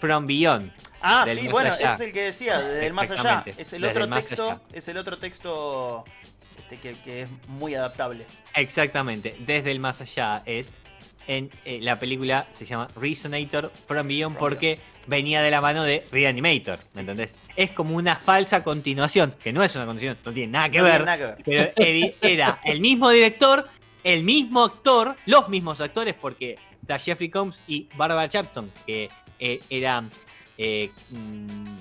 From 0.00 0.26
Beyond. 0.26 0.72
Ah, 1.00 1.24
Del 1.24 1.40
sí, 1.40 1.48
bueno, 1.48 1.72
allá. 1.72 1.94
es 1.94 2.00
el 2.00 2.12
que 2.12 2.22
decía, 2.22 2.58
desde 2.58 2.86
el 2.86 2.92
más 2.92 3.10
allá. 3.10 3.44
Es 3.46 3.72
el 3.72 3.84
otro 3.84 4.08
texto, 4.08 4.50
allá. 4.50 4.60
es 4.72 4.88
el 4.88 4.96
otro 4.96 5.18
texto 5.18 6.04
este, 6.58 6.78
que, 6.78 6.92
que 7.02 7.22
es 7.22 7.30
muy 7.48 7.74
adaptable. 7.74 8.26
Exactamente, 8.54 9.36
desde 9.40 9.70
el 9.70 9.80
más 9.80 10.00
allá 10.00 10.42
es 10.46 10.72
en 11.26 11.50
eh, 11.64 11.80
la 11.80 11.98
película 11.98 12.46
se 12.52 12.64
llama 12.64 12.88
Resonator 12.96 13.70
From 13.86 14.06
Beyond 14.06 14.36
porque 14.36 14.78
venía 15.06 15.42
de 15.42 15.50
la 15.50 15.60
mano 15.60 15.84
de 15.84 16.04
Reanimator, 16.10 16.78
¿me 16.94 17.00
entendés? 17.00 17.34
Es 17.54 17.70
como 17.70 17.96
una 17.96 18.16
falsa 18.16 18.62
continuación, 18.62 19.34
que 19.42 19.52
no 19.52 19.62
es 19.62 19.74
una 19.74 19.86
continuación, 19.86 20.22
no 20.24 20.32
tiene 20.32 20.52
nada 20.52 20.68
que 20.68 20.78
No 20.78 20.84
ver, 20.84 20.92
tiene 20.92 21.04
nada 21.04 21.18
que 21.18 21.24
ver. 21.24 21.72
pero 21.74 22.18
era 22.20 22.60
el 22.64 22.80
mismo 22.80 23.10
director, 23.10 23.68
el 24.04 24.22
mismo 24.22 24.64
actor, 24.64 25.16
los 25.26 25.48
mismos 25.48 25.80
actores 25.80 26.14
porque 26.14 26.58
está 26.80 26.98
Jeffrey 26.98 27.28
Combs 27.28 27.60
y 27.66 27.88
Barbara 27.96 28.28
Chapton, 28.28 28.70
que 28.86 29.08
eh, 29.38 29.60
eran 29.70 30.10
eh, 30.58 30.90
mm, 31.10 31.76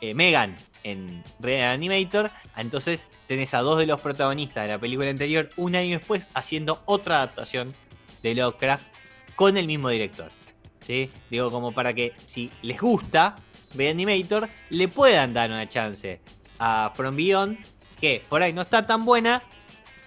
eh, 0.00 0.14
Megan 0.14 0.56
en 0.84 1.22
Reanimator, 1.40 2.30
entonces 2.56 3.06
tenés 3.26 3.52
a 3.54 3.60
dos 3.60 3.78
de 3.78 3.86
los 3.86 4.00
protagonistas 4.00 4.64
de 4.64 4.72
la 4.72 4.78
película 4.78 5.10
anterior 5.10 5.50
un 5.56 5.76
año 5.76 5.98
después 5.98 6.26
haciendo 6.34 6.82
otra 6.86 7.16
adaptación 7.16 7.72
de 8.22 8.34
Lovecraft 8.34 8.88
con 9.36 9.56
el 9.56 9.66
mismo 9.66 9.88
director. 9.88 10.30
Digo, 11.30 11.50
como 11.50 11.72
para 11.72 11.92
que 11.92 12.12
si 12.16 12.50
les 12.62 12.80
gusta, 12.80 13.36
Animator 13.78 14.48
le 14.70 14.88
puedan 14.88 15.34
dar 15.34 15.50
una 15.50 15.68
chance 15.68 16.20
a 16.58 16.92
From 16.94 17.16
Beyond, 17.16 17.58
que 18.00 18.22
por 18.28 18.42
ahí 18.42 18.52
no 18.52 18.62
está 18.62 18.86
tan 18.86 19.04
buena, 19.04 19.42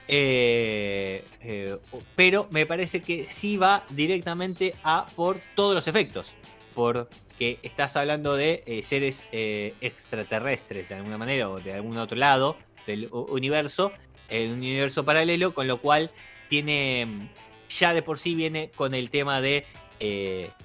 eh, 0.07 1.23
eh, 1.41 1.77
pero 2.15 2.47
me 2.51 2.65
parece 2.65 3.01
que 3.01 3.27
sí 3.29 3.57
va 3.57 3.83
directamente 3.89 4.75
a 4.83 5.05
por 5.15 5.39
todos 5.55 5.75
los 5.75 5.87
efectos. 5.87 6.31
Porque 6.73 7.59
estás 7.63 7.95
hablando 7.97 8.35
de 8.35 8.63
eh, 8.65 8.81
seres 8.81 9.23
extraterrestres 9.31 10.89
de 10.89 10.95
alguna 10.95 11.17
manera 11.17 11.49
o 11.49 11.59
de 11.59 11.73
algún 11.73 11.97
otro 11.97 12.17
lado 12.17 12.57
del 12.87 13.09
universo, 13.11 13.91
en 14.29 14.51
un 14.51 14.57
universo 14.59 15.03
paralelo, 15.03 15.53
con 15.53 15.67
lo 15.67 15.81
cual 15.81 16.11
tiene 16.49 17.29
ya 17.69 17.93
de 17.93 18.01
por 18.01 18.19
sí 18.19 18.35
viene 18.35 18.69
con 18.75 18.93
el 18.93 19.09
tema 19.09 19.41
de 19.41 19.65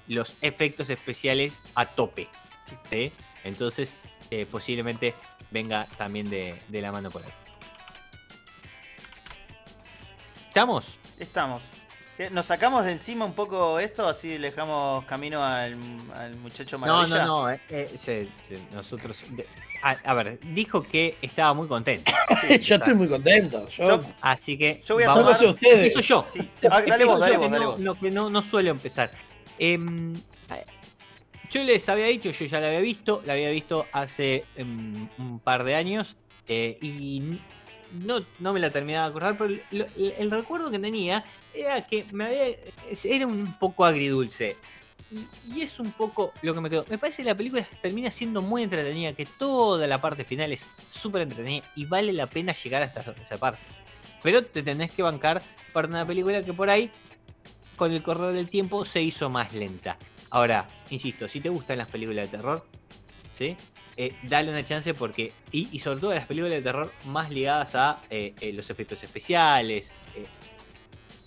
los 0.09 0.37
efectos 0.41 0.91
especiales 0.91 1.63
a 1.75 1.87
tope. 1.87 2.29
Entonces, 3.45 3.95
posiblemente 4.51 5.15
venga 5.51 5.87
también 5.97 6.29
de, 6.31 6.55
de 6.69 6.81
la 6.81 6.93
mano 6.93 7.11
por 7.11 7.23
ahí. 7.23 7.33
¿Estamos? 10.49 10.99
Estamos. 11.19 11.63
¿Nos 12.31 12.47
sacamos 12.47 12.85
de 12.87 12.93
encima 12.93 13.27
un 13.27 13.35
poco 13.35 13.79
esto? 13.79 14.09
Así 14.09 14.39
dejamos 14.39 15.05
camino 15.05 15.45
al, 15.45 15.77
muchacho 16.41 16.79
maravilla. 16.79 17.19
No, 17.19 17.27
no, 17.27 17.43
no. 17.43 17.51
Eh, 17.51 17.61
eh, 17.69 18.29
nosotros. 18.73 19.23
A, 19.83 20.15
ver, 20.15 20.41
dijo 20.41 20.83
que 20.83 21.19
estaba 21.21 21.53
muy 21.53 21.69
contento. 21.69 22.11
yo 22.61 22.77
estoy 22.77 22.95
muy 22.95 23.09
contento. 23.09 23.69
así 24.23 24.57
que. 24.57 24.83
Yo 24.87 24.95
voy 24.95 25.05
a 25.05 25.09
vamos, 25.09 25.43
a 25.43 25.51
ustedes. 25.51 25.93
Eso 25.93 26.01
yo. 26.01 26.25
Ah, 26.71 26.81
dale 26.81 27.05
vos, 27.05 27.21
dale 27.21 27.37
vos, 27.37 27.51
dale 27.51 27.67
vos. 27.67 27.79
No, 27.79 27.97
no, 28.01 28.31
no, 28.31 28.43
suelo 28.43 28.71
empezar. 28.71 29.11
Em, 29.59 30.15
yo 31.51 31.65
les 31.65 31.89
había 31.89 32.07
dicho, 32.07 32.31
yo 32.31 32.47
ya 32.47 32.61
la 32.61 32.69
había 32.69 32.81
visto, 32.81 33.23
la 33.25 33.35
había 33.35 33.51
visto 33.51 33.87
hace 33.93 34.45
em, 34.57 35.09
un 35.19 35.39
par 35.39 35.65
de 35.65 35.75
años. 35.75 36.17
Eh, 36.49 36.79
y 36.81 37.41
no, 37.93 38.25
no 38.39 38.53
me 38.53 38.61
la 38.61 38.71
terminaba 38.71 39.07
de 39.07 39.11
acordar, 39.11 39.37
pero 39.39 39.55
el, 39.71 40.31
recuerdo 40.31 40.71
que 40.71 40.79
tenía 40.79 41.25
era 41.55 41.87
que 41.87 42.07
me 42.13 42.25
había, 42.25 42.47
era 43.05 43.27
un 43.27 43.59
poco 43.59 43.85
agridulce. 43.85 44.57
Y, 45.49 45.61
es 45.61 45.79
un 45.79 45.93
poco 45.93 46.33
lo 46.43 46.53
que 46.53 46.61
me 46.61 46.69
quedó. 46.69 46.85
Me 46.91 46.99
parece 46.99 47.23
que 47.23 47.29
la 47.29 47.35
película 47.37 47.67
termina 47.81 48.11
siendo 48.11 48.43
muy 48.43 48.63
entretenida, 48.65 49.13
que 49.13 49.25
toda 49.25 49.87
la 49.87 50.01
parte 50.01 50.25
final 50.25 50.53
es 50.53 50.67
súper 50.91 51.23
entretenida 51.23 51.65
y 51.77 51.87
vale 51.87 52.13
la 52.13 52.27
pena 52.27 52.53
llegar 52.53 52.83
hasta 52.83 53.01
esa 53.23 53.37
parte. 53.39 53.61
Pero 54.23 54.45
te 54.45 54.63
tenés 54.63 54.91
que 54.91 55.03
bancar 55.03 55.43
para 55.73 55.87
una 55.87 56.05
película 56.05 56.43
que 56.43 56.53
por 56.53 56.69
ahí, 56.69 56.91
con 57.77 57.93
el 57.93 58.03
correr 58.03 58.33
del 58.33 58.49
tiempo, 58.49 58.85
se 58.85 59.03
hizo 59.03 59.31
más 59.31 59.55
lenta. 59.55 59.99
Ahora, 60.31 60.69
insisto, 60.91 61.29
si 61.29 61.41
te 61.41 61.49
gustan 61.49 61.79
las 61.79 61.89
películas 61.89 62.31
de 62.31 62.37
terror, 62.37 62.67
¿sí? 63.35 63.57
Eh, 63.97 64.15
dale 64.25 64.51
una 64.51 64.65
chance 64.65 64.93
porque, 64.93 65.33
y, 65.53 65.79
sobre 65.79 66.01
todo 66.01 66.15
las 66.15 66.27
películas 66.27 66.57
de 66.57 66.63
terror 66.63 66.93
más 67.07 67.31
ligadas 67.31 67.75
a 67.75 67.99
eh, 68.11 68.35
eh, 68.41 68.53
los 68.53 68.69
efectos 68.69 69.03
especiales, 69.03 69.93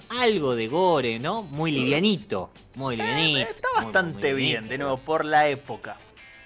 algo 0.09 0.55
de 0.55 0.67
gore, 0.67 1.19
¿no? 1.19 1.43
Muy 1.43 1.71
livianito, 1.71 2.51
muy 2.75 2.95
livianito. 2.95 3.49
está 3.49 3.67
bastante 3.83 4.33
bien, 4.33 4.67
de 4.67 4.77
nuevo, 4.77 4.97
por 4.97 5.25
la 5.25 5.47
época. 5.47 5.97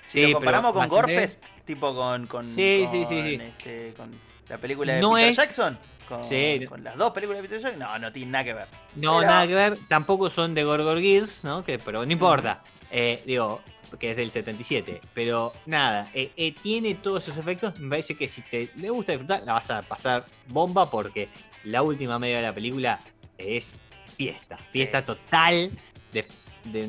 Si 0.05 0.27
lo 0.27 0.33
comparamos 0.33 0.73
con 0.73 0.87
Gorefest, 0.87 1.43
tipo 1.65 1.95
con, 1.95 2.27
con, 2.27 2.51
sí, 2.51 2.85
sí, 2.91 3.05
sí, 3.07 3.39
este, 3.41 3.93
con 3.95 4.11
la 4.49 4.57
película 4.57 4.93
de 4.93 5.01
Peter 5.01 5.33
Jackson. 5.33 5.79
Con, 6.07 6.83
las 6.83 6.97
dos 6.97 7.11
películas 7.13 7.41
de 7.41 7.47
Peter 7.47 7.61
Jackson, 7.61 7.79
no, 7.79 7.99
no 7.99 8.11
tiene 8.11 8.31
nada 8.31 8.43
que 8.43 8.53
ver. 8.53 8.67
No, 8.95 9.21
nada 9.21 9.47
que 9.47 9.55
ver. 9.55 9.77
Tampoco 9.87 10.29
son 10.29 10.53
de 10.53 10.63
Gorgor 10.63 10.99
Gears, 10.99 11.43
¿no? 11.43 11.63
Que, 11.63 11.79
pero 11.79 12.05
no 12.05 12.11
importa. 12.11 12.63
digo, 13.25 13.61
que 13.97 14.11
es 14.11 14.17
del 14.17 14.31
77. 14.31 15.01
Pero 15.13 15.53
nada, 15.65 16.09
eh, 16.13 16.31
eh, 16.35 16.53
tiene 16.53 16.95
todos 16.95 17.23
esos 17.23 17.37
efectos. 17.37 17.79
Me 17.79 17.89
parece 17.89 18.15
que 18.15 18.27
si 18.27 18.41
te 18.41 18.69
le 18.75 18.89
gusta 18.89 19.13
disfrutar, 19.13 19.43
la 19.43 19.53
vas 19.53 19.69
a 19.69 19.81
pasar 19.81 20.25
bomba 20.47 20.89
porque 20.89 21.29
la 21.63 21.81
última 21.81 22.19
media 22.19 22.37
de 22.37 22.43
la 22.43 22.53
película 22.53 22.99
es 23.37 23.73
fiesta. 24.15 24.57
Fiesta 24.71 25.03
total 25.03 25.71
de, 26.11 26.25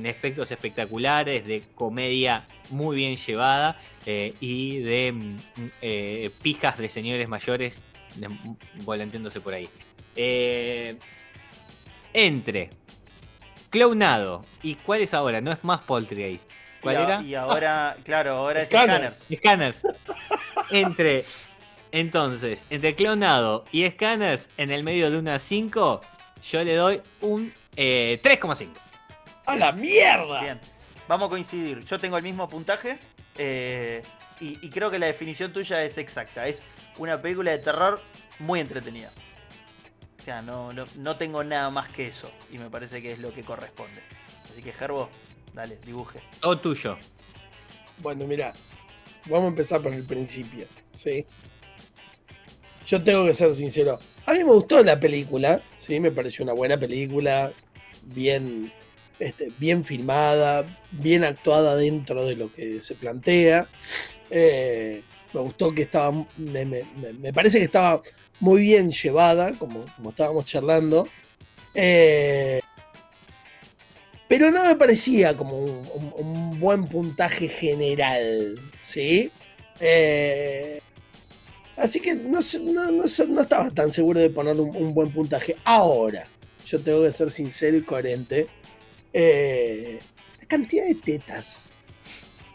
efectos 0.08 0.50
espectaculares, 0.50 1.46
de 1.46 1.62
comedia 1.74 2.46
muy 2.70 2.96
bien 2.96 3.16
llevada 3.16 3.78
eh, 4.06 4.34
y 4.40 4.78
de 4.78 5.12
mm, 5.12 6.40
pijas 6.42 6.78
de 6.78 6.88
señores 6.88 7.28
mayores 7.28 7.82
volanteándose 8.84 9.40
por 9.40 9.54
ahí. 9.54 9.68
entre 12.12 12.70
Clownado. 13.74 14.44
¿Y 14.62 14.76
cuál 14.76 15.00
es 15.00 15.12
ahora? 15.14 15.40
No 15.40 15.50
es 15.50 15.64
más 15.64 15.80
Poltergeist. 15.80 16.48
¿Cuál 16.80 16.94
y 16.94 16.98
era? 16.98 17.22
Y 17.22 17.34
ahora, 17.34 17.96
claro, 18.04 18.34
ahora 18.34 18.62
es 18.62 18.68
Scanners. 18.68 19.24
Scanners. 19.34 19.82
entre, 20.70 21.24
entonces, 21.90 22.64
entre 22.70 22.94
clonado 22.94 23.64
y 23.72 23.84
Scanners 23.90 24.48
en 24.58 24.70
el 24.70 24.84
medio 24.84 25.10
de 25.10 25.18
una 25.18 25.40
5, 25.40 26.00
yo 26.50 26.62
le 26.62 26.76
doy 26.76 27.02
un 27.20 27.52
3,5. 27.76 28.62
Eh, 28.62 28.68
¡A 29.46 29.56
la 29.56 29.72
mierda! 29.72 30.40
Bien, 30.40 30.60
vamos 31.08 31.26
a 31.26 31.30
coincidir. 31.30 31.84
Yo 31.84 31.98
tengo 31.98 32.16
el 32.16 32.22
mismo 32.22 32.48
puntaje. 32.48 32.96
Eh, 33.36 34.02
y, 34.40 34.70
creo 34.70 34.90
que 34.90 34.98
la 34.98 35.06
definición 35.06 35.52
tuya 35.52 35.82
es 35.82 35.98
exacta. 35.98 36.46
Es 36.46 36.62
una 36.98 37.20
película 37.20 37.50
de 37.50 37.58
terror 37.58 38.00
muy 38.38 38.60
entretenida. 38.60 39.10
O 40.18 40.22
sea, 40.22 40.42
no, 40.42 40.72
no, 40.72 40.86
no 40.96 41.16
tengo 41.16 41.44
nada 41.44 41.70
más 41.70 41.88
que 41.90 42.08
eso. 42.08 42.30
Y 42.50 42.58
me 42.58 42.70
parece 42.70 43.02
que 43.02 43.12
es 43.12 43.18
lo 43.18 43.32
que 43.32 43.42
corresponde. 43.42 44.02
Así 44.50 44.62
que, 44.62 44.72
Gerbo, 44.72 45.10
Dale, 45.54 45.78
dibuje. 45.86 46.20
Todo 46.40 46.58
tuyo. 46.58 46.98
Bueno, 47.98 48.26
mira, 48.26 48.52
vamos 49.26 49.44
a 49.44 49.48
empezar 49.48 49.80
por 49.80 49.94
el 49.94 50.02
principio, 50.02 50.66
¿sí? 50.92 51.24
Yo 52.84 53.02
tengo 53.02 53.24
que 53.24 53.34
ser 53.34 53.54
sincero. 53.54 53.98
A 54.26 54.32
mí 54.32 54.38
me 54.38 54.50
gustó 54.50 54.82
la 54.82 54.98
película, 54.98 55.62
¿sí? 55.78 56.00
Me 56.00 56.10
pareció 56.10 56.42
una 56.42 56.54
buena 56.54 56.76
película, 56.76 57.52
bien, 58.02 58.72
este, 59.20 59.52
bien 59.58 59.84
filmada, 59.84 60.66
bien 60.90 61.22
actuada 61.22 61.76
dentro 61.76 62.26
de 62.26 62.34
lo 62.34 62.52
que 62.52 62.82
se 62.82 62.96
plantea. 62.96 63.68
Eh, 64.30 65.04
me 65.34 65.40
gustó 65.40 65.74
que 65.74 65.82
estaba, 65.82 66.26
me, 66.36 67.32
parece 67.32 67.58
que 67.58 67.64
estaba 67.64 68.00
muy 68.40 68.62
bien 68.62 68.90
llevada, 68.90 69.52
como, 69.54 69.84
como 69.96 70.10
estábamos 70.10 70.44
charlando. 70.46 71.08
Eh, 71.74 72.60
pero 74.28 74.50
no 74.50 74.64
me 74.64 74.76
parecía 74.76 75.36
como 75.36 75.58
un, 75.58 76.58
buen 76.60 76.86
puntaje 76.86 77.48
general, 77.48 78.58
¿sí? 78.80 79.30
Eh, 79.80 80.80
así 81.76 82.00
que 82.00 82.14
no, 82.14 82.38
estaba 82.38 83.70
tan 83.70 83.90
seguro 83.90 84.20
de 84.20 84.30
poner 84.30 84.58
un, 84.58 84.94
buen 84.94 85.12
puntaje. 85.12 85.56
Ahora, 85.64 86.26
yo 86.64 86.80
tengo 86.80 87.02
que 87.02 87.12
ser 87.12 87.30
sincero 87.30 87.76
y 87.76 87.82
coherente. 87.82 88.46
Eh, 89.12 89.98
la 90.40 90.46
cantidad 90.46 90.86
de 90.86 90.94
tetas 90.94 91.68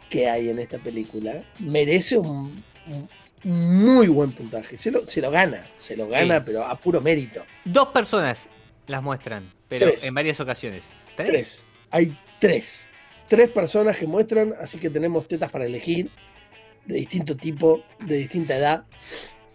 que 0.10 0.28
hay 0.28 0.50
en 0.50 0.60
esta 0.60 0.80
película 0.80 1.44
merece 1.60 2.18
un, 2.18 2.64
muy 3.44 4.08
buen 4.08 4.32
puntaje. 4.32 4.78
Se 4.78 4.92
lo, 4.92 5.06
se 5.08 5.22
lo 5.22 5.32
gana, 5.32 5.66
se 5.76 5.96
lo 5.96 6.08
gana, 6.08 6.44
pero 6.44 6.66
a 6.66 6.78
puro 6.80 7.02
mérito. 7.02 7.44
Dos 7.66 7.90
personas 7.90 8.48
las 8.88 9.02
muestran, 9.02 9.52
pero 9.68 9.92
en 10.02 10.14
varias 10.14 10.40
ocasiones. 10.40 10.86
¿Tres? 11.16 11.66
Hay 11.92 12.18
tres. 12.40 12.88
Tres 13.28 13.50
personas 13.50 13.98
que 13.98 14.08
muestran, 14.08 14.54
así 14.60 14.80
que 14.80 14.90
tenemos 14.90 15.28
tetas 15.28 15.52
para 15.52 15.66
elegir, 15.66 16.10
de 16.86 16.96
distinto 16.96 17.38
tipo, 17.38 17.84
de 18.00 18.18
distinta 18.18 18.58
edad. 18.58 18.86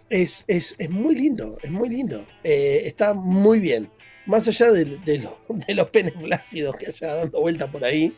Es, 0.09 0.45
es, 0.47 0.75
muy 0.89 1.15
lindo, 1.15 1.57
es 1.61 1.71
muy 1.71 1.89
lindo. 1.89 2.25
Eh, 2.43 2.83
está 2.85 3.13
muy 3.13 3.59
bien. 3.59 3.89
Más 4.25 4.47
allá 4.47 4.71
de, 4.71 4.85
de, 4.85 5.75
los 5.75 5.89
penes 5.89 6.13
flácidos 6.13 6.75
que 6.77 6.87
haya 6.87 7.15
dando 7.15 7.41
vuelta 7.41 7.69
por 7.69 7.83
ahí. 7.83 8.15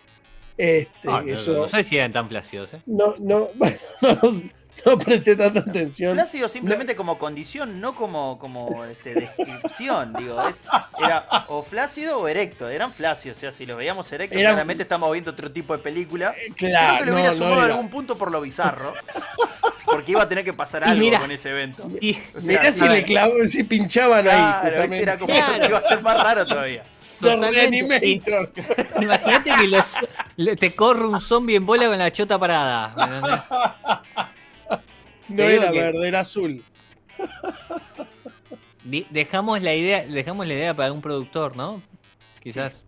Este, 0.57 1.07
ah, 1.07 1.21
no, 1.25 1.33
eso, 1.33 1.53
no, 1.53 1.69
sé 1.69 1.83
si 1.83 1.97
eran 1.97 2.13
tan 2.13 2.29
flácidos. 2.29 2.73
¿eh? 2.73 2.81
No, 2.85 3.15
no, 3.19 3.49
bueno, 3.55 3.77
no, 4.01 4.19
no 4.85 4.97
presté 4.97 5.35
tanta 5.35 5.59
atención. 5.61 6.13
Flácido 6.13 6.49
simplemente 6.49 6.95
como 6.95 7.17
condición, 7.17 7.79
no 7.79 7.95
como, 7.95 8.37
como 8.39 8.85
este, 8.85 9.13
descripción. 9.13 10.13
digo, 10.17 10.37
era 10.99 11.27
o 11.47 11.63
flácido 11.63 12.19
o 12.19 12.27
erecto. 12.27 12.69
Eran 12.69 12.91
flácidos. 12.91 13.37
O 13.37 13.41
sea, 13.41 13.51
si 13.51 13.65
los 13.65 13.77
veíamos 13.77 14.11
erectos, 14.11 14.39
claramente 14.39 14.83
estamos 14.83 15.11
viendo 15.11 15.31
otro 15.31 15.51
tipo 15.51 15.75
de 15.75 15.79
película. 15.83 16.35
Claro. 16.55 16.87
Creo 16.87 16.99
que 16.99 17.05
lo 17.05 17.13
hubiera 17.13 17.33
sumado 17.33 17.61
a 17.61 17.65
algún 17.65 17.89
punto 17.89 18.15
por 18.15 18.31
lo 18.31 18.41
bizarro. 18.41 18.93
Porque 19.85 20.11
iba 20.11 20.23
a 20.23 20.29
tener 20.29 20.43
que 20.43 20.53
pasar 20.53 20.83
algo 20.87 21.19
con 21.19 21.31
ese 21.31 21.49
evento. 21.49 21.87
Y, 22.01 22.17
mirá 22.41 22.71
si 22.71 22.87
le 22.87 23.03
clavo, 23.03 23.33
si 23.45 23.63
pinchaban 23.63 24.27
ahí. 24.27 24.71
Era 24.91 25.17
como 25.17 25.33
que 25.33 25.67
iba 25.67 25.77
a 25.77 25.81
ser 25.81 26.01
más 26.01 26.21
raro 26.21 26.45
todavía. 26.45 26.83
Imagínate 29.01 29.51
que 29.59 29.67
los, 29.67 29.95
te 30.59 30.75
corre 30.75 31.07
un 31.07 31.19
zombie 31.19 31.55
en 31.55 31.65
bola 31.65 31.87
con 31.87 31.97
la 31.97 32.11
chota 32.11 32.37
parada. 32.37 33.96
No 35.29 35.43
era 35.43 35.71
verde, 35.71 36.07
era 36.07 36.19
azul. 36.21 36.63
Dejamos 39.09 39.61
la 39.61 39.75
idea, 39.75 40.05
dejamos 40.05 40.47
la 40.47 40.53
idea 40.53 40.73
para 40.73 40.91
un 40.93 41.01
productor, 41.01 41.55
¿no? 41.57 41.81
Quizás. 42.41 42.83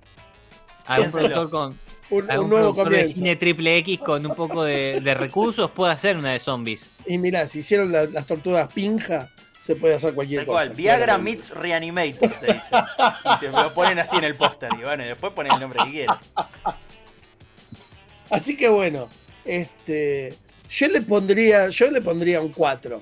Algún 0.85 1.11
productor 1.11 1.49
con, 1.49 1.77
un, 2.09 2.31
algún 2.31 2.45
un 2.45 2.49
nuevo 2.51 2.73
productor 2.73 2.85
de 2.89 2.97
comienzo. 2.99 3.15
cine 3.17 3.35
triple 3.35 3.77
X 3.79 3.99
con 3.99 4.25
un 4.25 4.33
poco 4.35 4.63
de, 4.63 5.01
de 5.01 5.13
recursos 5.13 5.69
puede 5.71 5.91
hacer 5.93 6.17
una 6.17 6.31
de 6.31 6.39
zombies. 6.39 6.89
Y 7.05 7.17
mira, 7.17 7.47
si 7.47 7.59
hicieron 7.59 7.91
la- 7.91 8.05
las 8.05 8.25
tortugas 8.25 8.71
pinja, 8.73 9.29
se 9.61 9.75
puede 9.75 9.95
hacer 9.95 10.15
cualquier 10.15 10.45
cosa. 10.45 10.65
cual, 10.65 10.69
Viagra 10.75 11.17
meets 11.17 11.51
Reanimator, 11.53 12.31
te 12.31 12.53
dicen. 12.53 12.79
Y 13.35 13.39
te 13.39 13.51
lo 13.51 13.73
ponen 13.73 13.99
así 13.99 14.15
en 14.15 14.23
el 14.23 14.35
póster. 14.35 14.69
Y 14.79 14.83
bueno, 14.83 15.03
y 15.03 15.07
después 15.09 15.33
ponen 15.33 15.51
el 15.53 15.59
nombre 15.59 15.79
que 15.85 15.91
quieran. 15.91 16.17
Así 18.31 18.55
que 18.55 18.69
bueno, 18.69 19.09
este, 19.45 20.33
yo 20.70 20.88
le 20.88 21.01
pondría, 21.01 21.70
yo 21.70 21.91
le 21.91 22.01
pondría 22.01 22.41
un 22.41 22.49
4. 22.49 23.01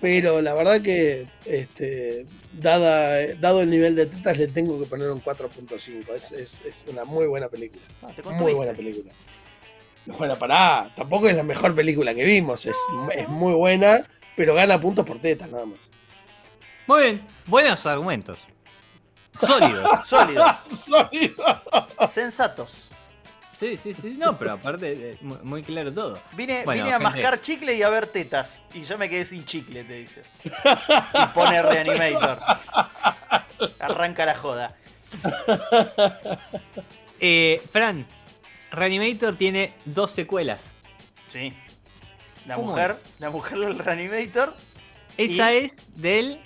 Pero 0.00 0.40
la 0.40 0.52
verdad 0.54 0.80
que, 0.80 1.28
este, 1.44 2.26
dada, 2.52 3.24
dado 3.36 3.62
el 3.62 3.70
nivel 3.70 3.94
de 3.94 4.06
tetas, 4.06 4.36
le 4.36 4.48
tengo 4.48 4.78
que 4.80 4.86
poner 4.86 5.08
un 5.10 5.22
4.5. 5.22 6.12
Es, 6.14 6.32
es, 6.32 6.60
es 6.64 6.86
una 6.90 7.04
muy 7.04 7.26
buena 7.26 7.48
película. 7.48 7.82
Te 8.16 8.22
Muy 8.30 8.52
buena 8.52 8.72
película. 8.72 9.12
Bueno, 10.06 10.34
pará, 10.36 10.92
tampoco 10.96 11.28
es 11.28 11.36
la 11.36 11.44
mejor 11.44 11.74
película 11.74 12.12
que 12.14 12.24
vimos. 12.24 12.66
Es, 12.66 12.76
es 13.14 13.28
muy 13.28 13.54
buena, 13.54 14.04
pero 14.36 14.54
gana 14.54 14.80
puntos 14.80 15.04
por 15.04 15.20
tetas 15.20 15.48
nada 15.48 15.66
más. 15.66 15.90
Muy 16.88 17.02
bien, 17.02 17.28
buenos 17.46 17.86
argumentos. 17.86 18.40
Sólidos. 19.40 19.88
Sólidos, 20.08 20.56
Sólido. 20.66 21.62
sensatos. 22.10 22.88
Sí, 23.62 23.76
sí, 23.76 23.94
sí. 23.94 24.16
No, 24.18 24.36
pero 24.36 24.54
aparte, 24.54 24.90
eh, 25.12 25.18
muy, 25.20 25.38
muy 25.44 25.62
claro 25.62 25.92
todo. 25.94 26.18
Vine, 26.34 26.64
Bueno, 26.64 26.82
vine 26.82 26.94
a 26.96 26.98
gente. 26.98 27.12
mascar 27.12 27.40
chicle 27.40 27.76
y 27.76 27.82
a 27.84 27.88
ver 27.90 28.08
tetas. 28.08 28.60
Y 28.74 28.82
yo 28.82 28.98
me 28.98 29.08
quedé 29.08 29.24
sin 29.24 29.44
chicle, 29.44 29.84
te 29.84 29.94
dice. 29.94 30.22
Y 30.44 31.26
pone 31.32 31.62
Reanimator. 31.62 32.38
Arranca 33.78 34.26
la 34.26 34.34
joda. 34.34 34.76
Eh, 37.24 37.62
Fran, 37.70 38.04
Reanimator 38.72 39.36
tiene 39.36 39.74
dos 39.84 40.10
secuelas. 40.10 40.74
Sí. 41.32 41.52
La 42.46 42.56
¿Cómo 42.56 42.70
mujer, 42.72 42.90
es? 42.90 43.04
la 43.20 43.30
mujer 43.30 43.58
del 43.60 43.78
Reanimator. 43.78 44.52
Esa 45.16 45.54
¿Y? 45.54 45.58
es 45.58 45.88
del. 45.94 46.40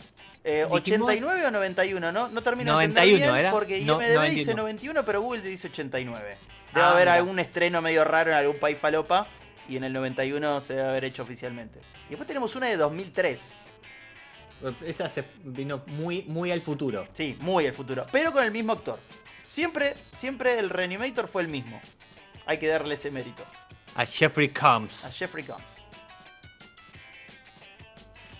Eh, 0.48 0.66
Dijimos- 0.70 0.72
89 0.80 1.46
o 1.46 1.50
91, 1.50 2.12
¿no? 2.12 2.28
No 2.28 2.42
termino 2.42 2.72
91 2.72 3.10
de 3.10 3.16
bien 3.26 3.34
era. 3.36 3.50
porque 3.50 3.80
No, 3.80 3.94
IMDB 3.94 4.14
91. 4.14 4.30
dice 4.38 4.54
91, 4.54 5.04
pero 5.04 5.20
Google 5.20 5.42
te 5.42 5.48
dice 5.48 5.66
89. 5.68 6.36
Debe 6.72 6.86
Ah, 6.86 6.90
haber 6.90 7.02
mira. 7.06 7.14
algún 7.14 7.38
estreno 7.40 7.82
medio 7.82 8.04
raro 8.04 8.30
en 8.30 8.36
algún 8.36 8.58
país 8.58 8.78
falopa 8.78 9.26
y 9.68 9.76
en 9.76 9.84
el 9.84 9.92
91 9.92 10.60
se 10.60 10.74
debe 10.74 10.88
haber 10.88 11.04
hecho 11.04 11.22
oficialmente. 11.24 11.80
Y 12.06 12.10
después 12.10 12.26
tenemos 12.28 12.54
una 12.54 12.66
de 12.68 12.76
2003. 12.76 13.52
Esa 14.84 15.08
se 15.10 15.24
vino 15.44 15.82
muy, 15.86 16.22
muy 16.22 16.50
al 16.52 16.62
futuro. 16.62 17.06
Sí, 17.12 17.36
muy 17.40 17.66
el 17.66 17.72
futuro, 17.74 18.06
pero 18.12 18.32
con 18.32 18.42
el 18.44 18.50
mismo 18.52 18.72
actor. 18.72 18.98
Siempre, 19.48 19.94
siempre 20.18 20.58
el 20.58 20.70
Reanimator 20.70 21.28
fue 21.28 21.42
el 21.42 21.48
mismo. 21.48 21.80
Hay 22.46 22.58
que 22.58 22.66
darle 22.68 22.94
ese 22.94 23.10
mérito. 23.10 23.44
A 23.96 24.06
Jeffrey 24.06 24.52
A 24.54 24.60
Combs. 24.60 25.10
Jeffrey 25.16 25.44
Combs. 25.44 25.62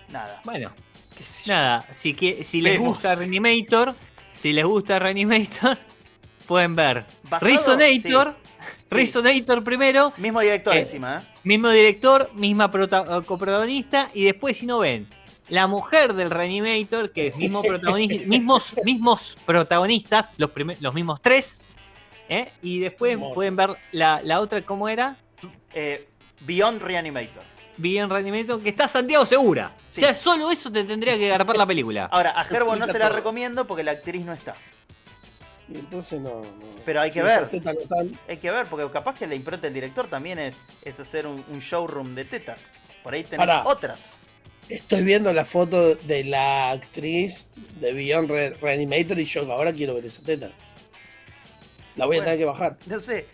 Nada. 0.08 0.40
Bueno. 0.44 0.72
Nada. 1.46 1.86
Si, 1.94 2.14
que, 2.14 2.44
si 2.44 2.60
les 2.60 2.74
Vemos. 2.74 2.94
gusta 2.94 3.14
Reanimator, 3.14 3.94
si 4.34 4.52
les 4.52 4.64
gusta 4.64 4.98
Reanimator, 4.98 5.78
pueden 6.46 6.74
ver 6.76 7.04
Basado- 7.24 7.46
Resonator. 7.50 8.34
sí. 8.42 8.52
Resonator 8.88 9.64
primero, 9.64 10.12
Mismo 10.16 10.40
director 10.40 10.76
Eh, 10.76 10.80
encima, 10.80 11.18
¿eh? 11.18 11.28
mismo 11.44 11.70
director, 11.70 12.30
misma 12.34 12.70
prota- 12.70 13.22
coprotagonista, 13.24 14.10
y 14.14 14.24
después 14.24 14.58
si 14.58 14.66
no 14.66 14.78
ven, 14.78 15.08
la 15.48 15.66
mujer 15.66 16.14
del 16.14 16.30
Reanimator, 16.30 17.10
que 17.12 17.28
es 17.28 17.36
mismo 17.36 17.62
protagonista, 17.62 18.24
mismos, 18.26 18.72
mismos 18.84 19.36
protagonistas, 19.44 20.32
los, 20.36 20.50
los 20.80 20.94
mismos 20.94 21.20
tres, 21.20 21.62
¿eh? 22.28 22.52
y 22.62 22.78
después 22.78 23.12
Hermoso. 23.14 23.34
pueden 23.34 23.56
ver 23.56 23.76
la, 23.92 24.20
la 24.22 24.40
otra, 24.40 24.62
¿cómo 24.62 24.88
era? 24.88 25.16
Eh, 25.74 26.06
Beyond 26.40 26.80
Reanimator. 26.82 27.42
Bien 27.78 28.08
Reanimator, 28.08 28.62
que 28.62 28.70
está 28.70 28.88
Santiago 28.88 29.26
Segura. 29.26 29.72
Sí. 29.90 30.00
Ya 30.00 30.14
solo 30.14 30.50
eso 30.50 30.70
te 30.72 30.84
tendría 30.84 31.16
que 31.16 31.28
garpar 31.28 31.56
la 31.56 31.66
película. 31.66 32.06
Ahora, 32.12 32.32
a 32.40 32.44
Herbo 32.46 32.74
no 32.76 32.86
se 32.86 32.98
la 32.98 33.06
todo. 33.08 33.16
recomiendo 33.16 33.66
porque 33.66 33.82
la 33.82 33.92
actriz 33.92 34.24
no 34.24 34.32
está. 34.32 34.54
Y 35.68 35.78
entonces 35.78 36.20
no. 36.20 36.40
no. 36.42 36.42
Pero 36.84 37.00
hay 37.00 37.10
Si 37.10 37.14
que 37.18 37.22
ver. 37.24 37.38
esas 37.38 37.50
tetas 37.50 37.74
no 37.74 37.80
están- 37.80 38.20
Hay 38.28 38.36
que 38.38 38.50
ver, 38.50 38.66
porque 38.66 38.88
capaz 38.90 39.16
que 39.18 39.26
la 39.26 39.34
impronta 39.34 39.66
del 39.66 39.74
director 39.74 40.06
también 40.06 40.38
es, 40.38 40.56
es 40.84 40.98
hacer 41.00 41.26
un, 41.26 41.44
un 41.48 41.58
showroom 41.58 42.14
de 42.14 42.24
tetas. 42.24 42.62
Por 43.02 43.14
ahí 43.14 43.24
tenés 43.24 43.38
Pará. 43.46 43.62
otras. 43.66 44.10
Estoy 44.68 45.04
viendo 45.04 45.32
la 45.32 45.44
foto 45.44 45.94
de 45.94 46.24
la 46.24 46.70
actriz 46.70 47.50
de 47.80 47.92
Beyond 47.92 48.30
Re- 48.30 48.50
Reanimator 48.60 49.18
y 49.18 49.24
yo 49.24 49.52
ahora 49.52 49.72
quiero 49.72 49.94
ver 49.94 50.06
esa 50.06 50.22
teta. 50.22 50.50
La 51.96 52.06
voy 52.06 52.18
a 52.18 52.24
tener 52.24 52.38
que 52.38 52.44
bajar. 52.44 52.76
No 52.86 53.00
sé, 53.00 53.26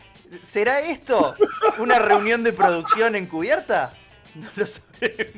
¿será 0.45 0.81
esto 0.81 1.35
una 1.79 1.99
reunión 1.99 2.43
de 2.45 2.53
producción 2.53 3.17
encubierta? 3.17 3.95
No 4.37 4.49
lo 4.55 4.67
sabemos. 4.67 5.33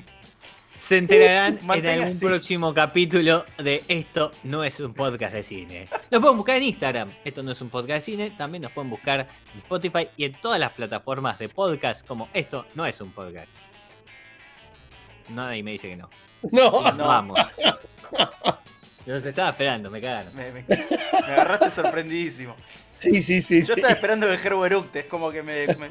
Se 0.79 0.99
enterarán 0.99 1.59
en 1.59 1.67
Mantenga 1.67 1.93
algún 1.95 2.09
así. 2.17 2.27
próximo 2.27 2.75
capítulo 2.75 3.47
de 3.57 3.83
Esto 3.89 4.31
no 4.43 4.65
es 4.65 4.79
un 4.81 4.93
podcast 4.93 5.33
de 5.35 5.43
cine. 5.43 5.89
Nos 6.11 6.21
pueden 6.21 6.37
buscar 6.37 6.57
en 6.57 6.65
Instagram. 6.65 7.11
Esto 7.25 7.43
no 7.43 7.53
es 7.53 7.61
un 7.63 7.71
podcast 7.71 8.07
de 8.07 8.13
cine. 8.13 8.31
También 8.37 8.63
nos 8.63 8.73
pueden 8.73 8.91
buscar 8.91 9.21
en 9.55 9.59
Spotify 9.61 10.09
y 10.19 10.25
en 10.25 10.39
todas 10.41 10.61
las 10.61 10.73
plataformas 10.73 11.39
de 11.39 11.49
podcast 11.49 12.07
como 12.07 12.29
Esto 12.35 12.67
no 12.75 12.85
es 12.85 13.01
un 13.01 13.13
podcast. 13.13 13.49
Nadie 15.31 15.63
me 15.63 15.73
dice 15.73 15.89
que 15.89 15.97
no. 15.97 16.11
No, 16.53 16.71
Nos 16.83 16.97
No. 16.97 17.09
vamos. 17.09 17.39
Los 19.07 19.25
estaba 19.25 19.51
esperando, 19.51 19.91
me 19.91 20.01
cagaron. 20.03 20.35
Me, 20.35 20.51
me- 20.51 20.65
me 20.69 20.77
agarraste 21.33 21.71
sorprendidísimo. 21.71 22.57
sí, 22.99 23.21
sí, 23.23 23.41
sí. 23.41 23.61
Yo 23.61 23.67
sí. 23.75 23.81
estaba 23.81 23.93
esperando 23.95 24.27
que 24.27 24.35
eructe, 24.67 25.01
es 25.01 25.05
como 25.07 25.31
que 25.31 25.43
me, 25.43 25.67
me- 25.67 25.91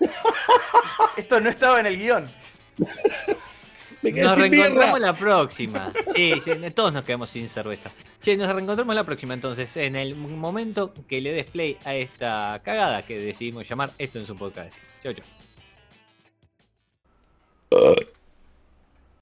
Esto 1.16 1.40
no 1.40 1.50
estaba 1.50 1.80
en 1.80 1.86
el 1.86 1.96
guion. 1.98 2.26
Me 4.02 4.12
quedé 4.12 4.24
Nos 4.24 4.36
sin 4.36 4.50
birra. 4.50 4.64
reencontramos 4.64 5.00
la 5.00 5.14
próxima. 5.14 5.92
Sí, 6.14 6.34
sí, 6.42 6.52
todos 6.74 6.92
nos 6.92 7.04
quedamos 7.04 7.28
sin 7.30 7.48
cerveza. 7.48 7.90
Che, 8.22 8.36
nos 8.36 8.50
reencontramos 8.50 8.94
la 8.94 9.04
próxima 9.04 9.34
entonces, 9.34 9.76
en 9.76 9.94
el 9.96 10.16
momento 10.16 10.94
que 11.06 11.20
le 11.20 11.32
des 11.34 11.46
play 11.46 11.76
a 11.84 11.94
esta 11.94 12.60
cagada 12.64 13.04
que 13.04 13.18
decidimos 13.20 13.68
llamar 13.68 13.90
Esto 13.98 14.18
en 14.18 14.26
su 14.26 14.36
podcast. 14.36 14.72
Chau, 15.02 15.12
chau. 15.12 15.24